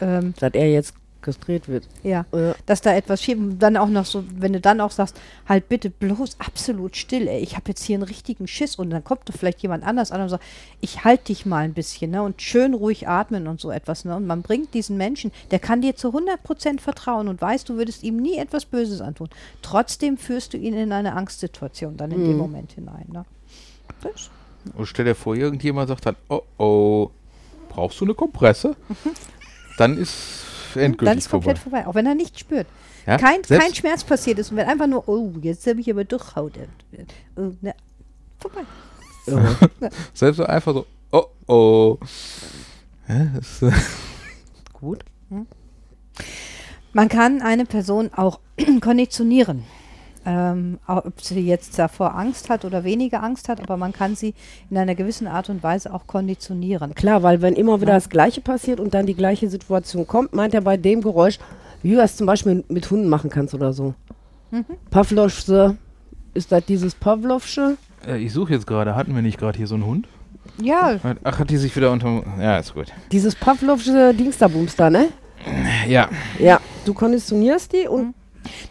ähm, 0.00 0.34
dass 0.38 0.54
er 0.54 0.70
jetzt 0.70 0.94
kastriert 1.24 1.66
wird. 1.68 1.88
ja, 2.04 2.24
Ja. 2.32 2.54
dass 2.66 2.80
da 2.80 2.94
etwas 2.94 3.20
schief 3.22 3.36
und 3.38 3.58
dann 3.58 3.76
auch 3.76 3.88
noch 3.88 4.04
so, 4.04 4.22
wenn 4.36 4.52
du 4.52 4.60
dann 4.60 4.80
auch 4.80 4.92
sagst, 4.92 5.18
halt 5.48 5.68
bitte 5.68 5.90
bloß 5.90 6.36
absolut 6.38 6.96
still, 6.96 7.26
ey, 7.26 7.40
ich 7.40 7.56
habe 7.56 7.64
jetzt 7.68 7.82
hier 7.82 7.96
einen 7.96 8.04
richtigen 8.04 8.46
Schiss 8.46 8.76
und 8.76 8.90
dann 8.90 9.02
kommt 9.02 9.28
doch 9.28 9.34
vielleicht 9.34 9.60
jemand 9.62 9.84
anders 9.84 10.12
an 10.12 10.20
und 10.20 10.28
sagt, 10.28 10.44
ich 10.80 11.02
halte 11.04 11.24
dich 11.24 11.46
mal 11.46 11.64
ein 11.64 11.74
bisschen, 11.74 12.12
ne, 12.12 12.22
und 12.22 12.40
schön 12.40 12.74
ruhig 12.74 13.08
atmen 13.08 13.48
und 13.48 13.60
so 13.60 13.70
etwas, 13.72 14.04
ne, 14.04 14.14
und 14.14 14.26
man 14.26 14.42
bringt 14.42 14.74
diesen 14.74 14.96
Menschen, 14.96 15.32
der 15.50 15.58
kann 15.58 15.80
dir 15.82 15.96
zu 15.96 16.08
100% 16.10 16.78
vertrauen 16.80 17.26
und 17.28 17.40
weiß, 17.40 17.64
du 17.64 17.74
würdest 17.76 18.02
ihm 18.04 18.18
nie 18.18 18.36
etwas 18.38 18.64
Böses 18.66 19.00
antun. 19.00 19.28
Trotzdem 19.62 20.16
führst 20.18 20.52
du 20.52 20.58
ihn 20.58 20.74
in 20.74 20.92
eine 20.92 21.14
Angstsituation 21.16 21.96
dann 21.96 22.12
in 22.12 22.24
dem 22.24 22.36
Moment 22.36 22.72
hinein, 22.72 23.06
ne. 23.10 23.24
Das 24.02 24.30
Und 24.76 24.86
stell 24.86 25.04
dir 25.06 25.14
vor, 25.14 25.34
irgendjemand 25.34 25.88
sagt 25.88 26.06
dann, 26.06 26.16
oh 26.28 26.42
oh, 26.58 27.10
brauchst 27.70 28.00
du 28.00 28.04
eine 28.04 28.14
Kompresse? 28.14 28.76
Dann 29.78 29.98
ist 29.98 30.44
endgültig 30.80 31.10
Dann 31.10 31.18
ist 31.18 31.30
komplett 31.30 31.58
vorbei. 31.58 31.82
vorbei, 31.82 31.90
auch 31.90 31.94
wenn 31.94 32.06
er 32.06 32.14
nichts 32.14 32.40
spürt. 32.40 32.66
Ja? 33.06 33.18
Kein, 33.18 33.44
Selbst- 33.44 33.64
kein 33.64 33.74
Schmerz 33.74 34.04
passiert 34.04 34.38
ist 34.38 34.50
und 34.50 34.56
wenn 34.56 34.66
einfach 34.68 34.86
nur, 34.86 35.08
oh, 35.08 35.32
jetzt 35.42 35.66
habe 35.66 35.80
ich 35.80 35.90
aber 35.90 36.04
Durchhaut. 36.04 36.56
äh, 36.56 37.00
äh, 37.40 37.50
ne, 37.60 37.74
vorbei. 38.38 38.62
Selbst 40.14 40.36
so 40.38 40.44
einfach 40.44 40.74
so, 40.74 40.86
oh 41.12 41.24
oh. 41.46 41.98
Ja, 43.08 43.26
das, 43.34 43.62
äh, 43.62 43.70
Gut. 44.72 45.04
Man 46.92 47.08
kann 47.08 47.42
eine 47.42 47.64
Person 47.64 48.10
auch 48.14 48.40
konditionieren. 48.80 49.64
Ähm, 50.26 50.78
ob 50.86 51.20
sie 51.20 51.40
jetzt 51.40 51.78
davor 51.78 52.14
Angst 52.16 52.48
hat 52.48 52.64
oder 52.64 52.82
weniger 52.82 53.22
Angst 53.22 53.48
hat, 53.50 53.60
aber 53.60 53.76
man 53.76 53.92
kann 53.92 54.16
sie 54.16 54.32
in 54.70 54.78
einer 54.78 54.94
gewissen 54.94 55.26
Art 55.26 55.50
und 55.50 55.62
Weise 55.62 55.92
auch 55.92 56.06
konditionieren. 56.06 56.94
Klar, 56.94 57.22
weil 57.22 57.42
wenn 57.42 57.54
immer 57.54 57.80
wieder 57.82 57.92
das 57.92 58.08
Gleiche 58.08 58.40
passiert 58.40 58.80
und 58.80 58.94
dann 58.94 59.04
die 59.04 59.14
gleiche 59.14 59.50
Situation 59.50 60.06
kommt, 60.06 60.32
meint 60.32 60.54
er 60.54 60.62
bei 60.62 60.78
dem 60.78 61.02
Geräusch, 61.02 61.38
wie 61.82 61.90
du 61.90 61.96
das 61.96 62.16
zum 62.16 62.26
Beispiel 62.26 62.64
mit 62.68 62.90
Hunden 62.90 63.08
machen 63.08 63.28
kannst 63.28 63.52
oder 63.54 63.74
so. 63.74 63.92
Pavlovsche, 64.90 65.76
ist 66.32 66.52
das 66.52 66.64
dieses 66.64 66.94
Pavlovsche? 66.94 67.76
äh, 68.06 68.18
ich 68.18 68.32
suche 68.32 68.52
jetzt 68.54 68.66
gerade, 68.66 68.94
hatten 68.94 69.14
wir 69.14 69.22
nicht 69.22 69.38
gerade 69.38 69.56
hier 69.56 69.66
so 69.66 69.74
einen 69.74 69.86
Hund? 69.86 70.08
Ja, 70.60 70.98
Ach, 71.24 71.38
hat 71.38 71.50
die 71.50 71.56
sich 71.56 71.74
wieder 71.74 71.90
unter. 71.90 72.22
Ja, 72.38 72.58
ist 72.58 72.74
gut. 72.74 72.86
Dieses 73.10 73.34
Pavlovsche 73.34 74.14
Dingsterbumster, 74.14 74.88
ne? 74.90 75.08
Ja, 75.88 76.08
Ja, 76.38 76.60
du 76.84 76.94
konditionierst 76.94 77.72
die 77.72 77.88
und 77.88 78.14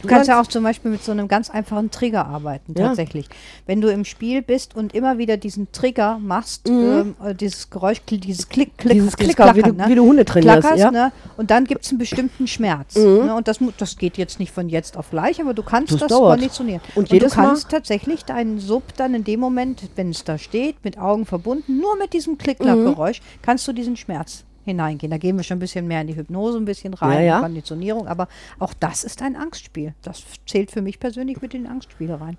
Du 0.02 0.08
kannst 0.08 0.28
ja 0.28 0.40
auch 0.42 0.48
zum 0.48 0.64
Beispiel 0.64 0.92
mit 0.92 1.04
so 1.04 1.12
einem 1.12 1.28
ganz 1.28 1.50
einfachen 1.50 1.92
Trigger 1.92 2.26
arbeiten, 2.26 2.74
Ja. 2.78 2.88
tatsächlich. 2.88 3.28
Wenn 3.66 3.82
du 3.82 3.90
im 3.92 4.06
Spiel 4.06 4.42
bist 4.42 4.76
und 4.76 4.94
immer 4.94 5.18
wieder 5.18 5.38
diesen 5.38 5.72
Trigger 5.72 6.20
machst, 6.20 6.68
ähm, 6.70 7.16
äh, 7.24 7.34
dieses 7.36 7.70
Geräusch, 7.70 8.02
dieses 8.10 8.50
Klick, 8.50 8.78
Klick, 8.78 8.94
dieses 8.94 9.16
dieses 9.16 9.18
Klicker, 9.18 9.56
wie, 9.56 9.60
Klackern, 9.62 9.78
du, 9.78 9.84
ne? 9.84 9.90
wie 9.90 9.96
du 9.96 10.04
Hunde 10.04 10.26
trainierst. 10.26 10.70
Ja? 10.78 10.92
ne? 10.92 11.12
Und 11.38 11.52
dann 11.52 11.66
gibt 11.66 11.84
es 11.86 11.92
einen 11.92 12.00
bestimmten 12.00 12.48
Schmerz. 12.48 12.96
Ne? 12.96 13.34
Und 13.36 13.48
das, 13.48 13.60
das 13.78 13.98
geht 13.98 14.18
jetzt 14.18 14.40
nicht 14.40 14.52
von 14.52 14.70
jetzt 14.70 14.98
auf 14.98 15.10
gleich, 15.10 15.42
aber 15.42 15.54
du 15.54 15.64
kannst 15.64 15.94
Das 15.94 16.02
das, 16.02 16.12
konditionieren. 16.12 16.82
Und 16.96 17.10
du 17.10 17.14
jedes 17.16 17.36
Mal- 17.36 17.48
kannst 17.48 17.70
tatsächlich 17.70 18.26
deinen 18.26 18.60
Sub 18.60 18.84
dann 18.98 19.14
in 19.14 19.24
dem 19.24 19.40
Moment, 19.40 19.84
wenn 19.96 20.10
es 20.10 20.24
da 20.24 20.38
steht, 20.38 20.84
mit 20.84 20.98
Augen 20.98 21.26
verbunden, 21.26 21.78
nur 21.78 21.98
mit 21.98 22.14
diesem 22.14 22.38
Klick-Klack-Geräusch, 22.38 23.22
kannst 23.42 23.68
du 23.68 23.74
diesen 23.74 23.98
Schmerz 23.98 24.44
hineingehen. 24.66 25.12
Da 25.12 25.18
gehen 25.18 25.38
wir 25.38 25.44
schon 25.44 25.58
ein 25.58 25.60
bisschen 25.60 25.88
mehr 25.88 26.02
in 26.02 26.08
die 26.08 26.16
Hypnose, 26.16 26.58
ein 26.58 26.66
bisschen 26.66 26.94
rein, 26.94 27.20
Ja, 27.20 27.26
ja. 27.26 27.40
Konditionierung, 27.40 28.08
aber 28.08 28.28
auch 28.60 28.74
das 28.80 29.04
ist 29.04 29.22
ein 29.22 29.36
Angstspiel. 29.36 29.94
Das 30.02 30.24
zählt 30.46 30.72
für 30.72 30.82
mich 30.82 31.00
persönlich 31.00 31.42
mit 31.42 31.54
den 31.54 31.68
Angstspiele 31.68 32.20
rein. 32.20 32.38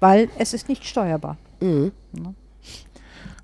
Weil 0.00 0.30
es 0.38 0.54
ist 0.54 0.68
nicht 0.68 0.84
steuerbar. 0.84 1.36
Mhm. 1.60 1.92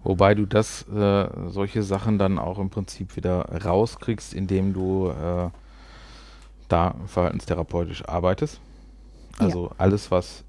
Wobei 0.03 0.35
du 0.35 0.47
das, 0.47 0.87
äh, 0.89 1.29
solche 1.49 1.83
Sachen 1.83 2.19
dann 2.19 2.39
auch 2.39 2.59
im 2.59 2.71
Prinzip 2.71 3.17
wieder 3.17 3.41
rauskriegst, 3.65 4.35
indem 4.35 4.73
du 4.73 5.11
äh, 5.11 5.51
da 6.69 6.95
verhaltenstherapeutisch 7.07 8.09
arbeitest. 8.09 8.61
Also 9.39 9.71
alles, 9.77 10.11
was 10.11 10.45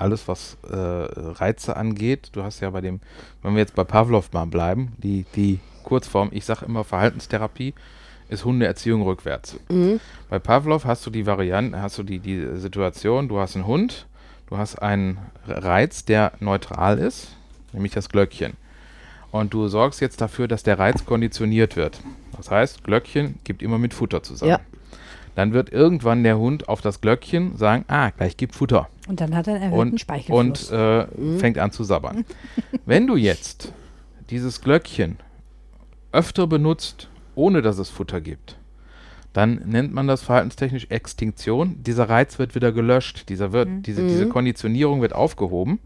alles, 0.00 0.26
was 0.28 0.56
äh, 0.70 0.76
Reize 0.76 1.76
angeht, 1.76 2.30
du 2.32 2.42
hast 2.42 2.60
ja 2.60 2.70
bei 2.70 2.80
dem, 2.80 3.00
wenn 3.42 3.52
wir 3.52 3.60
jetzt 3.60 3.74
bei 3.74 3.84
Pavlov 3.84 4.32
mal 4.32 4.46
bleiben, 4.46 4.92
die, 4.98 5.26
die 5.36 5.60
Kurzform, 5.82 6.28
ich 6.32 6.44
sage 6.44 6.64
immer 6.66 6.84
Verhaltenstherapie, 6.84 7.74
ist 8.28 8.44
Hundeerziehung 8.44 9.02
rückwärts. 9.02 9.56
Bei 10.28 10.38
Pavlov 10.38 10.84
hast 10.84 11.04
du 11.04 11.10
die 11.10 11.26
Variante, 11.26 11.80
hast 11.82 11.98
du 11.98 12.02
die, 12.02 12.20
die 12.20 12.56
Situation, 12.56 13.28
du 13.28 13.38
hast 13.40 13.56
einen 13.56 13.66
Hund, 13.66 14.06
du 14.48 14.56
hast 14.56 14.76
einen 14.80 15.18
Reiz, 15.46 16.04
der 16.04 16.32
neutral 16.40 16.98
ist, 16.98 17.28
nämlich 17.72 17.92
das 17.92 18.08
Glöckchen. 18.08 18.52
Und 19.32 19.54
du 19.54 19.68
sorgst 19.68 20.00
jetzt 20.00 20.20
dafür, 20.20 20.48
dass 20.48 20.62
der 20.62 20.78
Reiz 20.78 21.04
konditioniert 21.04 21.76
wird. 21.76 22.00
Das 22.36 22.50
heißt, 22.50 22.84
Glöckchen 22.84 23.38
gibt 23.44 23.62
immer 23.62 23.78
mit 23.78 23.94
Futter 23.94 24.22
zusammen. 24.22 24.50
Ja. 24.52 24.60
Dann 25.36 25.52
wird 25.52 25.72
irgendwann 25.72 26.24
der 26.24 26.38
Hund 26.38 26.68
auf 26.68 26.80
das 26.80 27.00
Glöckchen 27.00 27.56
sagen, 27.56 27.84
ah, 27.88 28.10
gleich 28.10 28.36
gibt 28.36 28.54
Futter. 28.56 28.88
Und 29.08 29.20
dann 29.20 29.34
hat 29.36 29.46
er 29.46 29.54
einen 29.54 29.62
erhöhten 29.64 29.92
Und, 29.92 30.00
Speichelfluss. 30.00 30.70
und 30.70 30.76
äh, 30.76 31.38
fängt 31.38 31.58
an 31.58 31.70
zu 31.70 31.84
sabbern. 31.84 32.24
Wenn 32.86 33.06
du 33.06 33.16
jetzt 33.16 33.72
dieses 34.30 34.60
Glöckchen 34.60 35.16
öfter 36.12 36.46
benutzt, 36.46 37.08
ohne 37.34 37.62
dass 37.62 37.78
es 37.78 37.90
Futter 37.90 38.20
gibt, 38.20 38.56
dann 39.32 39.62
nennt 39.66 39.92
man 39.94 40.08
das 40.08 40.22
verhaltenstechnisch 40.22 40.86
Extinktion. 40.90 41.82
Dieser 41.82 42.08
Reiz 42.08 42.38
wird 42.38 42.54
wieder 42.54 42.72
gelöscht. 42.72 43.28
Dieser 43.28 43.52
wird, 43.52 43.68
diese, 43.86 44.06
diese 44.06 44.28
Konditionierung 44.28 45.02
wird 45.02 45.14
aufgehoben 45.14 45.78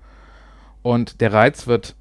und 0.82 1.20
der 1.20 1.32
Reiz 1.32 1.66
wird 1.66 1.94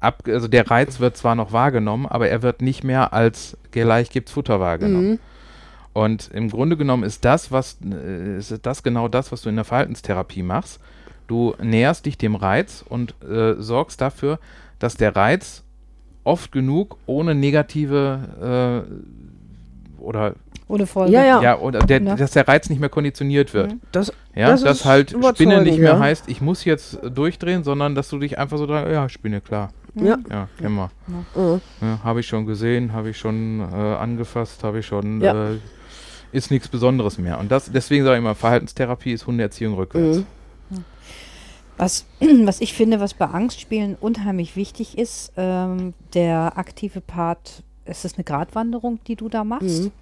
ab, 0.00 0.22
also 0.26 0.48
der 0.48 0.70
Reiz 0.70 1.00
wird 1.00 1.16
zwar 1.16 1.34
noch 1.34 1.52
wahrgenommen, 1.52 2.06
aber 2.06 2.28
er 2.28 2.42
wird 2.42 2.60
nicht 2.60 2.84
mehr 2.84 3.12
als 3.12 3.56
gleich 3.70 4.10
gibt's 4.10 4.32
Futter 4.32 4.60
wahrgenommen. 4.60 5.18
Und 5.92 6.30
im 6.32 6.48
Grunde 6.48 6.76
genommen 6.76 7.02
ist 7.02 7.24
das, 7.24 7.52
was 7.52 7.76
äh, 7.84 8.38
ist 8.38 8.58
das 8.62 8.82
genau 8.82 9.08
das, 9.08 9.30
was 9.32 9.42
du 9.42 9.50
in 9.50 9.56
der 9.56 9.64
Verhaltenstherapie 9.64 10.42
machst. 10.42 10.80
Du 11.26 11.54
näherst 11.62 12.06
dich 12.06 12.16
dem 12.18 12.34
Reiz 12.34 12.84
und 12.88 13.14
äh, 13.22 13.54
sorgst 13.58 14.00
dafür, 14.00 14.38
dass 14.78 14.96
der 14.96 15.14
Reiz 15.14 15.62
oft 16.24 16.52
genug 16.52 16.96
ohne 17.06 17.34
negative 17.34 18.84
äh, 19.98 20.00
oder 20.02 20.34
Ohne 20.68 20.86
Folge. 20.86 21.12
Ja, 21.12 21.24
ja. 21.24 21.42
ja, 21.42 21.58
oder 21.58 21.80
der, 21.80 22.02
Ja. 22.02 22.16
dass 22.16 22.32
der 22.32 22.46
Reiz 22.48 22.68
nicht 22.70 22.78
mehr 22.80 22.88
konditioniert 22.88 23.52
wird. 23.54 23.74
Das, 23.92 24.12
Ja, 24.34 24.48
Das 24.48 24.62
dass 24.62 24.78
ist 24.80 24.84
halt 24.86 25.10
Spinne 25.34 25.62
nicht 25.62 25.78
mehr 25.78 25.92
ja. 25.92 25.98
heißt, 25.98 26.28
ich 26.28 26.40
muss 26.40 26.64
jetzt 26.64 26.98
durchdrehen, 27.14 27.62
sondern 27.64 27.94
dass 27.94 28.08
du 28.08 28.18
dich 28.18 28.38
einfach 28.38 28.56
so 28.58 28.66
dran, 28.66 28.90
ja, 28.90 29.08
Spinne, 29.08 29.40
klar. 29.40 29.70
ja. 29.94 30.16
Ja, 30.30 30.48
kennen 30.58 30.74
wir. 30.76 30.90
Mhm. 31.34 31.60
Ja, 31.80 31.98
habe 32.02 32.20
ich 32.20 32.26
schon 32.26 32.46
gesehen, 32.46 32.92
habe 32.94 33.10
ich 33.10 33.18
schon 33.18 33.60
äh, 33.60 33.74
angefasst, 33.74 34.64
habe 34.64 34.78
ich 34.78 34.86
schon, 34.86 35.20
Ja. 35.20 35.50
äh, 35.50 35.56
ist 36.32 36.50
nichts 36.50 36.68
Besonderes 36.68 37.18
mehr. 37.18 37.38
Und 37.38 37.52
das, 37.52 37.70
deswegen 37.70 38.04
sage 38.04 38.16
ich 38.16 38.20
immer, 38.22 38.34
Verhaltenstherapie 38.34 39.12
ist 39.12 39.26
Hundeerziehung 39.26 39.74
rückwärts. 39.74 40.18
Mhm. 40.70 40.84
Was, 41.78 42.04
was 42.20 42.60
ich 42.60 42.74
finde, 42.74 43.00
was 43.00 43.14
bei 43.14 43.26
Angstspielen 43.26 43.96
unheimlich 44.00 44.56
wichtig 44.56 44.98
ist, 44.98 45.32
ähm, 45.36 45.94
der 46.14 46.56
aktive 46.56 47.00
Part, 47.00 47.62
es 47.84 48.04
ist 48.04 48.16
eine 48.16 48.24
Gratwanderung, 48.24 49.00
die 49.06 49.16
du 49.16 49.28
da 49.28 49.44
machst, 49.44 49.84
Mhm. 49.84 49.92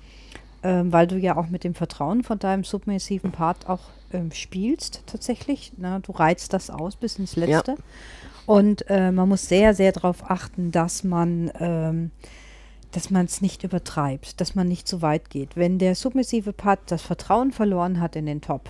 ähm, 0.62 0.92
weil 0.92 1.06
du 1.06 1.16
ja 1.16 1.36
auch 1.36 1.48
mit 1.48 1.64
dem 1.64 1.74
Vertrauen 1.74 2.22
von 2.22 2.38
deinem 2.38 2.64
submissiven 2.64 3.32
Part 3.32 3.68
auch 3.68 3.80
ähm, 4.12 4.32
spielst 4.32 5.02
tatsächlich. 5.06 5.72
Ne? 5.78 6.00
Du 6.04 6.12
reizt 6.12 6.52
das 6.52 6.68
aus 6.70 6.96
bis 6.96 7.18
ins 7.18 7.36
Letzte. 7.36 7.76
Und 8.46 8.84
äh, 8.90 9.12
man 9.12 9.28
muss 9.28 9.46
sehr, 9.48 9.74
sehr 9.74 9.92
darauf 9.92 10.28
achten, 10.28 10.72
dass 10.72 11.04
man 11.04 11.50
ähm, 11.60 12.10
dass 12.92 13.08
man 13.10 13.26
es 13.26 13.40
nicht 13.40 13.62
übertreibt, 13.62 14.40
dass 14.40 14.56
man 14.56 14.66
nicht 14.66 14.88
zu 14.88 15.00
weit 15.00 15.30
geht. 15.30 15.56
Wenn 15.56 15.78
der 15.78 15.94
submissive 15.94 16.52
Part 16.52 16.80
das 16.86 17.02
Vertrauen 17.02 17.52
verloren 17.52 18.00
hat 18.00 18.16
in 18.16 18.26
den 18.26 18.40
Top, 18.40 18.68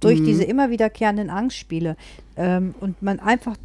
durch 0.00 0.20
Mhm. 0.20 0.24
diese 0.24 0.44
immer 0.44 0.70
wiederkehrenden 0.70 1.30
Angstspiele 1.30 1.96
ähm, 2.36 2.74
und 2.80 3.02
man 3.02 3.18
einfach 3.20 3.56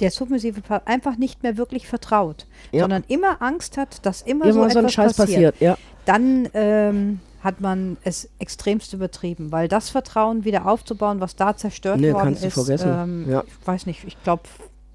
der 0.00 0.10
submissive 0.10 0.60
Part 0.60 0.86
einfach 0.86 1.16
nicht 1.16 1.42
mehr 1.42 1.56
wirklich 1.56 1.86
vertraut, 1.88 2.46
Ja. 2.72 2.80
sondern 2.82 3.04
immer 3.08 3.40
Angst 3.40 3.76
hat, 3.78 4.04
dass 4.04 4.22
immer, 4.22 4.44
Immer 4.46 4.52
so 4.52 4.60
so 4.62 4.66
etwas 4.80 4.84
ein 4.84 4.88
Scheiß 4.90 5.14
passiert, 5.16 5.54
passiert, 5.54 5.60
ja. 5.60 5.78
dann 6.04 6.48
ähm, 6.54 7.20
hat 7.42 7.60
man 7.60 7.96
es 8.04 8.28
extremst 8.38 8.92
übertrieben, 8.92 9.52
weil 9.52 9.68
das 9.68 9.88
Vertrauen 9.88 10.44
wieder 10.44 10.66
aufzubauen, 10.66 11.20
was 11.20 11.36
da 11.36 11.56
zerstört 11.56 12.00
Nee, 12.00 12.12
worden 12.12 12.24
kannst 12.24 12.42
du 12.42 12.46
ist, 12.48 12.54
vergessen. 12.54 12.90
ähm, 12.92 13.30
Ja. 13.30 13.44
ich 13.46 13.66
weiß 13.66 13.86
nicht, 13.86 14.04
ich 14.04 14.22
glaube, 14.22 14.42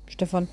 Stefan, 0.08 0.48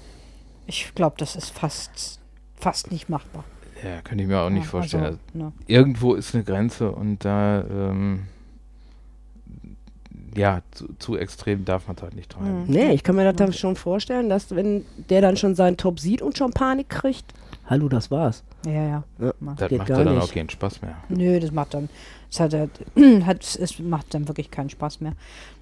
ich 0.66 0.92
glaube, 0.94 1.16
das 1.18 1.34
ist 1.36 1.50
fast, 1.50 2.20
fast 2.56 2.90
nicht 2.90 3.08
machbar. 3.08 3.44
Ja, 3.84 4.00
könnte 4.02 4.22
ich 4.24 4.28
mir 4.28 4.40
auch 4.40 4.50
nicht 4.50 4.64
Ja, 4.64 4.70
vorstellen. 4.70 5.04
Also, 5.04 5.18
ne. 5.34 5.52
Irgendwo 5.66 6.14
ist 6.14 6.34
eine 6.34 6.42
Grenze 6.44 6.90
und 6.90 7.24
da, 7.24 7.60
ähm, 7.62 8.22
ja, 10.38 10.62
zu, 10.70 10.88
zu 10.98 11.16
extrem 11.16 11.64
darf 11.64 11.86
man 11.86 11.96
es 11.96 12.02
halt 12.02 12.14
nicht 12.14 12.30
treiben. 12.30 12.62
Mhm. 12.62 12.66
Nee, 12.68 12.92
ich 12.92 13.02
kann 13.02 13.16
mir 13.16 13.24
das 13.24 13.36
dann 13.36 13.52
schon 13.52 13.76
vorstellen, 13.76 14.28
dass 14.28 14.54
wenn 14.54 14.84
der 15.10 15.20
dann 15.20 15.36
schon 15.36 15.54
seinen 15.54 15.76
Top 15.76 16.00
sieht 16.00 16.22
und 16.22 16.38
schon 16.38 16.52
Panik 16.52 16.88
kriegt, 16.88 17.34
hallo, 17.66 17.88
das 17.88 18.10
war's. 18.10 18.44
Ja, 18.66 18.72
ja. 18.72 19.04
Ja. 19.18 19.32
Das 19.56 19.68
Geht 19.68 19.78
macht 19.78 19.90
dann 19.90 20.14
nicht. 20.14 20.22
auch 20.22 20.32
keinen 20.32 20.50
Spaß 20.50 20.82
mehr. 20.82 20.96
Nö, 21.08 21.38
das 21.38 21.52
macht 21.52 21.74
dann, 21.74 21.88
das 22.30 22.40
hat, 22.40 22.52
hat, 23.26 23.58
es 23.60 23.78
macht 23.78 24.14
dann 24.14 24.28
wirklich 24.28 24.50
keinen 24.50 24.70
Spaß 24.70 25.00
mehr. 25.00 25.12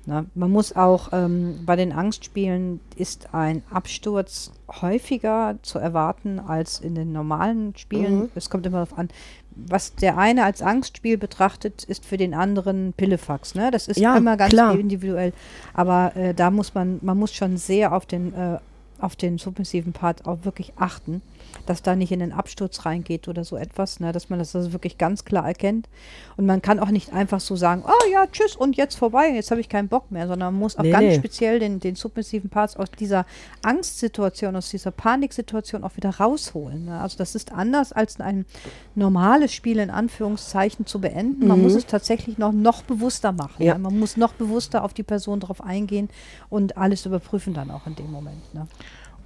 Na, 0.06 0.24
man 0.34 0.50
muss 0.50 0.74
auch, 0.74 1.08
ähm, 1.12 1.60
bei 1.66 1.74
den 1.74 1.92
Angstspielen 1.92 2.80
ist 2.94 3.34
ein 3.34 3.62
Absturz 3.70 4.52
häufiger 4.80 5.56
zu 5.62 5.78
erwarten 5.78 6.38
als 6.38 6.78
in 6.78 6.94
den 6.94 7.12
normalen 7.12 7.76
Spielen. 7.76 8.18
Mhm. 8.20 8.28
Es 8.34 8.48
kommt 8.48 8.66
immer 8.66 8.78
darauf 8.84 8.96
an, 8.96 9.08
was 9.56 9.94
der 9.94 10.18
eine 10.18 10.44
als 10.44 10.60
Angstspiel 10.62 11.16
betrachtet, 11.16 11.84
ist 11.84 12.04
für 12.04 12.16
den 12.18 12.34
anderen 12.34 12.92
Pillefax. 12.96 13.54
Ne? 13.54 13.70
Das 13.70 13.88
ist 13.88 13.98
Ja, 13.98 14.16
immer 14.16 14.36
ganz 14.36 14.52
klar. 14.52 14.78
individuell. 14.78 15.32
Aber 15.72 16.14
äh, 16.14 16.34
da 16.34 16.50
muss 16.50 16.74
man, 16.74 16.98
man 17.02 17.18
muss 17.18 17.32
schon 17.34 17.56
sehr 17.56 17.92
auf 17.92 18.06
den, 18.06 18.34
äh, 18.34 18.58
auf 19.00 19.16
den 19.16 19.38
submissiven 19.38 19.92
Part 19.92 20.26
auch 20.26 20.38
wirklich 20.44 20.72
achten. 20.76 21.22
Dass 21.66 21.82
da 21.82 21.96
nicht 21.96 22.12
in 22.12 22.20
den 22.20 22.32
Absturz 22.32 22.84
reingeht 22.84 23.28
oder 23.28 23.44
so 23.44 23.56
etwas, 23.56 24.00
ne? 24.00 24.12
dass 24.12 24.30
man 24.30 24.38
das 24.38 24.54
also 24.54 24.72
wirklich 24.72 24.98
ganz 24.98 25.24
klar 25.24 25.46
erkennt. 25.46 25.88
Und 26.36 26.46
man 26.46 26.62
kann 26.62 26.78
auch 26.78 26.90
nicht 26.90 27.12
einfach 27.12 27.40
so 27.40 27.56
sagen, 27.56 27.84
oh 27.86 28.12
ja, 28.12 28.26
tschüss 28.26 28.56
und 28.56 28.76
jetzt 28.76 28.96
vorbei, 28.96 29.30
jetzt 29.30 29.50
habe 29.50 29.60
ich 29.60 29.68
keinen 29.68 29.88
Bock 29.88 30.10
mehr, 30.10 30.26
sondern 30.26 30.54
man 30.54 30.60
muss 30.60 30.76
auch 30.76 30.82
Nee, 30.82 30.92
ganz 30.92 31.04
nee. 31.04 31.14
speziell 31.14 31.58
den, 31.58 31.80
den 31.80 31.96
submissiven 31.96 32.50
Parts 32.50 32.76
aus 32.76 32.90
dieser 32.90 33.26
Angstsituation, 33.62 34.54
aus 34.56 34.70
dieser 34.70 34.90
Paniksituation 34.90 35.84
auch 35.84 35.96
wieder 35.96 36.10
rausholen. 36.10 36.86
Ne? 36.86 37.00
Also 37.00 37.18
das 37.18 37.34
ist 37.34 37.52
anders 37.52 37.92
als 37.92 38.20
ein 38.20 38.46
normales 38.94 39.52
Spiel 39.52 39.78
in 39.78 39.90
Anführungszeichen 39.90 40.86
zu 40.86 41.00
beenden. 41.00 41.46
Man 41.46 41.62
muss 41.62 41.74
es 41.74 41.86
tatsächlich 41.86 42.38
noch, 42.38 42.52
noch 42.52 42.82
bewusster 42.82 43.32
machen. 43.32 43.62
Ja. 43.62 43.74
Ne? 43.74 43.80
Man 43.80 43.98
muss 43.98 44.16
noch 44.16 44.34
bewusster 44.34 44.84
auf 44.84 44.94
die 44.94 45.02
Person 45.02 45.40
drauf 45.40 45.62
eingehen 45.62 46.08
und 46.48 46.76
alles 46.76 47.06
überprüfen 47.06 47.54
dann 47.54 47.70
auch 47.70 47.86
in 47.86 47.94
dem 47.96 48.10
Moment. 48.10 48.54
Ne? 48.54 48.66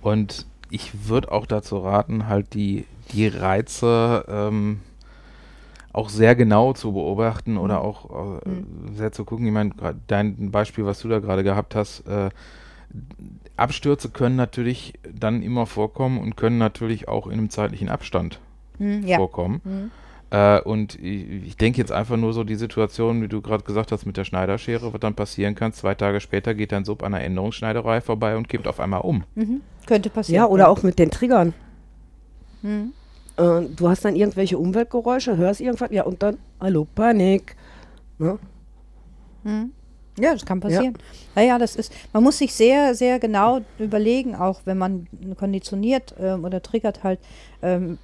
Und 0.02 0.46
ich 0.70 1.08
würde 1.08 1.32
auch 1.32 1.46
dazu 1.46 1.78
raten, 1.78 2.26
halt 2.28 2.54
die, 2.54 2.86
die 3.12 3.28
Reize 3.28 4.24
ähm, 4.28 4.80
auch 5.92 6.08
sehr 6.08 6.36
genau 6.36 6.72
zu 6.72 6.92
beobachten 6.92 7.56
oder 7.56 7.80
auch 7.82 8.38
äh, 8.46 8.94
sehr 8.94 9.12
zu 9.12 9.24
gucken. 9.24 9.46
Ich 9.46 9.52
meine, 9.52 9.72
dein 10.06 10.50
Beispiel, 10.50 10.86
was 10.86 11.00
du 11.00 11.08
da 11.08 11.18
gerade 11.18 11.42
gehabt 11.42 11.74
hast, 11.74 12.06
äh, 12.06 12.30
Abstürze 13.56 14.08
können 14.10 14.36
natürlich 14.36 14.94
dann 15.12 15.42
immer 15.42 15.66
vorkommen 15.66 16.18
und 16.18 16.36
können 16.36 16.58
natürlich 16.58 17.08
auch 17.08 17.26
in 17.26 17.34
einem 17.34 17.50
zeitlichen 17.50 17.88
Abstand 17.88 18.40
Hm, 18.78 19.06
ja. 19.06 19.16
vorkommen. 19.16 19.90
Äh, 20.30 20.60
und 20.60 20.94
ich, 20.96 21.46
ich 21.46 21.56
denke 21.56 21.78
jetzt 21.78 21.92
einfach 21.92 22.16
nur 22.16 22.32
so 22.32 22.44
die 22.44 22.54
Situation, 22.54 23.20
wie 23.22 23.28
du 23.28 23.40
gerade 23.40 23.64
gesagt 23.64 23.92
hast, 23.92 24.06
mit 24.06 24.16
der 24.16 24.24
Schneiderschere, 24.24 24.92
was 24.92 25.00
dann 25.00 25.14
passieren 25.14 25.54
kann. 25.54 25.72
Zwei 25.72 25.94
Tage 25.94 26.20
später 26.20 26.54
geht 26.54 26.72
dein 26.72 26.84
Sub 26.84 27.02
an 27.02 27.14
einer 27.14 27.24
Änderungsschneiderei 27.24 28.00
vorbei 28.00 28.36
und 28.36 28.48
kippt 28.48 28.66
auf 28.66 28.80
einmal 28.80 29.00
um. 29.00 29.24
Mhm. 29.34 29.60
Könnte 29.86 30.08
passieren. 30.08 30.42
Ja, 30.42 30.48
oder 30.48 30.68
auch 30.68 30.82
mit 30.82 30.98
den 30.98 31.10
Triggern. 31.10 31.52
Mhm. 32.62 32.92
Äh, 33.36 33.62
du 33.74 33.88
hast 33.88 34.04
dann 34.04 34.14
irgendwelche 34.14 34.56
Umweltgeräusche, 34.56 35.36
hörst 35.36 35.60
irgendwas, 35.60 35.90
ja, 35.90 36.04
und 36.04 36.22
dann, 36.22 36.38
hallo, 36.60 36.86
Panik. 36.94 37.56
Ne? 38.18 38.38
Mhm. 39.42 39.72
Ja, 40.20 40.32
das 40.32 40.44
kann 40.44 40.60
passieren. 40.60 40.94
Ja. 41.36 41.42
ja, 41.42 41.58
das 41.58 41.76
ist, 41.76 41.92
man 42.12 42.22
muss 42.22 42.38
sich 42.38 42.52
sehr, 42.54 42.94
sehr 42.94 43.18
genau 43.18 43.60
überlegen, 43.78 44.34
auch 44.34 44.60
wenn 44.64 44.78
man 44.78 45.06
konditioniert 45.38 46.14
ähm, 46.20 46.44
oder 46.44 46.62
triggert 46.62 47.02
halt, 47.02 47.18
ähm, 47.62 47.98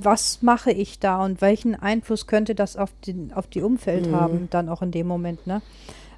was 0.00 0.42
mache 0.42 0.70
ich 0.70 0.98
da 0.98 1.24
und 1.24 1.40
welchen 1.40 1.74
Einfluss 1.74 2.26
könnte 2.26 2.54
das 2.54 2.76
auf, 2.76 2.90
den, 3.06 3.32
auf 3.32 3.46
die 3.46 3.62
Umfeld 3.62 4.10
haben, 4.12 4.48
dann 4.50 4.68
auch 4.68 4.82
in 4.82 4.90
dem 4.90 5.06
Moment, 5.06 5.46
ne? 5.46 5.62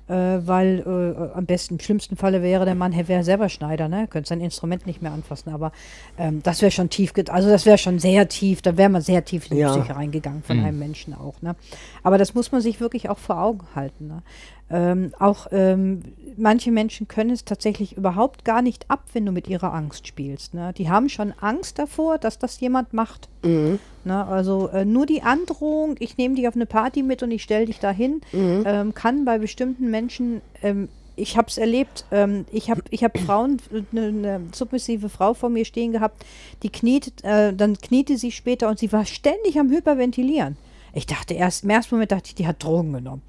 Äh, 0.09 0.47
weil 0.47 0.79
äh, 0.87 1.37
am 1.37 1.45
besten, 1.45 1.75
im 1.75 1.81
schlimmsten 1.81 2.17
Falle 2.17 2.41
wäre 2.43 2.65
der 2.65 2.75
Mann, 2.75 2.95
er 2.95 3.09
wäre 3.09 3.23
selber 3.25 3.51
Schneider, 3.51 3.89
ne? 3.89 4.07
Könnte 4.09 4.31
sein 4.31 4.41
Instrument 4.41 4.87
nicht 4.87 5.03
mehr 5.03 5.13
anfassen, 5.13 5.53
aber 5.53 5.71
ähm, 6.17 6.43
das 6.43 6.63
wäre 6.63 6.71
schon 6.71 6.89
tief, 6.89 7.13
also 7.29 7.51
das 7.51 7.67
wäre 7.67 7.77
schon 7.77 7.99
sehr 7.99 8.27
tief, 8.27 8.63
da 8.63 8.79
wäre 8.79 8.89
man 8.89 9.03
sehr 9.03 9.23
tief 9.27 9.51
in 9.51 9.57
die 9.59 9.63
Ja. 9.63 9.71
Psyche 9.77 9.95
reingegangen 9.95 10.43
von 10.43 10.61
Mhm. 10.61 10.65
einem 10.65 10.79
Menschen 10.79 11.13
auch, 11.13 11.43
ne? 11.43 11.57
Aber 12.03 12.17
das 12.17 12.33
muss 12.33 12.53
man 12.53 12.63
sich 12.63 12.81
wirklich 12.81 13.11
auch 13.11 13.19
vor 13.19 13.39
Augen 13.39 13.67
halten, 13.75 14.07
ne? 14.07 14.23
Ähm, 14.71 15.13
auch 15.19 15.47
ähm, 15.51 16.03
manche 16.37 16.71
Menschen 16.71 17.09
können 17.09 17.31
es 17.31 17.45
tatsächlich 17.45 17.97
überhaupt 17.97 18.45
gar 18.45 18.63
nicht 18.63 18.91
ab, 18.91 19.05
wenn 19.13 19.27
du 19.27 19.33
mit 19.33 19.49
ihrer 19.49 19.75
Angst 19.75 20.07
spielst. 20.07 20.55
Ne? 20.55 20.73
Die 20.77 20.89
haben 20.89 21.09
schon 21.09 21.33
Angst 21.41 21.79
davor, 21.79 22.19
dass 22.19 22.39
das 22.39 22.61
jemand 22.61 22.93
macht. 22.93 23.29
Mhm. 23.43 23.79
Ne? 24.05 24.27
Also 24.27 24.69
äh, 24.69 24.85
nur 24.85 25.07
die 25.07 25.23
Androhung, 25.23 25.97
ich 25.99 26.17
nehme 26.17 26.35
dich 26.35 26.49
auf 26.49 26.55
eine 26.55 26.67
Party 26.67 27.03
mit 27.03 27.23
und 27.23 27.31
ich 27.31 27.43
stelle 27.43 27.67
dich 27.67 27.81
dahin, 27.81 28.21
Mhm. 28.33 28.65
ähm, 28.67 28.95
kann 28.95 29.25
bei 29.25 29.39
bestimmten 29.39 29.91
Menschen, 29.91 30.41
ähm, 30.63 30.89
ich 31.17 31.37
habe 31.37 31.49
es 31.49 31.59
erlebt, 31.59 32.05
ähm, 32.13 32.45
ich 32.53 32.71
habe 32.71 32.83
ich 32.91 33.03
hab 33.03 33.19
Frauen, 33.19 33.59
eine, 33.93 34.07
eine 34.07 34.41
submissive 34.53 35.09
Frau 35.09 35.35
vor 35.35 35.51
mir 35.51 35.65
stehen 35.65 35.93
gehabt, 35.93 36.25
die 36.63 36.71
kniet, 36.71 37.25
äh, 37.25 37.53
dann 37.53 37.77
kniete 37.77 38.17
sie 38.17 38.31
später 38.31 38.69
und 38.69 38.79
sie 38.79 38.93
war 38.93 39.05
ständig 39.05 39.59
am 39.59 39.71
Hyperventilieren. 39.71 40.57
Ich 40.93 41.07
dachte 41.07 41.35
erst, 41.35 41.65
im 41.65 41.71
ersten 41.71 41.95
Moment 41.95 42.13
dachte 42.13 42.29
ich, 42.29 42.35
die 42.35 42.47
hat 42.47 42.63
Drogen 42.63 42.93
genommen. 42.93 43.23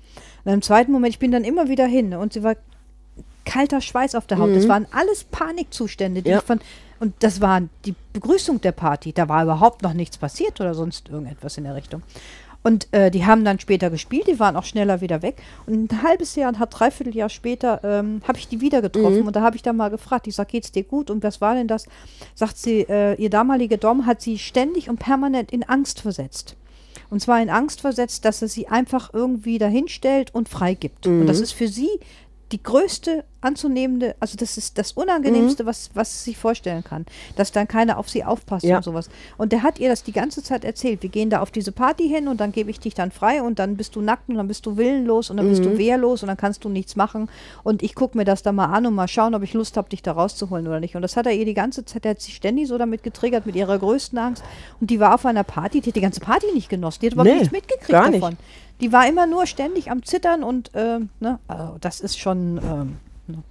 Und 0.45 0.53
im 0.53 0.61
zweiten 0.61 0.91
Moment, 0.91 1.13
ich 1.13 1.19
bin 1.19 1.31
dann 1.31 1.43
immer 1.43 1.67
wieder 1.67 1.85
hin 1.85 2.09
ne, 2.09 2.19
und 2.19 2.33
sie 2.33 2.43
war 2.43 2.55
kalter 3.45 3.81
Schweiß 3.81 4.15
auf 4.15 4.27
der 4.27 4.37
Haut. 4.37 4.55
Das 4.55 4.67
waren 4.67 4.85
alles 4.91 5.23
Panikzustände, 5.23 6.21
die 6.21 6.29
Ja. 6.29 6.37
ich 6.37 6.43
von, 6.43 6.59
und 6.99 7.13
das 7.19 7.41
war 7.41 7.61
die 7.85 7.95
Begrüßung 8.13 8.61
der 8.61 8.71
Party. 8.71 9.11
Da 9.13 9.27
war 9.27 9.43
überhaupt 9.43 9.81
noch 9.81 9.93
nichts 9.93 10.17
passiert 10.17 10.59
oder 10.61 10.73
sonst 10.73 11.09
irgendetwas 11.09 11.57
in 11.57 11.63
der 11.63 11.75
Richtung. 11.75 12.03
Und 12.61 12.89
äh, 12.91 13.09
die 13.09 13.25
haben 13.25 13.45
dann 13.45 13.57
später 13.59 13.89
gespielt, 13.89 14.27
die 14.27 14.37
waren 14.37 14.57
auch 14.57 14.65
schneller 14.65 14.99
wieder 14.99 15.21
weg. 15.21 15.41
Und 15.65 15.91
ein 15.91 16.03
halbes 16.03 16.35
Jahr, 16.35 16.53
ein 16.53 16.69
dreiviertel 16.69 17.15
Jahr 17.15 17.29
später 17.29 17.79
ähm, 17.83 18.21
habe 18.27 18.37
ich 18.37 18.49
die 18.49 18.59
wieder 18.59 18.81
getroffen 18.81 19.25
und 19.25 19.35
da 19.35 19.41
habe 19.41 19.55
ich 19.55 19.61
dann 19.61 19.77
mal 19.77 19.89
gefragt, 19.89 20.27
ich 20.27 20.35
sag, 20.35 20.49
geht's 20.49 20.71
dir 20.71 20.83
gut 20.83 21.09
und 21.09 21.23
was 21.23 21.39
war 21.39 21.55
denn 21.55 21.67
das? 21.69 21.85
Sagt 22.35 22.57
sie, 22.57 22.81
äh, 22.81 23.15
ihr 23.15 23.29
damaliger 23.29 23.77
Dom 23.77 24.05
hat 24.05 24.21
sie 24.21 24.37
ständig 24.37 24.89
und 24.89 24.99
permanent 24.99 25.51
in 25.53 25.63
Angst 25.63 26.01
versetzt. 26.01 26.57
Und 27.09 27.21
zwar 27.21 27.41
in 27.41 27.49
Angst 27.49 27.81
versetzt, 27.81 28.25
dass 28.25 28.41
er 28.41 28.47
sie 28.47 28.67
einfach 28.67 29.13
irgendwie 29.13 29.57
dahinstellt 29.57 30.33
und 30.33 30.49
freigibt. 30.49 31.07
Und 31.07 31.27
das 31.27 31.39
ist 31.39 31.53
für 31.53 31.67
sie 31.67 31.89
die 32.51 32.61
größte 32.63 33.23
anzunehmende, 33.41 34.15
also 34.19 34.35
das 34.35 34.57
ist 34.57 34.77
das 34.77 34.91
Unangenehmste, 34.91 35.65
was, 35.65 35.91
was 35.93 36.11
sie 36.23 36.31
sich 36.31 36.37
vorstellen 36.37 36.83
kann, 36.83 37.05
dass 37.37 37.51
dann 37.53 37.67
keiner 37.69 37.97
auf 37.97 38.09
sie 38.09 38.25
aufpasst 38.25 38.65
Ja. 38.65 38.77
und 38.77 38.83
sowas. 38.83 39.09
Und 39.37 39.51
der 39.53 39.63
hat 39.63 39.79
ihr 39.79 39.87
das 39.87 40.03
die 40.03 40.11
ganze 40.11 40.43
Zeit 40.43 40.65
erzählt. 40.65 41.01
Wir 41.03 41.09
gehen 41.09 41.29
da 41.29 41.39
auf 41.41 41.49
diese 41.51 41.71
Party 41.71 42.09
hin 42.09 42.27
und 42.27 42.41
dann 42.41 42.51
gebe 42.51 42.69
ich 42.69 42.79
dich 42.81 42.95
dann 42.95 43.11
frei 43.11 43.41
und 43.41 43.59
dann 43.59 43.77
bist 43.77 43.95
du 43.95 44.01
nackt 44.01 44.27
und 44.29 44.35
dann 44.35 44.47
bist 44.49 44.65
du 44.65 44.75
willenlos 44.77 45.29
und 45.29 45.37
dann 45.37 45.47
bist 45.47 45.63
du 45.63 45.77
wehrlos 45.77 46.21
und 46.21 46.27
dann 46.27 46.35
kannst 46.37 46.63
du 46.65 46.69
nichts 46.69 46.95
machen. 46.97 47.29
Und 47.63 47.81
ich 47.81 47.95
gucke 47.95 48.17
mir 48.17 48.25
das 48.25 48.43
dann 48.43 48.55
mal 48.55 48.65
an 48.73 48.85
und 48.85 48.93
mal 48.95 49.07
schauen, 49.07 49.33
ob 49.35 49.43
ich 49.43 49.53
Lust 49.53 49.77
habe, 49.77 49.87
dich 49.89 50.01
da 50.01 50.11
rauszuholen 50.11 50.67
oder 50.67 50.79
nicht. 50.81 50.95
Und 50.97 51.01
das 51.01 51.15
hat 51.15 51.25
er 51.25 51.33
ihr 51.33 51.45
die 51.45 51.53
ganze 51.53 51.85
Zeit, 51.85 52.03
der 52.03 52.11
hat 52.11 52.21
sie 52.21 52.31
ständig 52.31 52.67
so 52.67 52.77
damit 52.77 53.03
getriggert, 53.03 53.45
mit 53.45 53.55
ihrer 53.55 53.79
größten 53.79 54.17
Angst. 54.19 54.43
Und 54.81 54.89
die 54.89 54.99
war 54.99 55.13
auf 55.15 55.25
einer 55.25 55.43
Party, 55.45 55.79
die 55.81 55.89
hat 55.91 55.95
die 55.95 56.01
ganze 56.01 56.19
Party 56.19 56.47
nicht 56.53 56.67
genossen. 56.69 56.99
Die 57.01 57.07
hat 57.07 57.13
überhaupt 57.13 57.29
Nee, 57.31 57.39
nichts 57.39 57.51
mitgekriegt 57.53 57.89
gar 57.89 58.09
nicht. 58.09 58.21
davon. 58.21 58.37
Die 58.81 58.91
war 58.93 59.07
immer 59.07 59.27
nur 59.27 59.45
ständig 59.45 59.91
am 59.91 60.03
Zittern 60.03 60.43
und 60.43 60.71
ähm, 60.73 61.09
ne, 61.19 61.39
also 61.47 61.77
das 61.81 61.99
ist 61.99 62.17
schon 62.17 62.57
ähm, 62.63 62.97
ne. 63.27 63.43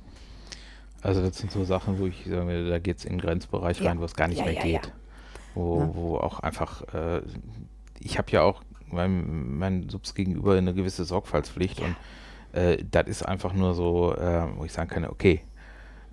Also 1.02 1.20
das 1.22 1.36
sind 1.38 1.52
so 1.52 1.64
Sachen, 1.64 1.98
wo 1.98 2.06
ich 2.06 2.24
sage, 2.28 2.68
da 2.68 2.78
geht 2.78 2.98
es 2.98 3.04
in 3.04 3.12
den 3.14 3.20
Grenzbereich 3.20 3.80
Ja. 3.80 3.88
rein, 3.90 4.00
wo 4.00 4.04
es 4.04 4.14
gar 4.14 4.28
nicht 4.28 4.38
Ja, 4.38 4.44
mehr 4.46 4.54
ja, 4.54 4.62
geht. 4.62 4.92
Wo, 5.54 5.90
wo 5.94 6.16
auch 6.16 6.40
einfach, 6.40 6.82
äh, 6.94 7.20
ich 8.00 8.18
habe 8.18 8.30
ja 8.32 8.42
auch 8.42 8.62
meinem, 8.90 9.58
meinen 9.58 9.88
Subs 9.90 10.14
gegenüber 10.14 10.54
eine 10.54 10.72
gewisse 10.74 11.04
Sorgfaltspflicht 11.04 11.80
und 11.80 11.94
äh, 12.52 12.82
das 12.90 13.06
ist 13.06 13.22
einfach 13.22 13.52
nur 13.52 13.74
so, 13.74 14.14
äh, 14.14 14.44
wo 14.56 14.64
ich 14.64 14.72
sagen 14.72 14.88
kann, 14.88 15.04
okay, 15.04 15.42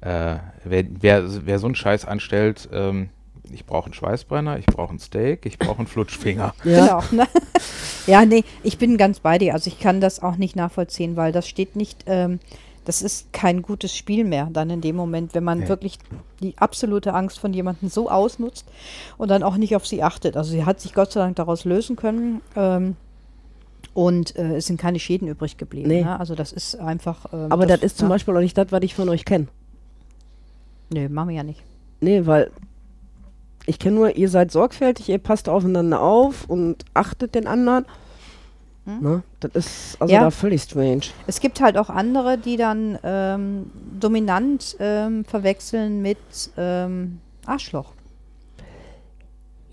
äh, 0.02 0.38
wer, 0.64 0.86
wer, 0.90 1.46
wer 1.46 1.60
so 1.60 1.68
einen 1.68 1.76
Scheiß 1.76 2.06
anstellt, 2.06 2.68
ähm, 2.72 3.10
ich 3.52 3.66
brauche 3.66 3.86
einen 3.86 3.94
Schweißbrenner, 3.94 4.58
ich 4.60 4.66
brauche 4.66 4.90
einen 4.90 5.00
Steak, 5.00 5.46
ich 5.46 5.58
brauche 5.60 5.80
einen 5.80 5.88
Flutschfinger. 5.88 6.54
Ja. 6.64 7.00
Genau. 7.10 7.24
Ne? 7.24 7.28
ja, 8.08 8.26
nee, 8.26 8.44
ich 8.64 8.78
bin 8.78 8.98
ganz 8.98 9.20
bei 9.20 9.38
dir. 9.38 9.54
Also 9.54 9.70
ich 9.70 9.80
kann 9.80 10.02
das 10.02 10.22
auch 10.22 10.36
nicht 10.38 10.56
nachvollziehen, 10.56 11.16
weil 11.16 11.32
das 11.32 11.48
steht 11.48 11.76
nicht, 11.76 12.04
ähm, 12.08 12.40
das 12.86 13.02
ist 13.02 13.34
kein 13.34 13.62
gutes 13.62 13.96
Spiel 13.96 14.24
mehr 14.26 14.50
dann 14.54 14.70
in 14.70 14.82
dem 14.82 14.96
Moment, 14.96 15.34
wenn 15.34 15.44
man 15.44 15.60
Nee. 15.62 15.68
wirklich 15.70 15.98
die 16.42 16.58
absolute 16.58 17.14
Angst 17.14 17.40
von 17.40 17.54
jemandem 17.54 17.90
so 17.90 18.10
ausnutzt 18.12 18.66
und 19.18 19.30
dann 19.30 19.42
auch 19.44 19.58
nicht 19.58 19.76
auf 19.76 19.88
sie 19.88 20.04
achtet. 20.04 20.38
Also 20.38 20.52
sie 20.52 20.66
hat 20.66 20.80
sich 20.80 20.94
Gott 20.94 21.12
sei 21.12 21.22
Dank 21.22 21.36
daraus 21.38 21.66
lösen 21.66 21.96
können. 21.96 22.42
Ähm, 22.56 22.96
und 23.94 24.36
äh, 24.36 24.58
es 24.58 24.66
sind 24.68 24.80
keine 24.80 25.00
Schäden 25.00 25.28
übrig 25.30 25.58
geblieben. 25.58 25.88
Nee. 25.88 26.04
Ne? 26.04 26.20
Also 26.20 26.36
das 26.36 26.52
ist 26.52 26.76
einfach. 26.76 27.28
ähm, 27.34 27.50
Aber 27.50 27.66
das, 27.66 27.82
ist 27.82 27.98
zum 27.98 28.08
ja. 28.08 28.16
Beispiel 28.16 28.36
auch 28.36 28.42
nicht 28.42 28.58
das, 28.58 28.72
was 28.72 28.82
ich 28.84 28.94
von 28.94 29.08
euch 29.08 29.24
kenne. 29.24 29.48
Nö, 30.94 31.08
machen 31.10 31.30
wir 31.30 31.36
ja 31.38 31.44
nicht. 31.44 31.64
Nee, 32.02 32.26
weil 32.26 32.52
ich 33.66 33.80
kenne 33.80 33.96
nur, 33.96 34.16
ihr 34.16 34.30
seid 34.30 34.52
sorgfältig, 34.52 35.10
ihr 35.10 35.18
passt 35.18 35.50
aufeinander 35.50 36.02
auf 36.02 36.46
und 36.48 36.84
achtet 36.94 37.36
den 37.36 37.48
anderen. 37.48 37.86
Ne? 38.86 39.24
Das 39.40 39.52
ist 39.56 39.98
also 40.00 40.12
Hm? 40.14 40.16
Ja. 40.20 40.24
da 40.26 40.32
völlig 40.32 40.62
strange. 40.62 41.02
Es 41.26 41.40
gibt 41.40 41.60
halt 41.60 41.76
auch 41.76 41.90
andere, 41.90 42.38
die 42.38 42.56
dann 42.56 43.00
ähm, 43.04 43.72
dominant 44.00 44.76
ähm, 44.80 45.26
verwechseln 45.26 46.04
mit 46.04 46.20
ähm, 46.56 47.20
Arschloch. 47.48 47.94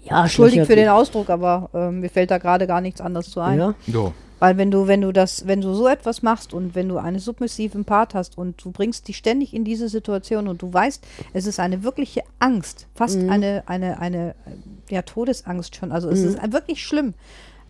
Ja, 0.04 0.22
Entschuldigt 0.22 0.66
für 0.66 0.76
den 0.76 0.88
Ausdruck, 0.88 1.28
aber 1.30 1.68
ähm, 1.74 2.00
mir 2.00 2.08
fällt 2.08 2.30
da 2.30 2.38
gerade 2.38 2.66
gar 2.66 2.80
nichts 2.80 3.00
anderes 3.00 3.30
zu 3.30 3.40
ein. 3.40 3.58
Ja, 3.58 3.74
Jo. 3.86 4.12
Weil 4.42 4.56
wenn 4.58 4.72
du, 4.72 4.88
wenn 4.88 5.00
du 5.02 5.12
das, 5.12 5.46
wenn 5.46 5.60
du 5.60 5.72
so 5.72 5.86
etwas 5.86 6.20
machst 6.22 6.52
und 6.52 6.74
wenn 6.74 6.88
du 6.88 6.98
einen 6.98 7.20
submissiven 7.20 7.84
Part 7.84 8.12
hast 8.12 8.36
und 8.36 8.64
du 8.64 8.72
bringst 8.72 9.06
dich 9.06 9.16
ständig 9.16 9.54
in 9.54 9.62
diese 9.64 9.88
Situation 9.88 10.48
und 10.48 10.60
du 10.62 10.72
weißt, 10.72 11.00
es 11.32 11.46
ist 11.46 11.60
eine 11.60 11.84
wirkliche 11.84 12.22
Angst, 12.40 12.88
fast 12.92 13.18
Mhm. 13.20 13.30
eine, 13.30 13.62
eine, 13.66 14.00
eine, 14.00 14.34
ja, 14.90 15.02
Todesangst 15.02 15.76
schon. 15.76 15.92
Also 15.92 16.08
es 16.10 16.20
ist 16.24 16.40
ein- 16.40 16.52
wirklich 16.52 16.82
schlimm. 16.84 17.14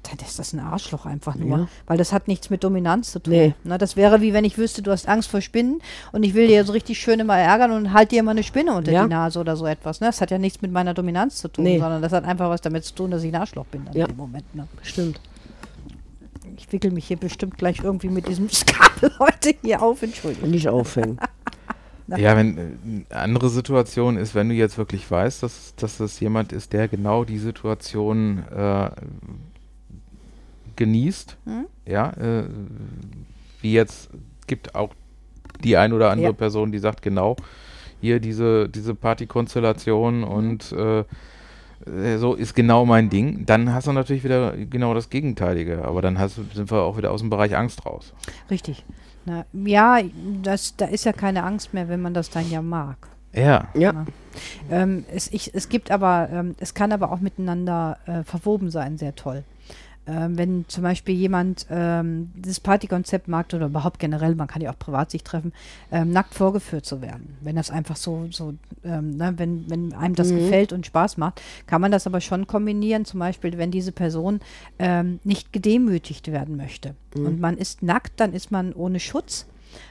Dann 0.05 0.27
ist 0.27 0.39
das 0.39 0.55
ein 0.55 0.61
Arschloch 0.61 1.05
einfach 1.05 1.35
nur. 1.37 1.59
Ja. 1.59 1.69
Weil 1.87 1.99
das 1.99 2.11
hat 2.15 2.27
nichts 2.27 2.49
mit 2.49 2.65
Dominanz 2.65 3.13
zu 3.13 3.19
tun. 3.19 3.35
Nee. 3.35 3.55
Na, 3.65 3.77
das 3.77 3.95
wäre 3.97 4.23
wie 4.23 4.33
wenn 4.33 4.47
ich 4.47 4.57
wüsste, 4.57 4.81
du 4.81 4.93
hast 4.93 5.07
Angst 5.09 5.29
vor 5.31 5.43
Spinnen 5.43 5.83
und 6.13 6.23
ich 6.23 6.33
will 6.33 6.47
dir 6.49 6.65
so 6.65 6.73
richtig 6.73 6.99
schön 6.99 7.21
immer 7.21 7.37
ärgern 7.37 7.71
und 7.73 7.93
halt 7.93 8.13
dir 8.13 8.23
mal 8.23 8.31
eine 8.31 8.43
Spinne 8.45 8.73
unter 8.73 8.91
Ja. 8.93 9.03
die 9.05 9.11
Nase 9.11 9.39
oder 9.39 9.57
so 9.57 9.67
etwas. 9.67 10.01
Ne? 10.01 10.07
Das 10.07 10.23
hat 10.23 10.31
ja 10.31 10.39
nichts 10.39 10.63
mit 10.63 10.73
meiner 10.73 10.95
Dominanz 10.95 11.37
zu 11.37 11.49
tun, 11.49 11.65
Nee. 11.65 11.79
sondern 11.79 12.01
das 12.01 12.13
hat 12.13 12.25
einfach 12.25 12.49
was 12.49 12.63
damit 12.63 12.85
zu 12.87 12.95
tun, 12.95 13.11
dass 13.11 13.23
ich 13.23 13.33
ein 13.35 13.39
Arschloch 13.41 13.67
bin 13.67 13.85
dann 13.85 13.95
Ja. 13.95 14.07
in 14.07 14.13
dem 14.13 14.17
Moment. 14.17 14.55
Ne? 14.55 14.67
stimmt. 14.83 15.21
Ich 16.63 16.73
wickel 16.73 16.93
mich 16.93 17.07
hier 17.09 17.17
bestimmt 17.17 17.59
gleich 17.59 17.81
irgendwie 17.83 18.09
mit 18.09 18.29
diesem 18.29 18.49
Kabel 18.49 19.11
heute 19.19 19.53
hier 19.63 19.83
auf, 19.83 20.03
Entschuldigung. 20.03 20.51
Nicht 20.51 20.69
aufhängen. 20.69 21.19
Ja, 22.09 22.37
wenn 22.37 22.59
äh, 22.59 22.61
eine 23.11 23.23
andere 23.23 23.49
Situation 23.49 24.19
ist, 24.19 24.35
wenn 24.35 24.51
du 24.51 24.55
jetzt 24.55 24.77
wirklich 24.77 25.09
weißt, 25.11 25.43
dass, 25.43 25.75
dass 25.77 25.97
das 25.97 26.21
jemand 26.21 26.53
ist, 26.53 26.75
der 26.75 26.89
genau 26.89 27.25
die 27.25 27.39
Situation 27.39 28.45
äh, 28.55 28.91
genießt, 30.77 31.39
Hm? 31.45 31.67
ja, 31.87 32.11
äh, 32.11 32.45
wie 33.63 33.73
jetzt 33.73 34.11
gibt 34.47 34.75
auch 34.75 34.91
die 35.65 35.79
ein 35.79 35.95
oder 35.95 36.11
andere 36.11 36.27
Ja. 36.27 36.33
Person, 36.33 36.71
die 36.73 36.81
sagt 36.81 37.01
genau 37.01 37.37
hier 38.03 38.21
diese 38.21 38.69
diese 38.69 38.95
Partykonstellation 38.95 40.23
und 40.25 40.73
äh, 40.73 41.01
äh, 41.01 41.05
so 42.19 42.35
ist 42.35 42.55
genau 42.55 42.85
mein 42.87 43.11
Ding. 43.11 43.45
Dann 43.47 43.73
hast 43.73 43.87
du 43.87 43.93
natürlich 43.93 44.25
wieder 44.25 44.57
genau 44.57 44.95
das 44.95 45.11
Gegenteilige, 45.11 45.85
aber 45.85 46.03
dann 46.03 46.19
hast, 46.19 46.39
du- 46.39 46.45
sind 46.55 46.71
wir 46.71 46.83
auch 46.83 46.97
wieder 46.97 47.11
aus 47.11 47.21
dem 47.21 47.31
Bereich 47.31 47.57
Angst 47.57 47.85
raus. 47.87 48.13
Richtig. 48.51 48.85
Na, 49.25 49.45
ja, 49.53 49.99
das, 50.43 50.77
da 50.77 50.87
ist 50.87 51.05
ja 51.05 51.13
keine 51.13 51.45
Angst 51.45 51.73
mehr, 51.75 51.89
wenn 51.89 52.03
man 52.03 52.13
das 52.15 52.31
dann 52.31 52.51
ja 52.51 52.61
mag. 52.63 52.97
Ja, 53.35 53.69
Ja. 53.75 54.05
Ähm, 54.71 55.05
es, 55.13 55.33
ich, 55.33 55.55
es 55.55 55.69
gibt 55.69 55.91
aber, 55.91 56.29
ähm, 56.33 56.55
es 56.59 56.75
kann 56.75 56.93
aber 56.93 57.13
auch 57.13 57.21
miteinander 57.21 57.99
äh, 58.07 58.25
verwoben 58.25 58.71
sein, 58.71 58.99
sehr 58.99 59.15
toll. 59.15 59.45
Ähm, 60.05 60.37
wenn 60.37 60.65
zum 60.67 60.83
Beispiel 60.83 61.15
jemand 61.15 61.67
ähm, 61.71 62.33
dieses 62.35 62.59
Partykonzept 62.59 63.29
mag 63.29 63.47
oder 63.55 63.67
überhaupt 63.67 64.01
generell, 64.01 64.35
man 64.35 64.49
kann 64.49 64.61
ja 64.61 64.71
auch 64.73 64.79
privat 64.79 65.13
sich 65.13 65.23
treffen, 65.23 65.53
ähm, 65.93 66.11
nackt 66.11 66.35
vorgeführt 66.35 66.85
zu 66.85 67.01
werden. 67.01 67.37
Wenn 67.41 67.55
das 67.55 67.71
einfach 67.71 67.95
so, 67.95 68.27
so 68.31 68.55
ähm, 68.85 69.17
ne, 69.17 69.35
wenn, 69.37 69.71
wenn 69.71 69.93
einem 69.93 70.17
das 70.17 70.31
Mhm. 70.33 70.37
gefällt 70.37 70.73
und 70.73 70.87
Spaß 70.87 71.19
macht, 71.19 71.41
kann 71.67 71.81
man 71.81 71.93
das 71.93 72.07
aber 72.09 72.21
schon 72.21 72.49
kombinieren. 72.49 73.05
Zum 73.05 73.21
Beispiel, 73.21 73.59
wenn 73.59 73.71
diese 73.71 73.93
Person 73.93 74.41
ähm, 74.81 75.21
nicht 75.23 75.53
gedemütigt 75.53 76.33
werden 76.33 76.57
möchte 76.57 76.97
und 77.15 77.41
man 77.41 77.57
ist 77.57 77.83
nackt, 77.83 78.19
dann 78.19 78.33
ist 78.33 78.51
man 78.51 78.73
ohne 78.73 78.99
Schutz. 78.99 79.47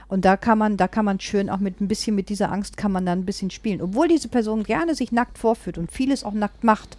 Und 0.07 0.25
da 0.25 0.37
kann 0.37 0.57
man, 0.57 0.77
da 0.77 0.87
kann 0.87 1.05
man 1.05 1.19
schön 1.19 1.49
auch 1.49 1.59
mit 1.59 1.81
ein 1.81 1.87
bisschen 1.87 2.15
mit 2.15 2.29
dieser 2.29 2.51
Angst 2.51 2.77
kann 2.77 2.91
man 2.91 3.05
dann 3.05 3.19
ein 3.19 3.25
bisschen 3.25 3.49
spielen. 3.49 3.81
Obwohl 3.81 4.07
diese 4.07 4.27
Person 4.27 4.63
gerne 4.63 4.93
sich 4.93 5.11
nackt 5.11 5.37
vorführt 5.37 5.77
und 5.77 5.91
vieles 5.91 6.23
auch 6.23 6.33
nackt 6.33 6.63
macht 6.63 6.97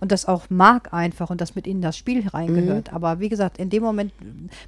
und 0.00 0.12
das 0.12 0.26
auch 0.26 0.50
mag 0.50 0.92
einfach 0.92 1.30
und 1.30 1.40
das 1.40 1.54
mit 1.54 1.66
in 1.66 1.82
das 1.82 1.96
Spiel 1.96 2.26
reingehört. 2.28 2.92
Aber 2.92 3.20
wie 3.20 3.28
gesagt, 3.28 3.58
in 3.58 3.70
dem 3.70 3.82
Moment, 3.82 4.12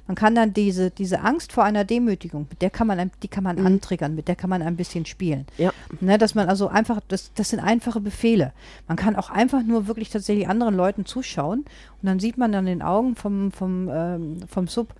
man 0.07 0.15
kann 0.15 0.35
dann 0.35 0.53
diese, 0.53 0.91
diese 0.91 1.21
Angst 1.21 1.53
vor 1.53 1.63
einer 1.63 1.85
Demütigung, 1.85 2.47
mit 2.49 2.61
der 2.61 2.69
kann 2.69 2.87
man, 2.87 3.11
die 3.23 3.27
kann 3.27 3.43
man 3.43 3.65
antriggern, 3.65 4.15
mit 4.15 4.27
der 4.27 4.35
kann 4.35 4.49
man 4.49 4.61
ein 4.61 4.75
bisschen 4.75 5.05
spielen. 5.05 5.45
Ja. 5.57 5.71
Ne, 5.99 6.17
dass 6.17 6.35
man 6.35 6.49
also 6.49 6.67
einfach, 6.67 6.99
das, 7.07 7.31
das 7.35 7.49
sind 7.49 7.59
einfache 7.59 7.99
Befehle. 8.01 8.53
Man 8.87 8.97
kann 8.97 9.15
auch 9.15 9.29
einfach 9.29 9.63
nur 9.63 9.87
wirklich 9.87 10.09
tatsächlich 10.09 10.47
anderen 10.47 10.75
Leuten 10.75 11.05
zuschauen 11.05 11.59
und 12.01 12.07
dann 12.07 12.19
sieht 12.19 12.37
man 12.37 12.51
dann 12.51 12.67
in 12.67 12.79
den 12.79 12.81
Augen 12.81 13.15
vom, 13.15 13.51
vom, 13.51 13.89
ähm, 13.91 14.37
vom 14.49 14.67
Sub 14.67 14.93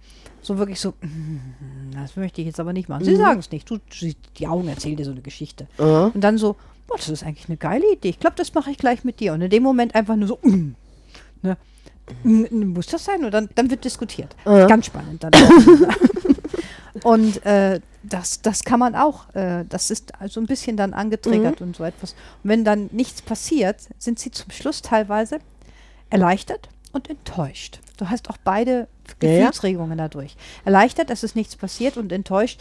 so 0.44 0.58
wirklich 0.58 0.80
so, 0.80 0.94
"Mm, 1.02 1.92
das 1.94 2.16
möchte 2.16 2.42
ich 2.42 2.48
jetzt 2.48 2.60
aber 2.60 2.74
nicht 2.74 2.90
machen. 2.90 3.06
Sie 3.06 3.16
sagen 3.16 3.40
es 3.40 3.52
nicht. 3.52 3.70
Du, 3.70 3.78
die 4.38 4.48
Augen 4.48 4.68
erzählen 4.68 4.96
dir 4.96 5.06
so 5.06 5.12
eine 5.12 5.22
Geschichte. 5.22 5.68
Aha. 5.78 6.12
Und 6.14 6.22
dann 6.22 6.40
so, 6.40 6.56
boah, 6.92 6.98
das 6.98 7.10
ist 7.10 7.24
eigentlich 7.24 7.48
eine 7.48 7.58
geile 7.58 7.90
Idee. 7.94 8.10
Ich 8.10 8.20
glaube, 8.20 8.36
das 8.36 8.54
mache 8.54 8.72
ich 8.72 8.78
gleich 8.78 9.04
mit 9.04 9.20
dir. 9.20 9.34
Und 9.34 9.42
in 9.42 9.50
dem 9.50 9.64
Moment 9.64 9.96
einfach 9.96 10.16
nur 10.16 10.28
so, 10.28 10.40
mm, 10.42 10.76
ne? 11.42 11.58
Mm, 12.24 12.74
Muss 12.74 12.88
das 12.88 13.06
sein? 13.06 13.24
Und 13.24 13.32
dann, 13.34 13.50
dann 13.56 13.70
wird 13.70 13.86
diskutiert. 13.86 14.36
Aha. 14.44 14.66
Ganz 14.68 14.88
spannend 14.88 15.24
dann. 15.24 15.32
und 17.04 17.46
äh, 17.46 17.80
das, 18.04 18.42
das 18.42 18.64
kann 18.64 18.80
man 18.80 18.96
auch, 18.96 19.34
äh, 19.36 19.64
das 19.70 19.92
ist 19.92 20.20
also 20.20 20.42
ein 20.42 20.48
bisschen 20.48 20.76
dann 20.76 20.94
angetriggert 20.94 21.62
und 21.62 21.76
so 21.76 21.84
etwas. 21.84 22.14
Und 22.44 22.50
wenn 22.50 22.66
dann 22.66 22.90
nichts 22.92 23.22
passiert, 23.22 23.78
sind 23.98 24.20
sie 24.20 24.32
zum 24.32 24.52
Schluss 24.52 24.82
teilweise 24.82 25.40
erleichtert 26.10 26.68
und 26.92 27.10
enttäuscht. 27.10 27.80
Du 27.98 28.10
hast 28.10 28.30
auch 28.30 28.38
beide 28.44 28.88
Ja, 29.22 29.30
ja. 29.30 29.40
Gefühlsregungen 29.40 29.98
dadurch. 29.98 30.36
Erleichtert, 30.66 31.10
dass 31.10 31.24
es 31.24 31.36
nichts 31.36 31.56
passiert 31.56 31.96
und 31.96 32.12
enttäuscht, 32.12 32.60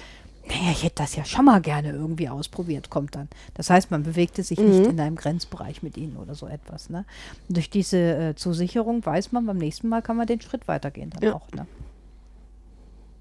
naja, 0.51 0.73
ich 0.73 0.83
hätte 0.83 0.97
das 0.97 1.15
ja 1.17 1.25
schon 1.25 1.45
mal 1.45 1.61
gerne 1.61 1.91
irgendwie 1.93 2.29
ausprobiert, 2.29 2.91
kommt 2.91 3.15
dann. 3.15 3.29
Das 3.55 3.71
heißt, 3.71 3.91
man 3.91 4.03
bewegte 4.03 4.43
sich 4.43 4.59
nicht 4.59 4.81
Mhm. 4.85 4.91
in 4.91 5.01
einem 5.01 5.17
Grenzbereich 5.17 5.83
mit 5.83 5.97
ihnen 5.97 6.17
oder 6.17 6.35
so 6.35 6.47
etwas. 6.47 6.91
Ne? 6.91 7.05
Und 7.49 7.57
durch 7.57 7.71
diese 7.71 7.97
äh, 7.99 8.35
Zusicherung 8.35 9.05
weiß 9.05 9.33
man, 9.33 9.47
beim 9.47 9.59
nächsten 9.59 9.89
Mal 9.89 10.03
kann 10.03 10.17
man 10.17 10.27
den 10.27 10.41
Schritt 10.41 10.67
weitergehen 10.69 11.11
dann 11.11 11.23
Ja. 11.23 11.35
auch. 11.35 11.51
Ne? 11.53 11.67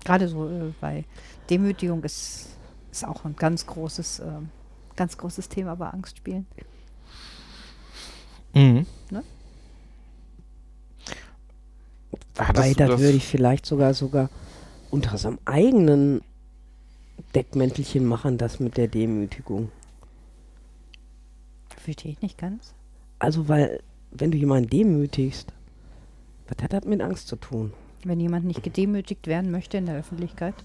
Gerade 0.06 0.28
so 0.28 0.48
äh, 0.50 0.74
bei 0.82 1.06
Demütigung 1.50 2.04
ist, 2.04 2.48
ist 2.92 3.06
auch 3.08 3.26
ein 3.26 3.36
ganz 3.36 3.66
großes, 3.68 4.20
ähm, 4.20 4.50
ganz 4.96 5.18
großes 5.18 5.50
Thema 5.50 5.76
bei 5.76 5.90
Angstspielen. 5.90 6.48
Mhm. 8.54 8.86
Ne? 9.12 9.24
Du 12.36 12.44
das 12.76 13.00
würde 13.00 13.18
ich 13.18 13.28
vielleicht 13.28 13.66
sogar 13.66 13.94
sogar 13.94 14.30
unter 14.90 15.18
seinem 15.18 15.38
eigenen 15.46 16.22
Deckmäntelchen 17.36 18.06
machen, 18.06 18.38
das 18.38 18.60
mit 18.60 18.78
der 18.78 18.88
Demütigung. 18.88 19.72
Verstehe 21.78 22.12
ich 22.12 22.22
nicht 22.22 22.38
ganz. 22.38 22.74
Also, 23.20 23.48
weil, 23.48 23.82
wenn 24.12 24.32
du 24.32 24.38
jemanden 24.38 24.70
demütigst, 24.70 25.54
was 26.48 26.64
hat 26.64 26.74
das 26.74 26.86
mit 26.86 27.02
Angst 27.02 27.28
zu 27.28 27.36
tun? 27.36 27.74
Wenn 28.04 28.20
jemand 28.20 28.46
nicht 28.46 28.64
gedemütigt 28.64 29.28
werden 29.28 29.52
möchte 29.52 29.78
in 29.78 29.86
der 29.86 29.98
Öffentlichkeit, 29.98 30.56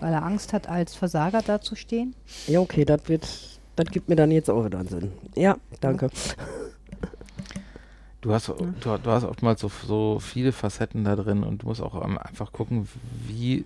weil 0.00 0.12
er 0.12 0.22
Angst 0.22 0.52
hat, 0.52 0.68
als 0.68 0.94
Versager 0.94 1.42
dazustehen. 1.42 2.14
Ja, 2.46 2.60
okay, 2.60 2.84
das 2.84 3.08
wird, 3.08 3.26
das 3.76 3.86
gibt 3.86 4.08
mir 4.08 4.16
dann 4.16 4.30
jetzt 4.30 4.50
auch 4.50 4.64
wieder 4.64 4.78
einen 4.78 4.88
Sinn. 4.88 5.12
Ja, 5.34 5.56
danke. 5.80 6.10
Du 8.20 8.32
hast, 8.32 8.48
du, 8.48 8.74
du 8.80 9.10
hast 9.10 9.24
oftmals 9.24 9.60
so, 9.60 9.70
so 9.86 10.18
viele 10.18 10.52
Facetten 10.52 11.04
da 11.04 11.16
drin 11.16 11.44
und 11.44 11.62
du 11.62 11.68
musst 11.68 11.80
auch 11.80 11.94
einfach 11.94 12.52
gucken, 12.52 12.88
wie 13.26 13.64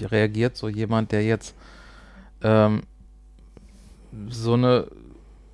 reagiert 0.00 0.56
so 0.56 0.68
jemand, 0.68 1.12
der 1.12 1.24
jetzt 1.24 1.54
ähm, 2.42 2.82
so 4.28 4.54
eine 4.54 4.86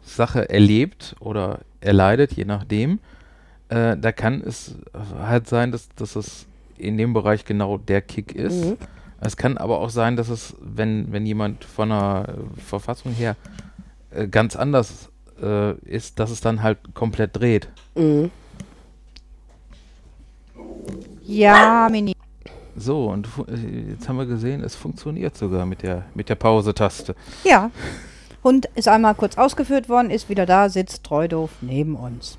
Sache 0.03 0.49
erlebt 0.49 1.17
oder 1.21 1.61
erleidet, 1.81 2.33
je 2.33 2.45
nachdem. 2.45 2.99
Äh, 3.69 3.97
da 3.97 4.13
kann 4.13 4.43
es 4.43 4.77
halt 5.19 5.49
sein, 5.49 5.73
dass, 5.73 5.89
dass 5.95 6.17
es 6.17 6.47
in 6.77 6.97
dem 6.97 7.13
Bereich 7.13 7.45
genau 7.45 7.79
der 7.79 8.01
Kick 8.01 8.35
ist. 8.35 8.65
Mhm. 8.65 8.77
Es 9.21 9.37
kann 9.37 9.59
aber 9.59 9.81
auch 9.81 9.91
sein, 9.91 10.17
dass 10.17 10.29
es, 10.29 10.55
wenn, 10.61 11.13
wenn 11.13 11.27
jemand 11.27 11.65
von 11.65 11.89
der 11.91 12.35
Verfassung 12.57 13.13
her 13.13 13.37
äh, 14.11 14.29
ganz 14.29 14.55
anders 14.57 15.11
äh, 15.43 15.75
ist, 15.81 16.19
dass 16.21 16.31
es 16.31 16.41
dann 16.41 16.63
halt 16.63 16.79
komplett 16.95 17.37
dreht. 17.37 17.69
Mhm. 17.95 18.31
Ja, 21.25 21.89
Mini. 21.91 22.18
So, 22.79 23.07
und 23.11 23.27
äh, 23.49 23.91
jetzt 23.91 24.09
haben 24.09 24.17
wir 24.19 24.27
gesehen, 24.27 24.63
es 24.63 24.75
funktioniert 24.75 25.37
sogar 25.37 25.67
mit 25.67 25.83
der, 25.83 26.05
mit 26.15 26.29
der 26.29 26.37
Pause-Taste. 26.37 27.15
Ja. 27.45 27.71
Hund 28.45 28.67
ist 28.77 28.87
einmal 28.89 29.15
kurz 29.15 29.37
ausgeführt 29.37 29.89
worden, 29.89 30.11
ist 30.11 30.29
wieder 30.29 30.47
da, 30.47 30.69
sitzt 30.69 31.03
treu 31.05 31.27
doof 31.29 31.51
neben 31.61 31.97
uns. 31.97 32.39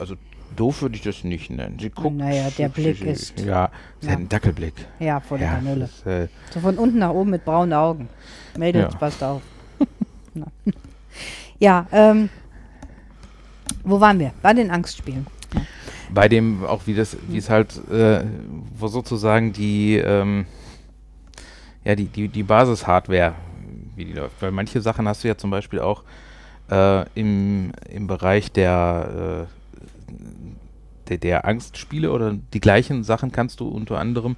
Also 0.00 0.14
doof 0.56 0.80
würde 0.82 0.96
ich 0.96 1.02
das 1.02 1.24
nicht 1.24 1.50
nennen. 1.50 1.78
Sie 1.78 1.90
guckt. 1.90 2.16
Naja, 2.16 2.48
der 2.56 2.70
Blick 2.70 3.02
ist- 3.02 3.38
Ja, 3.38 3.70
sie 4.00 4.06
Ja. 4.06 4.12
hat 4.12 4.18
einen 4.18 4.28
Dackelblick. 4.30 4.74
Ja, 4.98 5.20
vor 5.20 5.36
der 5.38 5.48
Ja, 5.48 5.54
Kanüle. 5.56 5.80
das, 6.04 6.06
äh, 6.06 6.28
So 6.54 6.60
von 6.60 6.78
unten 6.78 6.98
nach 6.98 7.10
oben 7.10 7.30
mit 7.30 7.44
braunen 7.44 7.74
Augen. 7.74 8.08
Mädels, 8.56 8.92
Ja. 8.94 8.98
passt 8.98 9.22
auf. 9.22 9.42
Ja, 11.60 11.86
ähm, 11.90 12.28
wo 13.82 14.00
waren 14.00 14.20
wir? 14.20 14.30
Bei 14.42 14.54
den 14.54 14.70
Angstspielen. 14.70 15.26
Bei 16.10 16.28
dem 16.28 16.64
auch, 16.64 16.86
wie 16.86 16.94
das, 16.94 17.16
wie 17.28 17.38
es 17.38 17.50
halt, 17.50 17.76
äh, 17.90 18.24
wo 18.76 18.88
sozusagen 18.88 19.52
die, 19.52 19.96
ähm, 19.96 20.46
ja, 21.84 21.94
die, 21.94 22.06
die, 22.06 22.28
die 22.28 22.42
Basis-Hardware, 22.42 23.34
wie 23.96 24.04
die 24.04 24.12
läuft. 24.12 24.40
Weil 24.40 24.52
manche 24.52 24.80
Sachen 24.80 25.08
hast 25.08 25.24
du 25.24 25.28
ja 25.28 25.36
zum 25.36 25.50
Beispiel 25.50 25.80
auch 25.80 26.02
äh, 26.70 27.04
im, 27.14 27.72
im 27.90 28.06
Bereich 28.06 28.52
der, 28.52 29.46
äh, 29.48 30.12
der, 31.08 31.18
der 31.18 31.44
Angstspiele 31.44 32.10
oder 32.10 32.34
die 32.52 32.60
gleichen 32.60 33.04
Sachen 33.04 33.32
kannst 33.32 33.60
du 33.60 33.68
unter 33.68 33.98
anderem 33.98 34.36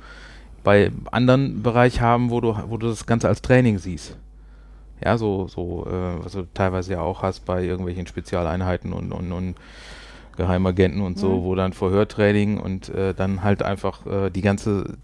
bei 0.63 0.93
anderen 1.11 1.63
Bereich 1.63 2.01
haben, 2.01 2.31
wo 2.31 2.41
du, 2.41 2.57
wo 2.69 2.77
du 2.77 2.89
das 2.89 3.07
Ganze 3.07 3.29
als 3.29 3.43
Training 3.43 3.79
siehst. 3.79 4.17
Ja, 5.03 5.17
so, 5.17 5.49
so, 5.49 5.87
äh, 5.87 6.25
was 6.25 6.33
du 6.33 6.47
teilweise 6.53 6.93
ja 6.93 7.01
auch 7.01 7.23
hast 7.23 7.47
bei 7.47 7.65
irgendwelchen 7.65 8.07
Spezialeinheiten 8.07 8.93
und, 8.93 9.13
und, 9.13 9.33
und 9.33 9.55
Geheimagenten 10.41 11.03
und 11.03 11.19
so, 11.19 11.37
Mhm. 11.39 11.43
wo 11.45 11.55
dann 11.55 11.73
Verhörtraining 11.73 12.59
und 12.59 12.89
äh, 12.89 13.13
dann 13.15 13.43
halt 13.43 13.63
einfach 13.63 14.07
äh, 14.07 14.31
die 14.31 14.41
ganze 14.43 14.97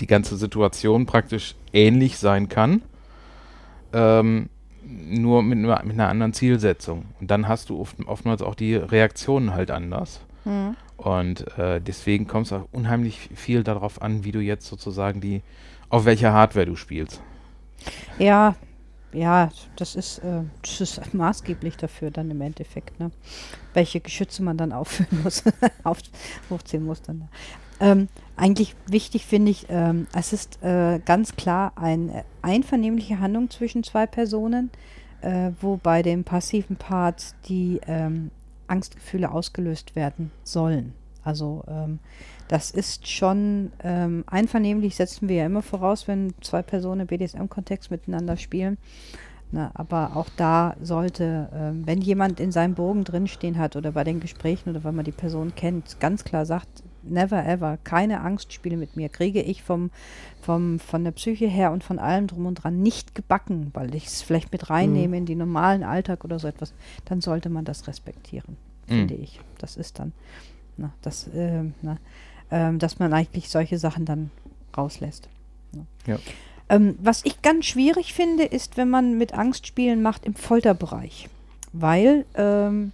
die 0.00 0.06
ganze 0.06 0.36
Situation 0.36 1.04
praktisch 1.06 1.54
ähnlich 1.74 2.16
sein 2.18 2.48
kann, 2.48 2.80
ähm, 3.92 4.48
nur 4.82 5.42
mit, 5.42 5.58
einer- 5.58 5.82
mit 5.84 5.92
einer 5.92 6.08
anderen 6.08 6.32
Zielsetzung. 6.32 7.04
Und 7.20 7.30
dann 7.30 7.46
hast 7.48 7.68
du 7.68 7.78
oft, 7.80 7.96
oftmals 8.06 8.40
auch 8.42 8.54
die 8.54 8.74
Reaktionen 8.76 9.52
halt 9.52 9.70
anders. 9.70 10.20
Mhm. 10.46 10.74
Und 10.96 11.58
äh, 11.58 11.80
deswegen 11.80 12.26
kommt 12.26 12.46
es 12.46 12.52
auch 12.54 12.66
unheimlich 12.72 13.28
viel 13.34 13.62
darauf 13.62 14.00
an, 14.02 14.24
wie 14.24 14.32
du 14.32 14.40
jetzt 14.40 14.66
sozusagen 14.66 15.20
die, 15.20 15.42
auf 15.90 16.06
welcher 16.06 16.32
Hardware 16.32 16.64
du 16.66 16.76
spielst. 16.76 17.20
Ja, 18.18 18.54
ja, 19.12 19.50
das 19.76 19.96
ist, 19.96 20.18
äh, 20.18 20.42
das 20.62 20.80
ist 20.80 21.14
maßgeblich 21.14 21.76
dafür 21.76 22.10
dann 22.10 22.30
im 22.30 22.40
Endeffekt, 22.40 22.98
ne? 23.00 23.10
welche 23.74 24.00
Geschütze 24.00 24.42
man 24.42 24.56
dann 24.56 24.72
aufführen 24.72 25.22
muss, 25.22 25.44
auf, 25.84 25.98
hochziehen 26.50 26.84
muss 26.84 27.02
dann. 27.02 27.28
Ähm, 27.80 28.08
Eigentlich 28.40 28.74
wichtig 28.86 29.26
finde 29.26 29.50
ich, 29.50 29.66
ähm, 29.68 30.06
es 30.14 30.32
ist 30.32 30.62
äh, 30.62 30.98
ganz 31.04 31.36
klar 31.36 31.72
eine 31.76 32.24
einvernehmliche 32.40 33.20
Handlung 33.20 33.50
zwischen 33.50 33.84
zwei 33.84 34.06
Personen, 34.06 34.70
äh, 35.20 35.50
wo 35.60 35.76
bei 35.76 36.00
dem 36.00 36.24
passiven 36.24 36.76
Part 36.76 37.34
die 37.50 37.82
ähm, 37.86 38.30
Angstgefühle 38.66 39.30
ausgelöst 39.30 39.94
werden 39.94 40.30
sollen. 40.42 40.94
Also 41.22 41.64
ähm, 41.68 41.98
das 42.50 42.72
ist 42.72 43.06
schon 43.06 43.70
ähm, 43.84 44.24
einvernehmlich, 44.26 44.96
setzen 44.96 45.28
wir 45.28 45.36
ja 45.36 45.46
immer 45.46 45.62
voraus, 45.62 46.08
wenn 46.08 46.34
zwei 46.40 46.62
Personen 46.62 47.02
im 47.02 47.06
BDSM-Kontext 47.06 47.92
miteinander 47.92 48.36
spielen. 48.36 48.76
Na, 49.52 49.70
aber 49.74 50.16
auch 50.16 50.28
da 50.36 50.74
sollte, 50.82 51.48
ähm, 51.54 51.82
wenn 51.86 52.00
jemand 52.00 52.40
in 52.40 52.50
seinem 52.50 52.74
Bogen 52.74 53.04
drinstehen 53.04 53.56
hat 53.58 53.76
oder 53.76 53.92
bei 53.92 54.02
den 54.02 54.18
Gesprächen 54.18 54.70
oder 54.70 54.82
wenn 54.82 54.96
man 54.96 55.04
die 55.04 55.12
Person 55.12 55.54
kennt, 55.54 56.00
ganz 56.00 56.24
klar 56.24 56.44
sagt, 56.44 56.68
never 57.02 57.44
ever, 57.46 57.78
keine 57.84 58.20
Angstspiele 58.20 58.76
mit 58.76 58.96
mir, 58.96 59.08
kriege 59.08 59.42
ich 59.42 59.62
vom, 59.62 59.90
vom, 60.40 60.80
von 60.80 61.04
der 61.04 61.12
Psyche 61.12 61.46
her 61.46 61.70
und 61.70 61.84
von 61.84 61.98
allem 62.00 62.26
drum 62.26 62.46
und 62.46 62.56
dran 62.56 62.82
nicht 62.82 63.14
gebacken, 63.14 63.70
weil 63.74 63.94
ich 63.94 64.06
es 64.06 64.22
vielleicht 64.22 64.50
mit 64.52 64.70
reinnehme 64.70 65.08
Mhm. 65.08 65.14
in 65.22 65.26
den 65.26 65.38
normalen 65.38 65.84
Alltag 65.84 66.24
oder 66.24 66.38
so 66.40 66.48
etwas, 66.48 66.72
dann 67.04 67.20
sollte 67.20 67.48
man 67.48 67.64
das 67.64 67.86
respektieren, 67.86 68.56
finde 68.86 69.14
Mhm. 69.14 69.22
ich. 69.22 69.40
Das 69.58 69.76
ist 69.76 69.98
dann, 70.00 70.12
na, 70.76 70.92
das, 71.02 71.28
ähm, 71.34 71.74
na, 71.82 71.96
ähm, 72.50 72.78
dass 72.78 72.98
man 72.98 73.12
eigentlich 73.12 73.48
solche 73.48 73.78
Sachen 73.78 74.04
dann 74.04 74.30
rauslässt. 74.76 75.28
Ja. 76.06 76.18
Ähm, 76.68 76.96
was 77.00 77.24
ich 77.24 77.42
ganz 77.42 77.66
schwierig 77.66 78.14
finde, 78.14 78.44
ist, 78.44 78.76
wenn 78.76 78.88
man 78.88 79.18
mit 79.18 79.34
Angstspielen 79.34 80.02
macht 80.02 80.24
im 80.24 80.34
Folterbereich. 80.34 81.28
Weil, 81.72 82.24
ähm, 82.34 82.92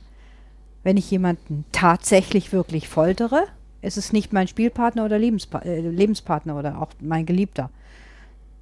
wenn 0.83 0.97
ich 0.97 1.11
jemanden 1.11 1.65
tatsächlich 1.73 2.53
wirklich 2.53 2.89
foltere, 2.89 3.45
ist 3.83 3.97
es 3.97 4.13
nicht 4.13 4.33
mein 4.33 4.49
Spielpartner 4.49 5.05
oder 5.05 5.19
Lebenspa 5.19 5.61
äh, 5.61 5.81
Lebenspartner 5.81 6.59
oder 6.59 6.81
auch 6.81 6.89
mein 7.01 7.27
Geliebter. 7.27 7.71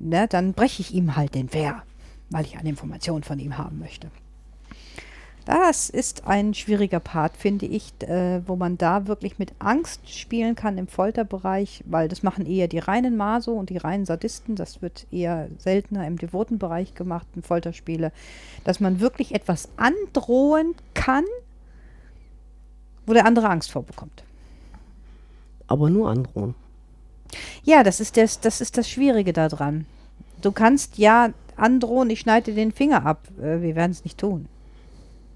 Ne, 0.01 0.27
dann 0.29 0.53
breche 0.53 0.83
ich 0.83 0.93
ihm 0.93 1.17
halt 1.17 1.35
den 1.35 1.53
Wehr, 1.53 1.83
weil 2.31 2.45
ich 2.45 2.59
eine 2.59 2.69
Information 2.69 3.23
von 3.23 3.39
ihm 3.39 3.57
haben 3.57 3.79
möchte. 3.79 4.11
Das 5.45 5.91
ist 5.91 6.27
ein 6.27 6.55
schwieriger 6.55 7.01
Part, 7.01 7.37
finde 7.37 7.67
ich, 7.67 7.93
äh, 8.01 8.41
wo 8.47 8.57
man 8.57 8.79
da 8.79 9.07
wirklich 9.07 9.39
mit 9.39 9.53
Angst 9.59 10.11
spielen 10.11 10.55
kann 10.55 10.79
im 10.79 10.89
Folterbereich, 10.89 11.85
weil 11.87 12.09
das 12.09 12.23
machen 12.23 12.47
eher 12.47 12.67
die 12.67 12.79
reinen 12.79 13.17
Maso 13.17 13.53
und 13.53 13.69
die 13.69 13.77
reinen 13.77 14.07
Sadisten. 14.07 14.57
Das 14.57 14.81
wird 14.81 15.07
eher 15.11 15.49
seltener 15.59 16.07
im 16.07 16.17
devoten 16.17 16.59
Bereich 16.59 16.95
gemacht, 16.95 17.27
in 17.37 17.43
Folterspiele, 17.43 18.11
dass 18.65 18.81
man 18.81 19.01
wirklich 19.01 19.35
etwas 19.35 19.69
androhen 19.77 20.75
kann, 20.95 21.25
wo 23.07 23.13
der 23.13 23.27
andere 23.27 23.51
Angst 23.51 23.71
vorbekommt. 23.71 24.25
Aber 25.67 25.91
nur 25.91 26.09
androhen. 26.09 26.55
Ja, 27.65 27.83
das 27.83 28.01
ist 28.01 28.17
das, 28.17 28.41
das 28.41 28.63
ist 28.63 28.79
das 28.79 28.89
Schwierige 28.89 29.35
daran. 29.35 29.85
Du 30.41 30.53
kannst 30.53 30.97
ja 30.97 31.31
androhen, 31.57 32.09
ich 32.09 32.21
schneide 32.21 32.53
dir 32.53 32.55
den 32.55 32.73
Finger 32.73 33.05
ab. 33.05 33.29
Äh, 33.39 33.61
wir 33.61 33.77
werden 33.77 33.93
es 33.93 34.05
nicht 34.05 34.19
tun. 34.19 34.49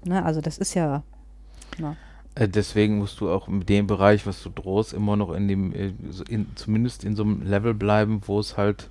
Ne? 0.05 0.23
Also 0.23 0.41
das 0.41 0.57
ist 0.57 0.73
ja. 0.73 1.03
Na. 1.77 1.95
Äh, 2.35 2.47
deswegen 2.47 2.97
musst 2.99 3.19
du 3.19 3.29
auch 3.29 3.47
mit 3.47 3.69
dem 3.69 3.87
Bereich, 3.87 4.25
was 4.27 4.41
du 4.43 4.49
drohst, 4.49 4.93
immer 4.93 5.15
noch 5.15 5.31
in 5.31 5.47
dem, 5.47 5.73
äh, 5.73 5.93
in, 6.29 6.47
zumindest 6.55 7.03
in 7.03 7.15
so 7.15 7.23
einem 7.23 7.41
Level 7.41 7.73
bleiben, 7.73 8.21
wo 8.25 8.39
es 8.39 8.57
halt 8.57 8.89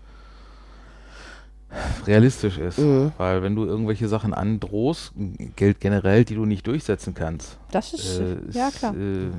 realistisch 2.06 2.56
ist. 2.58 2.78
Mhm. 2.78 3.12
Weil 3.18 3.42
wenn 3.42 3.54
du 3.54 3.64
irgendwelche 3.64 4.08
Sachen 4.08 4.32
androhst, 4.32 5.12
gilt 5.56 5.80
generell, 5.80 6.24
die 6.24 6.34
du 6.34 6.46
nicht 6.46 6.66
durchsetzen 6.66 7.14
kannst. 7.14 7.58
Das 7.70 7.92
ist, 7.92 8.18
Äh, 8.20 8.36
ja 8.52 8.68
ist, 8.68 8.78
klar. 8.78 8.94
Äh, 8.94 9.30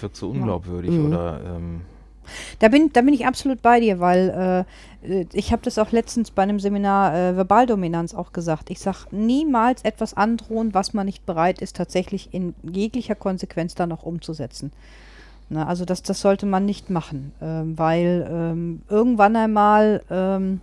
wird 0.00 0.16
so 0.16 0.30
unglaubwürdig 0.30 0.90
Mhm. 0.92 1.06
oder 1.06 1.40
ähm, 1.44 1.80
Da 2.58 2.68
bin, 2.68 2.92
da 2.92 3.00
bin 3.02 3.14
ich 3.14 3.26
absolut 3.26 3.62
bei 3.62 3.80
dir, 3.80 4.00
weil 4.00 4.66
äh, 5.02 5.24
ich 5.32 5.52
habe 5.52 5.62
das 5.62 5.78
auch 5.78 5.92
letztens 5.92 6.30
bei 6.30 6.42
einem 6.42 6.60
Seminar 6.60 7.14
äh, 7.14 7.36
Verbaldominanz 7.36 8.14
auch 8.14 8.32
gesagt. 8.32 8.70
Ich 8.70 8.80
sage 8.80 8.98
niemals 9.10 9.82
etwas 9.82 10.14
androhen, 10.14 10.74
was 10.74 10.92
man 10.94 11.06
nicht 11.06 11.26
bereit 11.26 11.60
ist, 11.60 11.76
tatsächlich 11.76 12.32
in 12.32 12.54
jeglicher 12.62 13.14
Konsequenz 13.14 13.74
dann 13.74 13.92
auch 13.92 14.02
umzusetzen. 14.02 14.72
Na, 15.48 15.66
also 15.66 15.84
das, 15.84 16.02
das 16.02 16.20
sollte 16.20 16.46
man 16.46 16.64
nicht 16.64 16.90
machen, 16.90 17.32
ähm, 17.42 17.76
weil 17.76 18.28
ähm, 18.30 18.82
irgendwann 18.88 19.34
einmal 19.34 20.02
ähm, 20.08 20.60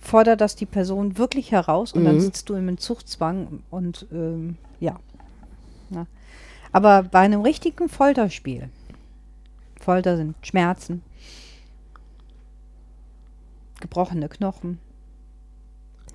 fordert 0.00 0.40
das 0.40 0.54
die 0.54 0.66
Person 0.66 1.16
wirklich 1.16 1.50
heraus 1.50 1.92
und 1.92 2.04
dann 2.04 2.16
Mhm. 2.16 2.20
sitzt 2.20 2.48
du 2.48 2.54
im 2.54 2.68
Entzugszwang 2.68 3.60
und 3.70 4.06
ähm, 4.12 4.56
ja. 4.80 4.96
Na. 5.88 6.06
Aber 6.72 7.04
bei 7.04 7.20
einem 7.20 7.40
richtigen 7.40 7.88
Folterspiel, 7.88 8.68
Folter 9.86 10.16
sind 10.16 10.34
Schmerzen, 10.42 11.00
gebrochene 13.80 14.28
Knochen, 14.28 14.78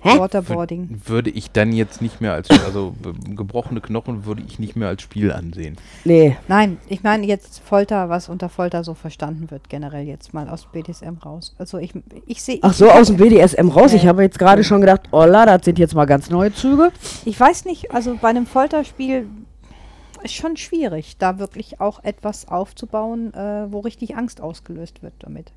Hä? 0.00 0.18
Waterboarding. 0.18 1.00
würde 1.06 1.30
ich 1.30 1.52
dann 1.52 1.72
jetzt 1.72 2.02
nicht 2.02 2.20
mehr 2.20 2.34
als, 2.34 2.50
also 2.50 2.94
gebrochene 3.34 3.80
Knochen 3.80 4.26
würde 4.26 4.42
ich 4.46 4.58
nicht 4.58 4.76
mehr 4.76 4.88
als 4.88 5.00
Spiel 5.00 5.32
ansehen. 5.32 5.76
Nee. 6.04 6.36
Nein, 6.48 6.76
ich 6.88 7.02
meine 7.02 7.24
jetzt 7.24 7.60
Folter, 7.60 8.10
was 8.10 8.28
unter 8.28 8.50
Folter 8.50 8.84
so 8.84 8.92
verstanden 8.92 9.50
wird, 9.50 9.70
generell 9.70 10.04
jetzt 10.06 10.34
mal 10.34 10.50
aus 10.50 10.66
BDSM 10.70 11.18
raus. 11.24 11.54
Also 11.56 11.78
ich, 11.78 11.94
ich 12.26 12.42
sehe, 12.42 12.58
Ach 12.60 12.74
so, 12.74 12.90
aus 12.90 13.06
dem 13.06 13.16
BDSM 13.16 13.68
raus. 13.68 13.94
Ich 13.94 14.02
Ja. 14.02 14.08
habe 14.10 14.22
jetzt 14.22 14.38
gerade 14.38 14.64
schon 14.64 14.82
gedacht, 14.82 15.02
oh 15.12 15.24
la, 15.24 15.46
das 15.46 15.64
sind 15.64 15.78
jetzt 15.78 15.94
mal 15.94 16.04
ganz 16.04 16.28
neue 16.28 16.52
Züge. 16.52 16.92
ich 17.24 17.40
weiß 17.40 17.64
nicht, 17.64 17.90
also 17.94 18.18
bei 18.20 18.28
einem 18.28 18.44
Folterspiel 18.44 19.26
ist 20.22 20.34
schon 20.34 20.56
schwierig, 20.56 21.16
da 21.18 21.38
wirklich 21.38 21.80
auch 21.80 22.02
etwas 22.04 22.48
aufzubauen, 22.48 23.32
äh, 23.34 23.70
wo 23.70 23.80
richtig 23.80 24.16
Angst 24.16 24.40
ausgelöst 24.40 25.02
wird 25.02 25.14
damit. 25.20 25.52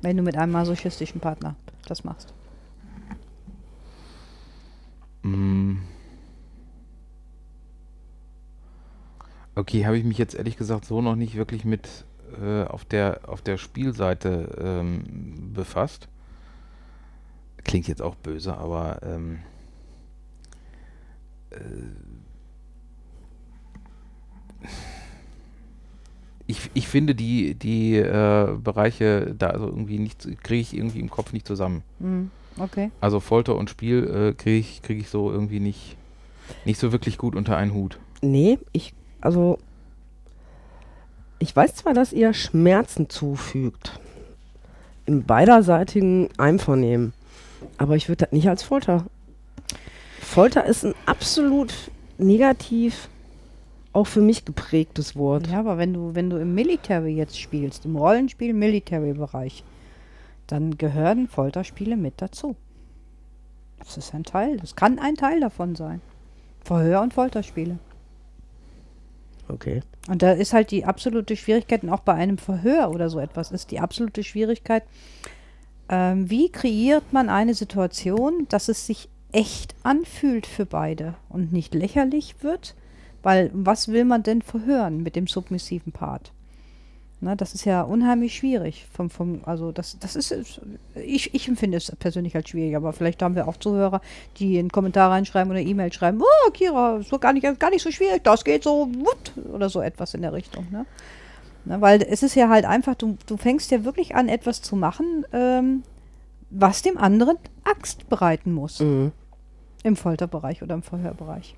Wenn 0.00 0.16
du 0.16 0.22
mit 0.22 0.36
einem 0.36 0.52
masochistischen 0.52 1.20
Partner 1.20 1.56
das 1.86 2.04
machst. 2.04 2.32
Mm. 5.22 5.76
Okay, 9.54 9.86
habe 9.86 9.96
ich 9.96 10.04
mich 10.04 10.18
jetzt 10.18 10.34
ehrlich 10.34 10.56
gesagt 10.56 10.84
so 10.84 11.00
noch 11.00 11.14
nicht 11.16 11.36
wirklich 11.36 11.64
mit 11.64 11.88
äh, 12.42 12.64
auf 12.64 12.84
der 12.84 13.20
auf 13.28 13.40
der 13.40 13.56
Spielseite 13.56 14.48
ähm, 14.58 15.52
befasst. 15.54 16.08
Klingt 17.62 17.88
jetzt 17.88 18.02
auch 18.02 18.16
böse, 18.16 18.56
aber 18.56 19.00
ähm, 19.02 19.38
äh, 21.50 21.56
ich, 26.46 26.70
ich 26.74 26.88
finde 26.88 27.14
die 27.14 27.54
die 27.54 27.96
äh, 27.96 28.56
Bereiche 28.62 29.34
da 29.38 29.48
also 29.48 29.66
irgendwie 29.66 29.98
nicht 29.98 30.42
kriege 30.42 30.60
ich 30.60 30.76
irgendwie 30.76 31.00
im 31.00 31.10
Kopf 31.10 31.32
nicht 31.32 31.46
zusammen. 31.46 31.82
Hm, 32.00 32.30
okay. 32.58 32.90
Also 33.00 33.20
Folter 33.20 33.56
und 33.56 33.70
Spiel 33.70 34.04
äh, 34.04 34.34
kriege 34.34 34.58
ich, 34.58 34.82
krieg 34.82 35.00
ich 35.00 35.08
so 35.08 35.30
irgendwie 35.30 35.60
nicht, 35.60 35.96
nicht 36.64 36.78
so 36.78 36.92
wirklich 36.92 37.18
gut 37.18 37.34
unter 37.34 37.56
einen 37.56 37.72
Hut. 37.72 37.98
Nee, 38.20 38.58
ich, 38.72 38.94
also, 39.20 39.58
ich 41.38 41.54
weiß 41.54 41.74
zwar, 41.76 41.94
dass 41.94 42.12
ihr 42.12 42.32
Schmerzen 42.32 43.08
zufügt. 43.08 44.00
Im 45.06 45.24
beiderseitigen 45.24 46.30
Einvernehmen. 46.38 47.12
Aber 47.76 47.96
ich 47.96 48.08
würde 48.08 48.24
das 48.24 48.32
nicht 48.32 48.48
als 48.48 48.62
Folter. 48.62 49.04
Folter 50.20 50.64
ist 50.64 50.84
ein 50.84 50.94
absolut 51.04 51.74
negativ, 52.16 53.08
auch 53.94 54.06
für 54.06 54.20
mich 54.20 54.44
geprägtes 54.44 55.16
Wort. 55.16 55.46
Ja, 55.46 55.60
aber 55.60 55.78
wenn 55.78 55.94
du, 55.94 56.14
wenn 56.14 56.28
du 56.28 56.36
im 56.36 56.54
Military 56.54 57.14
jetzt 57.14 57.38
spielst, 57.38 57.84
im 57.86 57.96
Rollenspiel 57.96 58.52
Military-Bereich, 58.52 59.64
dann 60.48 60.76
gehören 60.76 61.28
Folterspiele 61.28 61.96
mit 61.96 62.14
dazu. 62.20 62.56
Das 63.78 63.96
ist 63.96 64.14
ein 64.14 64.24
Teil, 64.24 64.58
das 64.58 64.76
kann 64.76 64.98
ein 64.98 65.14
Teil 65.14 65.40
davon 65.40 65.76
sein. 65.76 66.00
Verhör- 66.64 67.02
und 67.02 67.14
Folterspiele. 67.14 67.78
Okay. 69.48 69.82
Und 70.08 70.22
da 70.22 70.32
ist 70.32 70.52
halt 70.52 70.70
die 70.70 70.84
absolute 70.84 71.36
Schwierigkeit, 71.36 71.82
und 71.82 71.90
auch 71.90 72.00
bei 72.00 72.14
einem 72.14 72.38
Verhör 72.38 72.90
oder 72.90 73.08
so 73.10 73.20
etwas, 73.20 73.52
ist 73.52 73.70
die 73.70 73.80
absolute 73.80 74.24
Schwierigkeit, 74.24 74.82
ähm, 75.88 76.28
wie 76.30 76.50
kreiert 76.50 77.12
man 77.12 77.28
eine 77.28 77.54
Situation, 77.54 78.46
dass 78.48 78.68
es 78.68 78.86
sich 78.86 79.08
echt 79.32 79.74
anfühlt 79.82 80.46
für 80.46 80.66
beide 80.66 81.14
und 81.28 81.52
nicht 81.52 81.74
lächerlich 81.74 82.42
wird? 82.42 82.74
Weil 83.24 83.50
was 83.52 83.88
will 83.88 84.04
man 84.04 84.22
denn 84.22 84.42
verhören 84.42 85.02
mit 85.02 85.16
dem 85.16 85.26
submissiven 85.26 85.92
Part? 85.92 86.30
Na, 87.20 87.34
das 87.34 87.54
ist 87.54 87.64
ja 87.64 87.80
unheimlich 87.80 88.34
schwierig. 88.36 88.86
Vom, 88.92 89.08
vom, 89.08 89.40
also 89.46 89.72
das, 89.72 89.98
das 89.98 90.14
ist, 90.14 90.60
ich, 90.94 91.34
ich 91.34 91.48
empfinde 91.48 91.78
es 91.78 91.90
persönlich 91.98 92.36
als 92.36 92.50
schwierig, 92.50 92.76
aber 92.76 92.92
vielleicht 92.92 93.22
haben 93.22 93.34
wir 93.34 93.48
auch 93.48 93.56
Zuhörer, 93.56 94.02
die 94.36 94.58
einen 94.58 94.70
Kommentar 94.70 95.10
reinschreiben 95.10 95.50
oder 95.50 95.60
E-Mail 95.60 95.90
schreiben, 95.90 96.20
oh 96.20 96.50
Kira, 96.50 97.00
so 97.00 97.18
gar 97.18 97.32
nicht, 97.32 97.58
gar 97.58 97.70
nicht 97.70 97.82
so 97.82 97.90
schwierig, 97.90 98.22
das 98.24 98.44
geht 98.44 98.62
so, 98.62 98.88
wut, 98.92 99.32
oder 99.54 99.70
so 99.70 99.80
etwas 99.80 100.12
in 100.12 100.20
der 100.20 100.34
Richtung. 100.34 100.66
Ne? 100.70 100.84
Na, 101.64 101.80
weil 101.80 102.02
es 102.02 102.22
ist 102.22 102.34
ja 102.34 102.50
halt 102.50 102.66
einfach, 102.66 102.94
du, 102.94 103.16
du 103.26 103.38
fängst 103.38 103.70
ja 103.70 103.84
wirklich 103.86 104.14
an, 104.14 104.28
etwas 104.28 104.60
zu 104.60 104.76
machen, 104.76 105.24
ähm, 105.32 105.82
was 106.50 106.82
dem 106.82 106.98
anderen 106.98 107.38
Angst 107.64 108.06
bereiten 108.10 108.52
muss. 108.52 108.80
Mhm. 108.80 109.12
Im 109.82 109.96
Folterbereich 109.96 110.62
oder 110.62 110.74
im 110.74 110.82
Verhörbereich. 110.82 111.56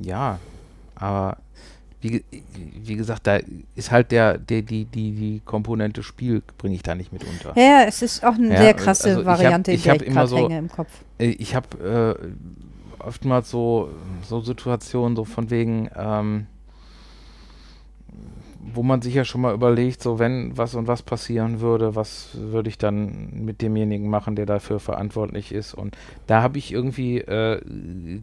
Ja, 0.00 0.38
aber 0.94 1.36
wie, 2.00 2.24
wie 2.82 2.96
gesagt, 2.96 3.26
da 3.26 3.38
ist 3.76 3.90
halt 3.92 4.10
der, 4.10 4.36
der 4.38 4.62
die, 4.62 4.84
die, 4.84 5.12
die 5.12 5.40
Komponente 5.44 6.02
Spiel 6.02 6.42
bringe 6.58 6.74
ich 6.74 6.82
da 6.82 6.94
nicht 6.96 7.12
mit 7.12 7.22
unter. 7.24 7.56
Ja, 7.56 7.84
es 7.86 8.02
ist 8.02 8.24
auch 8.24 8.34
eine 8.34 8.52
Ja, 8.52 8.62
sehr 8.62 8.74
krasse 8.74 9.08
also 9.10 9.20
ich 9.20 9.26
hab- 9.26 9.38
Variante, 9.38 9.70
ich 9.72 9.86
in 9.86 9.98
der 10.00 10.14
hab 10.16 10.24
ich 10.24 10.30
so- 10.30 10.36
hänge 10.38 10.58
im 10.58 10.68
Kopf. 10.68 10.90
Äh, 11.18 11.26
Ich 11.30 11.54
habe 11.54 12.18
äh, 12.20 13.02
oftmals 13.04 13.50
so, 13.50 13.90
so 14.28 14.40
Situationen, 14.40 15.14
so 15.16 15.24
von 15.24 15.50
wegen, 15.50 15.88
ähm, 15.96 16.46
wo 18.62 18.82
man 18.82 19.02
sich 19.02 19.14
ja 19.14 19.24
schon 19.24 19.40
mal 19.40 19.54
überlegt, 19.54 20.02
so 20.02 20.18
wenn 20.18 20.56
was 20.56 20.74
und 20.74 20.86
was 20.86 21.02
passieren 21.02 21.60
würde, 21.60 21.96
was 21.96 22.30
würde 22.34 22.68
ich 22.68 22.78
dann 22.78 23.44
mit 23.44 23.60
demjenigen 23.60 24.08
machen, 24.08 24.36
der 24.36 24.46
dafür 24.46 24.78
verantwortlich 24.78 25.52
ist. 25.52 25.74
Und 25.74 25.96
da 26.26 26.42
habe 26.42 26.58
ich 26.58 26.72
irgendwie, 26.72 27.18
äh, 27.18 27.60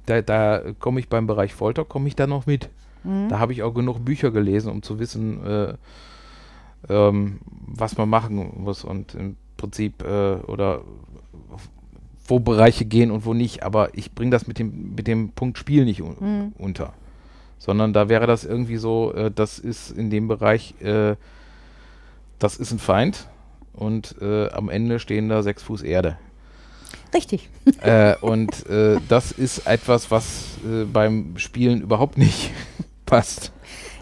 da, 0.05 0.21
da 0.21 0.61
komme 0.79 0.99
ich 1.01 1.09
beim 1.09 1.27
Bereich 1.27 1.53
Folter, 1.53 1.83
komme 1.83 2.07
ich 2.07 2.15
da 2.15 2.25
noch 2.25 2.45
mit. 2.45 2.69
Mhm. 3.03 3.27
Da 3.29 3.39
habe 3.39 3.51
ich 3.51 3.63
auch 3.63 3.73
genug 3.73 4.03
Bücher 4.03 4.31
gelesen, 4.31 4.71
um 4.71 4.81
zu 4.81 4.99
wissen, 4.99 5.45
äh, 5.45 5.73
ähm, 6.87 7.39
was 7.67 7.97
man 7.97 8.09
machen 8.09 8.51
muss 8.63 8.83
und 8.85 9.15
im 9.15 9.35
Prinzip 9.57 10.03
äh, 10.03 10.35
oder 10.47 10.81
wo 12.27 12.39
Bereiche 12.39 12.85
gehen 12.85 13.11
und 13.11 13.25
wo 13.25 13.33
nicht. 13.33 13.63
Aber 13.63 13.89
ich 13.97 14.13
bringe 14.13 14.31
das 14.31 14.47
mit 14.47 14.59
dem, 14.59 14.95
mit 14.95 15.07
dem 15.07 15.31
Punkt 15.31 15.57
Spiel 15.57 15.83
nicht 15.83 16.01
un 16.01 16.15
Mhm. 16.19 16.53
unter. 16.57 16.93
Sondern 17.59 17.93
da 17.93 18.09
wäre 18.09 18.25
das 18.25 18.45
irgendwie 18.45 18.77
so, 18.77 19.13
äh, 19.13 19.29
das 19.29 19.59
ist 19.59 19.91
in 19.91 20.09
dem 20.09 20.27
Bereich, 20.27 20.73
äh, 20.81 21.15
das 22.39 22.55
ist 22.57 22.71
ein 22.71 22.79
Feind 22.79 23.27
und 23.73 24.15
äh, 24.21 24.49
am 24.49 24.69
Ende 24.69 24.99
stehen 24.99 25.29
da 25.29 25.43
sechs 25.43 25.61
Fuß 25.63 25.83
Erde. 25.83 26.17
Richtig. 27.13 27.49
äh, 27.81 28.15
und 28.21 28.65
äh, 28.67 28.97
das 29.07 29.31
ist 29.31 29.67
etwas, 29.67 30.11
was 30.11 30.57
äh, 30.65 30.85
beim 30.85 31.37
Spielen 31.37 31.81
überhaupt 31.81 32.17
nicht 32.17 32.51
passt. 33.05 33.51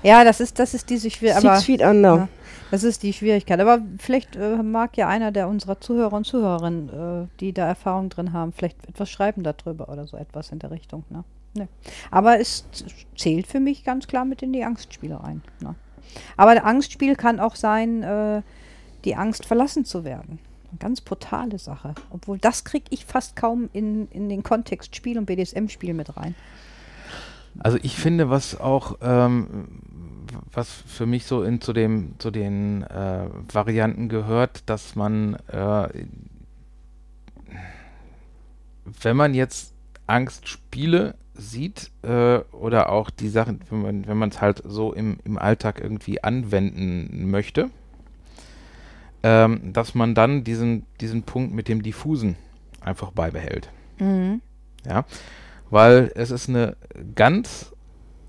Ja, 0.03 0.23
das 0.23 0.39
ist, 0.39 0.59
das 0.59 0.73
ist 0.73 0.89
diese 0.89 1.09
Schwierigkeit. 1.09 1.41
Six 1.41 1.51
Aber 1.51 1.61
Feet 1.61 1.81
Under. 1.81 2.15
Ja. 2.15 2.27
das 2.71 2.83
ist 2.83 3.03
die 3.03 3.13
Schwierigkeit. 3.13 3.59
Aber 3.59 3.79
vielleicht 3.97 4.35
äh, 4.35 4.61
mag 4.61 4.97
ja 4.97 5.07
einer 5.07 5.31
der 5.31 5.47
unserer 5.47 5.79
Zuhörer 5.79 6.13
und 6.13 6.25
Zuhörerinnen, 6.25 6.89
äh, 6.89 7.27
die 7.39 7.53
da 7.53 7.67
Erfahrung 7.67 8.09
drin 8.09 8.33
haben, 8.33 8.53
vielleicht 8.53 8.87
etwas 8.87 9.09
schreiben 9.09 9.43
darüber 9.43 9.89
oder 9.89 10.07
so 10.07 10.17
etwas 10.17 10.51
in 10.51 10.59
der 10.59 10.71
Richtung. 10.71 11.03
Ne? 11.09 11.23
Ne. 11.53 11.67
Aber 12.11 12.39
es 12.39 12.65
zählt 13.15 13.47
für 13.47 13.59
mich 13.59 13.83
ganz 13.83 14.07
klar 14.07 14.25
mit 14.25 14.41
in 14.41 14.53
die 14.53 14.63
Angstspiele 14.63 15.21
rein. 15.21 15.41
Ne? 15.61 15.75
Aber 16.35 16.63
Angstspiel 16.65 17.15
kann 17.15 17.39
auch 17.39 17.55
sein, 17.55 18.03
äh, 18.03 18.41
die 19.05 19.15
Angst 19.15 19.45
verlassen 19.45 19.85
zu 19.85 20.03
werden. 20.03 20.39
Eine 20.69 20.79
ganz 20.79 21.01
brutale 21.01 21.59
Sache. 21.59 21.95
Obwohl 22.09 22.37
das 22.37 22.63
kriege 22.63 22.85
ich 22.89 23.05
fast 23.05 23.35
kaum 23.35 23.69
in, 23.73 24.07
in 24.09 24.29
den 24.29 24.43
Kontext 24.43 24.95
Spiel 24.95 25.17
und 25.17 25.25
BDSM-Spiel 25.25 25.93
mit 25.93 26.17
rein. 26.17 26.35
Also 27.59 27.77
ich 27.81 27.95
finde, 27.95 28.29
was 28.29 28.59
auch, 28.59 28.97
ähm, 29.01 29.81
was 30.51 30.69
für 30.71 31.05
mich 31.05 31.25
so 31.25 31.43
in, 31.43 31.61
zu, 31.61 31.73
dem, 31.73 32.15
zu 32.19 32.31
den 32.31 32.83
äh, 32.83 33.29
Varianten 33.51 34.09
gehört, 34.09 34.69
dass 34.69 34.95
man, 34.95 35.35
äh, 35.47 35.87
wenn 39.01 39.17
man 39.17 39.33
jetzt 39.33 39.73
Angstspiele 40.07 41.15
sieht 41.33 41.91
äh, 42.01 42.39
oder 42.51 42.91
auch 42.91 43.09
die 43.09 43.29
Sachen, 43.29 43.61
wenn 43.69 44.17
man 44.17 44.29
es 44.29 44.41
halt 44.41 44.63
so 44.65 44.93
im, 44.93 45.19
im 45.23 45.37
Alltag 45.37 45.79
irgendwie 45.81 46.23
anwenden 46.23 47.29
möchte, 47.29 47.69
ähm, 49.23 49.73
dass 49.73 49.93
man 49.93 50.15
dann 50.15 50.43
diesen, 50.43 50.85
diesen 50.99 51.23
Punkt 51.23 51.53
mit 51.53 51.67
dem 51.67 51.83
Diffusen 51.83 52.37
einfach 52.81 53.11
beibehält. 53.11 53.69
Mhm. 53.99 54.41
Ja, 54.85 55.05
weil 55.69 56.11
es 56.15 56.31
ist 56.31 56.49
eine 56.49 56.77
ganz 57.15 57.73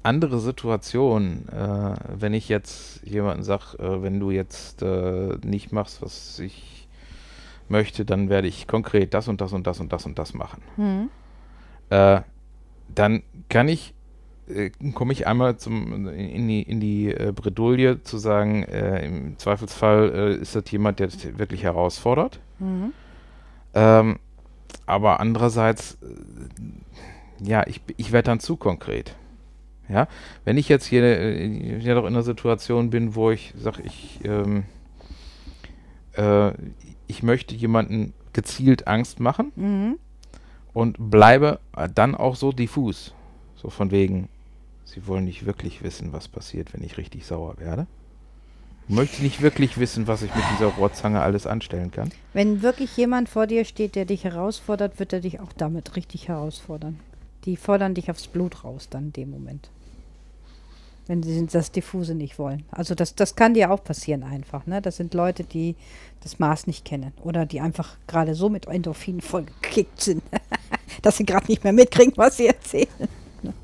andere 0.02 0.40
Situation, 0.40 1.48
äh, 1.48 1.94
wenn 2.18 2.34
ich 2.34 2.48
jetzt 2.48 3.02
jemanden 3.04 3.42
sage, 3.42 3.78
äh, 3.78 4.02
wenn 4.02 4.20
du 4.20 4.30
jetzt 4.30 4.82
äh, 4.82 5.36
nicht 5.44 5.72
machst, 5.72 6.02
was 6.02 6.38
ich 6.38 6.88
möchte, 7.68 8.04
dann 8.04 8.28
werde 8.28 8.48
ich 8.48 8.66
konkret 8.66 9.12
das 9.14 9.28
und 9.28 9.40
das 9.40 9.52
und 9.52 9.66
das 9.66 9.80
und 9.80 9.92
das 9.92 10.06
und 10.06 10.18
das 10.18 10.34
machen. 10.34 10.62
Mhm. 10.76 11.10
Äh, 11.90 12.20
dann 12.94 13.22
kann 13.48 13.68
ich, 13.68 13.94
äh, 14.48 14.70
komme 14.94 15.12
ich 15.12 15.26
einmal 15.26 15.56
zum, 15.56 16.08
in 16.08 16.48
die, 16.48 16.62
in 16.62 16.80
die 16.80 17.12
äh, 17.12 17.32
Bredouille 17.34 18.02
zu 18.02 18.18
sagen, 18.18 18.62
äh, 18.64 19.06
im 19.06 19.38
Zweifelsfall 19.38 20.12
äh, 20.14 20.34
ist 20.34 20.54
das 20.54 20.70
jemand, 20.70 20.98
der 20.98 21.08
das 21.08 21.38
wirklich 21.38 21.62
herausfordert. 21.62 22.40
Mhm. 22.58 22.92
Ähm, 23.74 24.18
aber 24.86 25.20
andererseits, 25.20 25.98
äh, 26.02 27.46
ja, 27.48 27.66
ich, 27.66 27.80
ich 27.96 28.12
werde 28.12 28.26
dann 28.26 28.40
zu 28.40 28.56
konkret. 28.56 29.14
Ja, 29.88 30.06
wenn 30.44 30.58
ich 30.58 30.68
jetzt 30.68 30.84
hier 30.84 31.02
ja 31.78 31.94
doch 31.94 32.02
in 32.02 32.08
einer 32.08 32.22
Situation 32.22 32.90
bin, 32.90 33.14
wo 33.14 33.30
ich 33.30 33.54
sage, 33.56 33.82
ich, 33.84 34.20
ähm, 34.22 34.64
äh, 36.12 36.52
ich 37.06 37.22
möchte 37.22 37.54
jemanden 37.54 38.12
gezielt 38.34 38.86
Angst 38.86 39.18
machen 39.18 39.52
Mhm. 39.56 39.98
Und 40.78 41.10
bleibe 41.10 41.58
äh, 41.76 41.88
dann 41.92 42.14
auch 42.14 42.36
so 42.36 42.52
diffus. 42.52 43.12
So 43.56 43.68
von 43.68 43.90
wegen, 43.90 44.28
sie 44.84 45.08
wollen 45.08 45.24
nicht 45.24 45.44
wirklich 45.44 45.82
wissen, 45.82 46.12
was 46.12 46.28
passiert, 46.28 46.72
wenn 46.72 46.84
ich 46.84 46.98
richtig 46.98 47.26
sauer 47.26 47.58
werde. 47.58 47.88
Möchte 48.86 49.24
nicht 49.24 49.42
wirklich 49.42 49.78
wissen, 49.78 50.06
was 50.06 50.22
ich 50.22 50.32
mit 50.32 50.44
dieser 50.52 50.68
Rohrzange 50.68 51.20
alles 51.20 51.48
anstellen 51.48 51.90
kann. 51.90 52.12
Wenn 52.32 52.62
wirklich 52.62 52.96
jemand 52.96 53.28
vor 53.28 53.48
dir 53.48 53.64
steht, 53.64 53.96
der 53.96 54.04
dich 54.04 54.22
herausfordert, 54.22 55.00
wird 55.00 55.12
er 55.12 55.20
dich 55.20 55.40
auch 55.40 55.52
damit 55.52 55.96
richtig 55.96 56.28
herausfordern. 56.28 57.00
Die 57.44 57.56
fordern 57.56 57.94
dich 57.94 58.08
aufs 58.08 58.28
Blut 58.28 58.62
raus 58.62 58.86
dann 58.88 59.06
in 59.06 59.12
dem 59.14 59.30
Moment. 59.30 59.70
Wenn 61.08 61.22
sie 61.22 61.46
das 61.46 61.72
Diffuse 61.72 62.14
nicht 62.14 62.38
wollen. 62.38 62.64
Also 62.70 62.94
das, 62.94 63.14
das 63.14 63.34
kann 63.34 63.54
dir 63.54 63.70
auch 63.70 63.82
passieren 63.82 64.22
einfach. 64.22 64.66
Ne? 64.66 64.80
Das 64.80 64.98
sind 64.98 65.14
Leute, 65.14 65.42
die 65.42 65.74
das 66.22 66.38
Maß 66.38 66.66
nicht 66.66 66.84
kennen. 66.84 67.12
Oder 67.24 67.46
die 67.46 67.60
einfach 67.60 67.96
gerade 68.06 68.34
so 68.34 68.48
mit 68.48 68.66
Endorphinen 68.66 69.22
vollgekickt 69.22 70.00
sind, 70.00 70.22
dass 71.02 71.16
sie 71.16 71.24
gerade 71.24 71.46
nicht 71.46 71.64
mehr 71.64 71.72
mitkriegen, 71.72 72.12
was 72.16 72.36
sie 72.36 72.46
erzählen. 72.46 72.88
Ne? 73.40 73.54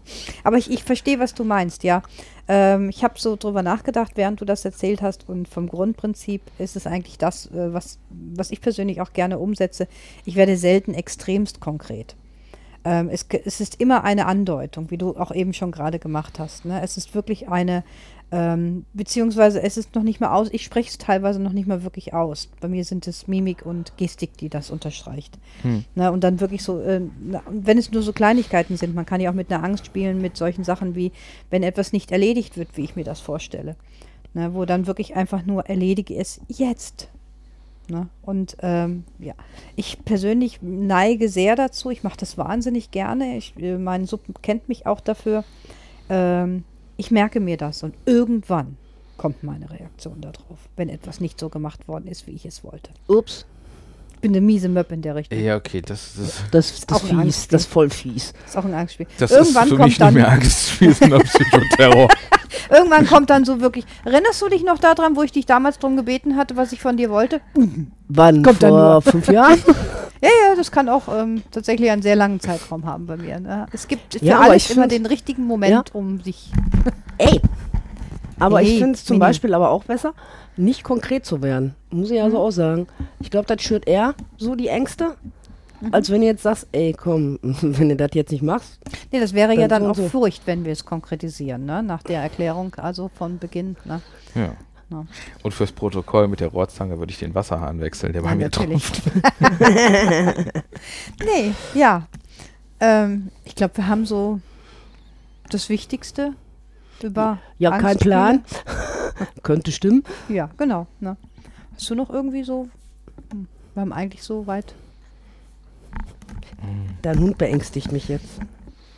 Aber 0.44 0.56
ich, 0.56 0.70
ich 0.70 0.84
verstehe, 0.84 1.18
was 1.18 1.34
du 1.34 1.42
meinst, 1.42 1.82
ja. 1.82 2.04
Ähm, 2.46 2.90
ich 2.90 3.02
habe 3.02 3.18
so 3.18 3.34
drüber 3.34 3.64
nachgedacht, 3.64 4.12
während 4.14 4.40
du 4.40 4.44
das 4.44 4.64
erzählt 4.64 5.02
hast. 5.02 5.28
Und 5.28 5.48
vom 5.48 5.68
Grundprinzip 5.68 6.42
ist 6.58 6.76
es 6.76 6.86
eigentlich 6.86 7.18
das, 7.18 7.46
äh, 7.46 7.72
was, 7.72 7.98
was 8.08 8.52
ich 8.52 8.60
persönlich 8.60 9.00
auch 9.00 9.12
gerne 9.12 9.40
umsetze. 9.40 9.88
Ich 10.24 10.36
werde 10.36 10.56
selten 10.56 10.94
extremst 10.94 11.58
konkret. 11.58 12.14
Ähm, 12.84 13.08
es, 13.08 13.26
es 13.44 13.60
ist 13.60 13.80
immer 13.80 14.04
eine 14.04 14.26
Andeutung, 14.26 14.90
wie 14.90 14.98
du 14.98 15.16
auch 15.16 15.34
eben 15.34 15.54
schon 15.54 15.72
gerade 15.72 15.98
gemacht 15.98 16.38
hast. 16.38 16.66
Ne? 16.66 16.82
Es 16.82 16.96
ist 16.96 17.14
wirklich 17.14 17.48
eine, 17.48 17.82
ähm, 18.30 18.84
beziehungsweise 18.92 19.62
es 19.62 19.76
ist 19.76 19.94
noch 19.94 20.02
nicht 20.02 20.20
mal 20.20 20.34
aus, 20.34 20.48
ich 20.52 20.64
spreche 20.64 20.90
es 20.90 20.98
teilweise 20.98 21.40
noch 21.40 21.52
nicht 21.52 21.66
mal 21.66 21.82
wirklich 21.82 22.12
aus. 22.12 22.48
Bei 22.60 22.68
mir 22.68 22.84
sind 22.84 23.06
es 23.06 23.26
Mimik 23.26 23.64
und 23.64 23.96
Gestik, 23.96 24.36
die 24.36 24.50
das 24.50 24.70
unterstreicht. 24.70 25.38
Hm. 25.62 25.84
Ne? 25.94 26.12
Und 26.12 26.24
dann 26.24 26.40
wirklich 26.40 26.62
so, 26.62 26.80
äh, 26.80 27.00
wenn 27.48 27.78
es 27.78 27.90
nur 27.90 28.02
so 28.02 28.12
Kleinigkeiten 28.12 28.76
sind, 28.76 28.94
man 28.94 29.06
kann 29.06 29.20
ja 29.20 29.30
auch 29.30 29.34
mit 29.34 29.50
einer 29.50 29.64
Angst 29.64 29.86
spielen, 29.86 30.20
mit 30.20 30.36
solchen 30.36 30.64
Sachen 30.64 30.94
wie, 30.94 31.12
wenn 31.48 31.62
etwas 31.62 31.92
nicht 31.92 32.12
erledigt 32.12 32.58
wird, 32.58 32.76
wie 32.76 32.84
ich 32.84 32.96
mir 32.96 33.04
das 33.04 33.20
vorstelle. 33.20 33.76
Ne? 34.34 34.52
Wo 34.52 34.66
dann 34.66 34.86
wirklich 34.86 35.16
einfach 35.16 35.46
nur 35.46 35.66
erledige 35.66 36.16
es 36.16 36.40
jetzt. 36.48 37.08
Ne? 37.88 38.08
Und 38.22 38.56
ähm, 38.60 39.04
ja, 39.18 39.34
ich 39.76 40.04
persönlich 40.04 40.60
neige 40.62 41.28
sehr 41.28 41.54
dazu. 41.56 41.90
Ich 41.90 42.02
mache 42.02 42.16
das 42.16 42.38
wahnsinnig 42.38 42.90
gerne. 42.90 43.36
Ich, 43.36 43.54
äh, 43.58 43.76
mein 43.76 44.06
Sub 44.06 44.22
kennt 44.42 44.68
mich 44.68 44.86
auch 44.86 45.00
dafür. 45.00 45.44
Ähm, 46.08 46.64
ich 46.96 47.10
merke 47.10 47.40
mir 47.40 47.56
das 47.56 47.82
und 47.82 47.94
irgendwann 48.06 48.76
kommt 49.16 49.42
meine 49.42 49.70
Reaktion 49.70 50.20
darauf, 50.20 50.58
wenn 50.76 50.88
etwas 50.88 51.20
nicht 51.20 51.38
so 51.38 51.48
gemacht 51.48 51.86
worden 51.88 52.06
ist, 52.06 52.26
wie 52.26 52.32
ich 52.32 52.46
es 52.46 52.64
wollte. 52.64 52.90
Ups. 53.06 53.46
Ich 54.14 54.20
bin 54.20 54.32
eine 54.32 54.40
miese 54.40 54.70
Möpp 54.70 54.90
in 54.90 55.02
der 55.02 55.16
Richtung. 55.16 55.38
Ja, 55.38 55.56
okay, 55.56 55.82
das, 55.82 56.14
das, 56.16 56.42
Das, 56.50 56.86
das 56.86 56.96
Auch 56.96 57.02
ein 57.02 57.08
fies, 57.10 57.18
Angstspiel. 57.18 57.52
das 57.52 57.62
ist 57.62 57.68
voll 57.70 57.90
fies. 57.90 58.32
ist 58.46 58.56
auch 58.56 58.64
ein 58.64 58.72
Angstspiel. 58.72 59.06
das 59.18 59.30
irgendwann 59.30 59.64
ist 59.64 59.68
für 59.68 59.76
kommt 59.76 59.88
mich 59.88 59.98
dann, 59.98 60.14
nicht 60.14 60.22
mehr 60.22 60.32
Angstspiel, 60.32 60.94
sondern 60.98 61.22
Psychoterror. 61.22 62.08
Irgendwann 62.70 63.06
kommt 63.06 63.30
dann 63.30 63.44
so 63.44 63.60
wirklich. 63.60 63.84
Erinnerst 64.04 64.40
du 64.42 64.48
dich 64.48 64.64
noch 64.64 64.78
daran, 64.78 65.16
wo 65.16 65.22
ich 65.22 65.32
dich 65.32 65.46
damals 65.46 65.78
darum 65.78 65.96
gebeten 65.96 66.36
hatte, 66.36 66.56
was 66.56 66.72
ich 66.72 66.80
von 66.80 66.96
dir 66.96 67.10
wollte? 67.10 67.40
Wann? 68.08 68.42
Kommt 68.42 68.62
dann 68.62 68.70
vor 68.70 69.02
fünf 69.02 69.28
Jahren? 69.28 69.58
Ja, 70.22 70.30
ja, 70.48 70.56
das 70.56 70.70
kann 70.70 70.88
auch 70.88 71.02
ähm, 71.14 71.42
tatsächlich 71.50 71.90
einen 71.90 72.00
sehr 72.00 72.16
langen 72.16 72.40
Zeitraum 72.40 72.86
haben 72.86 73.04
bei 73.04 73.18
mir. 73.18 73.38
Ne? 73.40 73.66
Es 73.72 73.86
gibt 73.86 74.14
für 74.14 74.24
Ja, 74.24 74.40
alles 74.40 74.70
immer 74.70 74.88
den 74.88 75.04
richtigen 75.04 75.44
Moment, 75.46 75.94
um 75.94 76.18
sich. 76.22 76.50
Ey. 77.18 77.42
Aber 78.38 78.60
Hey, 78.60 78.68
ich 78.68 78.78
finde 78.78 78.94
es 78.94 79.04
zum. 79.04 79.18
Beispiel 79.18 79.52
aber 79.52 79.68
auch 79.68 79.84
besser, 79.84 80.14
nicht 80.56 80.82
konkret 80.82 81.26
zu 81.26 81.42
werden. 81.42 81.74
Muss 81.90 82.10
ich 82.10 82.16
ja 82.16 82.26
Mhm. 82.26 82.30
so 82.30 82.38
auch 82.38 82.52
sagen. 82.52 82.86
Ich 83.20 83.30
glaube, 83.30 83.44
das 83.54 83.60
schürt 83.62 83.86
eher 83.86 84.14
so 84.38 84.54
die 84.54 84.68
Ängste, 84.68 85.14
Mhm. 85.84 85.94
als 85.94 86.10
wenn 86.10 86.20
du 86.20 86.26
jetzt 86.26 86.42
sagst, 86.42 86.66
ey, 86.72 86.92
komm, 86.92 87.38
wenn 87.42 87.88
du 87.90 87.96
das 87.96 88.10
jetzt 88.14 88.32
nicht 88.32 88.42
machst. 88.42 88.78
Nee, 89.12 89.20
das 89.20 89.32
wäre 89.34 89.54
ja 89.54 89.68
Dann 89.68 89.82
dann 89.84 89.94
so 89.94 90.02
auch 90.02 90.04
so. 90.06 90.08
Furcht, 90.20 90.46
wenn 90.46 90.64
wir 90.64 90.72
es 90.72 90.84
konkretisieren, 90.84 91.64
ne? 91.64 91.82
nach 91.82 92.02
der 92.02 92.22
Erklärung, 92.22 92.74
also 92.76 93.10
von 93.14 93.38
Beginn. 93.38 93.76
Ne? 93.84 94.00
Ja. 94.34 94.52
Ja. 94.90 95.06
Und 95.42 95.54
fürs 95.54 95.72
Protokoll 95.72 96.28
mit 96.28 96.40
der 96.40 96.48
Rohrzange 96.48 96.98
würde 96.98 97.10
ich 97.10 97.18
den 97.18 97.34
Wasserhahn 97.34 97.80
wechseln, 97.80 98.12
der 98.12 98.20
bei 98.20 98.28
Ja, 98.30 98.34
mir 98.34 98.44
natürlich. 98.44 98.82
tropft. 98.84 99.02
Nee, 101.24 101.52
ja. 101.74 102.06
Ähm, 102.80 103.30
ich 103.44 103.54
glaube, 103.54 103.78
wir 103.78 103.86
haben 103.88 104.04
so 104.04 104.40
das 105.50 105.68
Wichtigste 105.70 106.34
über 107.02 107.38
Ja, 107.58 107.70
kein 107.70 107.80
Angstspiele? 107.86 108.10
Plan. 108.14 108.44
Könnte 109.42 109.72
stimmen. 109.72 110.04
Ja, 110.28 110.50
genau. 110.58 110.86
Ne? 111.00 111.16
Hast 111.74 111.88
du 111.88 111.94
noch 111.94 112.10
irgendwie 112.10 112.44
so, 112.44 112.68
hm, 113.32 113.48
wir 113.74 113.80
haben 113.80 113.92
eigentlich 113.92 114.22
so 114.22 114.46
weit. 114.46 114.74
Dein 117.02 117.18
Hund 117.18 117.38
beängstigt 117.38 117.92
mich 117.92 118.08
jetzt. 118.08 118.40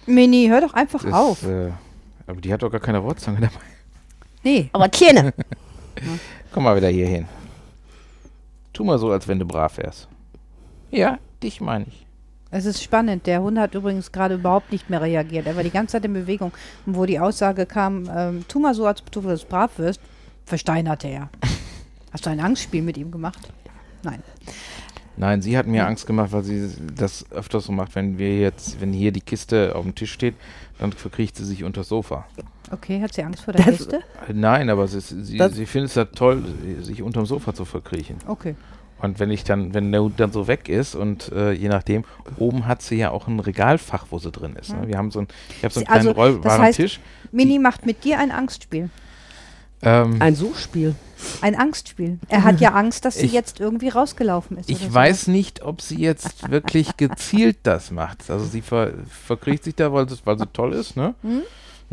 Mini, 0.07 0.47
hör 0.49 0.61
doch 0.61 0.75
einfach 0.75 1.03
Das, 1.03 1.13
auf. 1.13 1.43
Äh, 1.45 1.73
aber 2.27 2.41
die 2.41 2.53
hat 2.53 2.63
doch 2.63 2.71
gar 2.71 2.81
keine 2.81 3.03
Wortzange 3.03 3.41
dabei. 3.41 3.65
Nee, 4.43 4.71
Aber 4.73 4.91
Tierne. 4.91 5.35
Komm 6.53 6.65
mal 6.65 6.77
wieder 6.77 6.89
hier 6.89 7.07
hin. 7.09 7.27
Tu 8.73 8.85
mal 8.85 8.99
so, 8.99 9.11
als 9.11 9.27
wenn 9.27 9.39
du 9.39 9.45
brav 9.47 9.77
wärst. 9.79 10.09
Ja, 10.91 11.19
dich 11.43 11.61
meine 11.61 11.87
ich. 11.89 12.07
es 12.51 12.65
ist 12.67 12.83
spannend. 12.83 13.27
Der 13.27 13.43
Hund 13.43 13.59
hat 13.59 13.75
übrigens 13.75 14.13
gerade 14.13 14.37
überhaupt 14.37 14.71
nicht 14.71 14.89
mehr 14.89 15.01
reagiert. 15.03 15.47
Er 15.47 15.57
war 15.57 15.63
die 15.65 15.71
ganze 15.71 15.93
Zeit 15.93 16.05
in 16.05 16.13
Bewegung. 16.13 16.53
Und 16.85 16.97
wo 16.97 17.07
die 17.07 17.19
Aussage 17.19 17.67
kam, 17.67 18.09
ähm, 18.15 18.45
tu 18.47 18.61
mal 18.61 18.75
so, 18.75 18.87
als 18.87 19.01
ob 19.01 19.11
du 19.11 19.23
brav 19.23 19.79
wirst, 19.79 20.01
versteinerte 20.45 21.09
er. 21.09 21.29
Hast 22.13 22.25
du 22.27 22.31
ein 22.31 22.41
Angstspiel 22.41 22.83
mit 22.83 22.97
ihm 22.97 23.11
gemacht? 23.11 23.49
Nein. 24.03 24.23
Nein, 25.19 25.41
sie 25.41 25.57
hat 25.57 25.67
mir 25.67 25.87
Angst 25.87 26.07
gemacht, 26.07 26.33
weil 26.33 26.43
sie 26.45 26.69
das 26.95 27.25
öfters 27.31 27.65
so 27.65 27.73
macht, 27.73 27.95
wenn 27.95 28.19
wir 28.19 28.39
jetzt, 28.39 28.81
wenn 28.81 28.93
hier 28.93 29.13
die 29.13 29.21
Kiste 29.23 29.75
auf 29.75 29.83
dem 29.85 29.95
Tisch 29.95 30.13
steht, 30.13 30.35
dann 30.79 30.93
verkriecht 30.93 31.37
sie 31.37 31.45
sich 31.45 31.65
unter 31.65 31.81
das 31.81 31.89
Sofa. 31.89 32.27
Okay, 32.71 33.01
hat 33.01 33.15
sie 33.15 33.23
Angst 33.23 33.45
vor 33.45 33.55
der 33.55 33.65
Das- 33.65 33.77
Kiste? 33.79 34.01
Nein, 34.33 34.69
aber 34.69 34.87
sie, 34.89 35.01
sie, 35.01 35.39
Das- 35.39 35.55
sie 35.55 35.65
findet 35.67 35.91
es 35.91 35.95
ja 35.95 36.05
toll, 36.05 36.43
sich 36.83 37.03
unterm 37.03 37.25
Sofa 37.25 37.55
zu 37.55 37.65
verkriechen. 37.65 38.17
Okay. 38.27 38.57
Und 39.01 39.21
wenn 39.21 39.31
ich 39.31 39.45
dann, 39.45 39.75
wenn 39.75 39.93
der 39.93 40.03
Hund 40.03 40.19
dann 40.19 40.33
so 40.33 40.49
weg 40.49 40.69
ist 40.71 40.95
und 40.95 41.31
äh, 41.33 41.53
je 41.53 41.69
nachdem, 41.69 42.05
oben 42.39 42.67
hat 42.67 42.81
sie 42.83 42.97
ja 42.97 43.11
auch 43.11 43.27
ein 43.29 43.41
Regalfach, 43.41 44.07
wo 44.11 44.19
sie 44.19 44.31
drin 44.31 44.57
ist. 44.57 44.73
Ne? 44.75 44.89
Wir 44.89 44.97
haben 44.97 45.11
so 45.11 45.21
ein, 45.21 45.29
ich 45.59 45.65
habe 45.65 45.73
so 45.75 45.81
einen 45.81 45.87
Sie- 45.87 45.93
also, 45.93 46.15
kleinen 46.15 46.33
das 46.33 46.35
rollbaren 46.35 46.63
heißt- 46.63 46.77
Tisch. 46.77 47.01
Mini 47.31 47.59
macht 47.59 47.85
mit 47.85 48.05
dir 48.05 48.19
ein 48.19 48.31
Angstspiel. 48.31 48.89
Ähm, 49.83 50.17
Ein 50.21 50.35
Suchspiel. 50.35 50.95
Ein 51.41 51.55
Angstspiel. 51.55 52.19
Er 52.29 52.45
hat 52.45 52.61
ja 52.61 52.73
Angst, 52.73 53.05
dass 53.05 53.17
sie 53.17 53.27
Ich- 53.27 53.33
jetzt 53.33 53.61
irgendwie 53.61 53.89
rausgelaufen 53.89 54.59
ist. 54.59 54.69
Ich 54.71 54.83
oder 54.85 54.95
weiß 54.95 55.27
nicht, 55.29 55.63
ob 55.63 55.81
sie 55.81 55.99
jetzt 56.01 56.51
wirklich 56.51 56.97
gezielt 56.97 57.59
das 57.63 57.91
macht. 57.91 58.31
Also 58.31 58.45
sie 58.45 58.61
ver 58.63 58.93
verkriecht 59.09 59.65
sich 59.65 59.75
da, 59.75 59.93
weil 59.93 60.09
sie, 60.09 60.17
weil 60.25 60.39
sie 60.39 60.47
toll 60.53 60.73
ist, 60.75 60.97
ne? 60.97 61.15
Hm? 61.23 61.43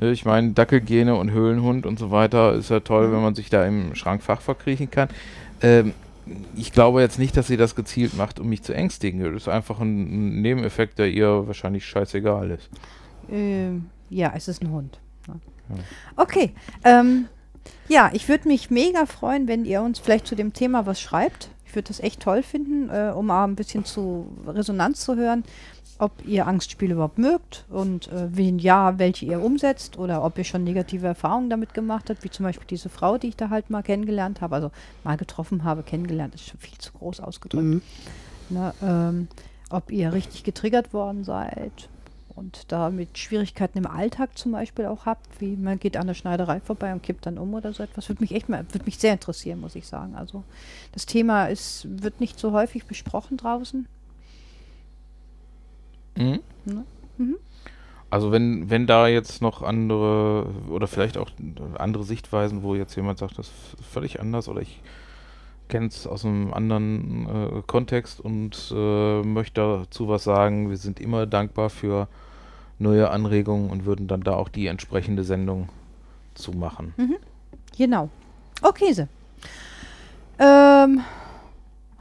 Ich 0.01 0.25
meine, 0.25 0.51
Dackelgene 0.51 1.15
und 1.15 1.31
Höhlenhund 1.31 1.85
und 1.85 1.99
so 1.99 2.09
weiter 2.09 2.53
ist 2.53 2.69
ja 2.69 2.79
toll, 2.79 3.05
Hm. 3.05 3.13
wenn 3.13 3.21
man 3.21 3.35
sich 3.35 3.49
da 3.49 3.65
im 3.65 3.95
Schrankfach 3.95 4.41
verkriechen 4.41 4.89
kann. 4.89 5.09
Ähm, 5.61 5.93
ich 6.55 6.71
glaube 6.71 7.01
jetzt 7.01 7.19
nicht, 7.19 7.35
dass 7.37 7.47
sie 7.47 7.57
das 7.57 7.75
gezielt 7.75 8.15
macht, 8.15 8.39
um 8.39 8.47
mich 8.49 8.63
zu 8.63 8.73
ängstigen. 8.73 9.21
Das 9.23 9.43
ist 9.43 9.47
einfach 9.49 9.79
ein 9.81 10.41
Nebeneffekt, 10.41 10.97
der 10.99 11.09
ihr 11.11 11.47
wahrscheinlich 11.47 11.85
scheißegal 11.85 12.51
ist. 12.51 12.69
Ähm, 13.29 13.85
ja, 14.09 14.31
es 14.35 14.47
ist 14.47 14.61
ein 14.61 14.71
Hund. 14.71 14.99
ne? 15.27 15.35
Ja. 15.69 15.75
Okay. 16.15 16.53
Ähm, 16.83 17.25
ja, 17.87 18.09
ich 18.13 18.27
würde 18.29 18.47
mich 18.47 18.69
mega 18.69 19.05
freuen, 19.05 19.47
wenn 19.47 19.65
ihr 19.65 19.81
uns 19.81 19.99
vielleicht 19.99 20.27
zu 20.27 20.35
dem 20.35 20.53
Thema 20.53 20.85
was 20.85 20.99
schreibt. 20.99 21.49
Ich 21.65 21.75
würde 21.75 21.87
das 21.87 21.99
echt 21.99 22.21
toll 22.21 22.43
finden, 22.43 22.89
äh, 22.89 23.11
um 23.15 23.29
auch 23.31 23.43
ein 23.43 23.55
bisschen 23.55 23.85
zu 23.85 24.27
Resonanz 24.47 25.01
zu 25.01 25.15
hören, 25.15 25.43
ob 25.99 26.11
ihr 26.25 26.47
Angstspiele 26.47 26.93
überhaupt 26.93 27.17
mögt 27.17 27.65
und 27.69 28.07
äh, 28.07 28.27
wenn 28.35 28.59
ja, 28.59 28.99
welche 28.99 29.25
ihr 29.25 29.41
umsetzt 29.41 29.97
oder 29.97 30.23
ob 30.23 30.37
ihr 30.37 30.43
schon 30.43 30.63
negative 30.63 31.07
Erfahrungen 31.07 31.49
damit 31.49 31.73
gemacht 31.73 32.09
habt, 32.09 32.23
wie 32.23 32.29
zum 32.29 32.45
Beispiel 32.45 32.67
diese 32.69 32.89
Frau, 32.89 33.17
die 33.17 33.29
ich 33.29 33.35
da 33.37 33.49
halt 33.49 33.69
mal 33.69 33.83
kennengelernt 33.83 34.41
habe, 34.41 34.55
also 34.55 34.71
mal 35.03 35.17
getroffen 35.17 35.63
habe, 35.63 35.83
kennengelernt, 35.83 36.35
ist 36.35 36.47
schon 36.47 36.59
viel 36.59 36.77
zu 36.77 36.91
groß 36.93 37.19
ausgedrückt. 37.19 37.63
Mhm. 37.63 37.81
Ne, 38.49 38.73
ähm, 38.81 39.27
ob 39.69 39.91
ihr 39.91 40.13
richtig 40.13 40.43
getriggert 40.43 40.93
worden 40.93 41.23
seid 41.23 41.89
und 42.35 42.71
damit 42.71 43.17
Schwierigkeiten 43.17 43.77
im 43.77 43.87
Alltag 43.87 44.37
zum 44.37 44.51
Beispiel 44.51 44.85
auch 44.85 45.05
habt, 45.05 45.39
wie 45.39 45.55
man 45.55 45.79
geht 45.79 45.97
an 45.97 46.07
der 46.07 46.13
Schneiderei 46.13 46.59
vorbei 46.59 46.91
und 46.93 47.03
kippt 47.03 47.25
dann 47.25 47.37
um 47.37 47.53
oder 47.53 47.73
so 47.73 47.83
etwas, 47.83 48.09
würde 48.09 48.21
mich 48.21 48.33
echt 48.33 48.49
mal, 48.49 48.65
würde 48.71 48.85
mich 48.85 48.97
sehr 48.97 49.13
interessieren, 49.13 49.59
muss 49.59 49.75
ich 49.75 49.87
sagen. 49.87 50.15
Also 50.15 50.43
das 50.91 51.05
Thema 51.05 51.45
ist, 51.45 51.87
wird 51.89 52.19
nicht 52.19 52.39
so 52.39 52.51
häufig 52.51 52.85
besprochen 52.85 53.37
draußen. 53.37 53.87
Mhm. 56.17 56.39
Ne? 56.65 56.85
Mhm. 57.17 57.35
Also 58.09 58.31
wenn, 58.31 58.69
wenn 58.69 58.85
da 58.85 59.07
jetzt 59.07 59.41
noch 59.41 59.63
andere 59.63 60.47
oder 60.69 60.87
vielleicht 60.87 61.17
auch 61.17 61.31
andere 61.77 62.03
Sichtweisen, 62.03 62.61
wo 62.61 62.75
jetzt 62.75 62.95
jemand 62.95 63.17
sagt, 63.17 63.39
das 63.39 63.47
ist 63.47 63.83
völlig 63.83 64.19
anders 64.19 64.47
oder 64.47 64.61
ich 64.61 64.81
kenne 65.67 65.87
es 65.87 66.05
aus 66.05 66.23
einem 66.23 66.53
anderen 66.53 67.27
äh, 67.27 67.61
Kontext 67.65 68.19
und 68.19 68.71
äh, 68.75 69.23
möchte 69.23 69.61
dazu 69.61 70.07
was 70.07 70.23
sagen, 70.23 70.69
wir 70.69 70.77
sind 70.77 70.99
immer 70.99 71.25
dankbar 71.25 71.71
für 71.71 72.07
neue 72.83 73.09
Anregungen 73.09 73.71
und 73.71 73.85
würden 73.85 74.07
dann 74.07 74.21
da 74.21 74.35
auch 74.35 74.49
die 74.49 74.67
entsprechende 74.67 75.23
Sendung 75.23 75.69
zu 76.35 76.51
machen. 76.51 76.93
Genau. 77.77 78.09
Okay, 78.61 78.93
so. 78.93 79.07
Ähm, 80.39 81.01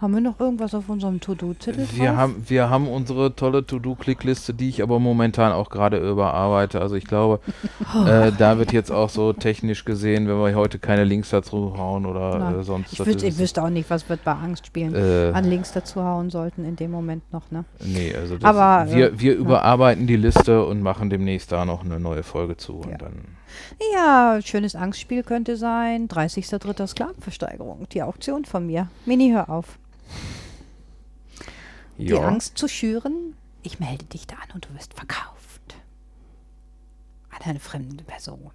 haben 0.02 0.14
wir 0.14 0.20
noch 0.20 0.40
irgendwas 0.40 0.74
auf 0.74 0.88
unserem 0.88 1.20
To-Do-Zettel? 1.20 1.86
Wir 1.92 2.16
haben, 2.16 2.44
wir 2.48 2.68
haben 2.68 2.88
unsere 2.88 3.36
tolle 3.36 3.64
To-Do-Click-Liste, 3.64 4.52
die 4.52 4.68
ich 4.68 4.82
aber 4.82 4.98
momentan 4.98 5.52
auch 5.52 5.70
gerade 5.70 5.96
überarbeite. 5.96 6.80
Also 6.80 6.96
ich 6.96 7.04
glaube, 7.04 7.40
äh, 8.06 8.32
da 8.36 8.58
wird 8.58 8.72
jetzt 8.72 8.90
auch 8.90 9.08
so 9.08 9.32
technisch 9.32 9.84
gesehen, 9.84 10.26
wenn 10.26 10.36
wir 10.38 10.54
heute 10.56 10.80
keine 10.80 11.04
Links 11.04 11.30
dazu 11.30 11.78
hauen 11.78 12.04
oder 12.04 12.58
äh, 12.58 12.64
sonst. 12.64 12.92
ich, 12.92 13.00
ich 13.22 13.38
wüsste 13.38 13.62
auch 13.62 13.70
nicht, 13.70 13.88
was 13.90 14.08
wir 14.08 14.16
bei 14.16 14.32
Angstspielen 14.32 14.94
äh, 14.94 15.30
an 15.32 15.44
Links 15.44 15.72
dazu 15.72 16.02
hauen 16.02 16.30
sollten 16.30 16.64
in 16.64 16.74
dem 16.74 16.90
Moment 16.90 17.32
noch, 17.32 17.50
ne? 17.50 17.64
Nee, 17.80 18.12
also 18.14 18.36
das, 18.36 18.44
Aber, 18.44 18.90
äh, 18.90 18.94
wir, 18.94 19.20
wir 19.20 19.36
überarbeiten 19.36 20.06
die 20.08 20.16
Liste 20.16 20.66
und 20.66 20.82
machen 20.82 21.10
demnächst 21.10 21.52
da 21.52 21.64
noch 21.64 21.84
eine 21.84 22.00
neue 22.00 22.24
Folge 22.24 22.56
zu. 22.56 22.80
Ja. 22.84 22.92
Und 22.92 23.02
dann, 23.02 23.12
Ja, 23.94 24.40
schönes 24.42 24.74
Angstspiel 24.74 25.22
könnte 25.22 25.56
sein. 25.56 26.08
30.03. 26.08 26.88
Sklavenversteigerung. 26.88 27.86
Die 27.92 28.02
Auktion 28.02 28.44
von 28.44 28.66
mir. 28.66 28.88
Mini, 29.06 29.30
hör 29.30 29.48
auf. 29.48 29.78
Die 31.98 32.06
ja. 32.06 32.20
Angst 32.20 32.58
zu 32.58 32.68
schüren. 32.68 33.34
Ich 33.62 33.78
melde 33.78 34.04
dich 34.06 34.26
da 34.26 34.36
an 34.36 34.48
und 34.54 34.68
du 34.68 34.74
wirst 34.74 34.94
verkauft. 34.94 35.76
An 37.30 37.42
eine 37.42 37.60
fremde 37.60 38.02
Person. 38.04 38.50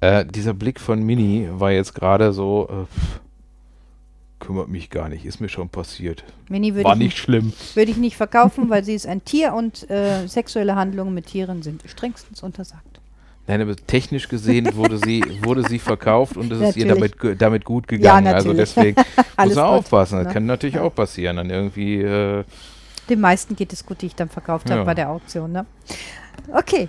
Äh, 0.00 0.24
dieser 0.24 0.54
Blick 0.54 0.80
von 0.80 1.02
Mini 1.02 1.48
war 1.50 1.72
jetzt 1.72 1.94
gerade 1.94 2.32
so, 2.32 2.68
äh, 2.70 2.84
pff, 2.86 3.20
kümmert 4.38 4.68
mich 4.68 4.88
gar 4.88 5.10
nicht, 5.10 5.26
ist 5.26 5.40
mir 5.40 5.50
schon 5.50 5.68
passiert. 5.68 6.24
Mini 6.48 6.74
würde 6.74 6.84
War 6.84 6.92
ich, 6.94 6.98
nicht 6.98 7.06
nicht, 7.08 7.18
schlimm. 7.18 7.52
würde 7.74 7.90
ich 7.90 7.98
nicht 7.98 8.16
verkaufen, 8.16 8.70
weil 8.70 8.82
sie 8.82 8.94
ist 8.94 9.06
ein 9.06 9.24
Tier 9.24 9.52
und 9.52 9.88
äh, 9.90 10.26
sexuelle 10.26 10.74
Handlungen 10.74 11.12
mit 11.12 11.26
Tieren 11.26 11.62
sind 11.62 11.82
strengstens 11.86 12.42
untersagt. 12.42 12.99
Nein, 13.46 13.62
aber 13.62 13.74
technisch 13.74 14.28
gesehen 14.28 14.68
wurde 14.76 14.98
sie, 14.98 15.22
wurde 15.42 15.66
sie 15.68 15.78
verkauft 15.78 16.36
und 16.36 16.52
es 16.52 16.60
ist 16.60 16.76
ihr 16.76 16.86
damit, 16.86 17.14
damit 17.38 17.64
gut 17.64 17.88
gegangen. 17.88 18.26
also 18.28 18.50
natürlich. 18.52 18.74
deswegen 18.74 18.96
muss 19.44 19.54
man 19.56 19.64
aufpassen. 19.64 20.18
Das 20.18 20.28
ne? 20.28 20.32
kann 20.32 20.46
natürlich 20.46 20.76
Ja. 20.76 20.82
auch 20.82 20.94
passieren. 20.94 21.36
Dann 21.36 21.50
irgendwie, 21.50 22.00
äh, 22.00 22.44
Den 23.08 23.20
meisten 23.20 23.56
geht 23.56 23.72
es 23.72 23.84
gut, 23.84 24.02
die 24.02 24.06
ich 24.06 24.14
dann 24.14 24.28
verkauft 24.28 24.70
habe 24.70 24.80
Ja. 24.80 24.84
bei 24.84 24.94
der 24.94 25.10
Auktion. 25.10 25.50
Ne? 25.52 25.66
Okay. 26.52 26.88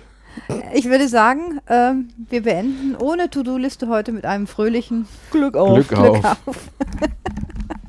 Ich 0.72 0.86
würde 0.86 1.08
sagen, 1.08 1.60
ähm, 1.68 2.08
wir 2.30 2.42
beenden 2.42 2.96
ohne 2.96 3.28
To-Do-Liste 3.28 3.88
heute 3.88 4.12
mit 4.12 4.24
einem 4.24 4.46
fröhlichen 4.46 5.06
Glück 5.30 5.56
auf. 5.56 5.74
Glück 5.88 5.98
auf. 5.98 6.20
Glück 6.20 6.36
auf. 6.46 6.56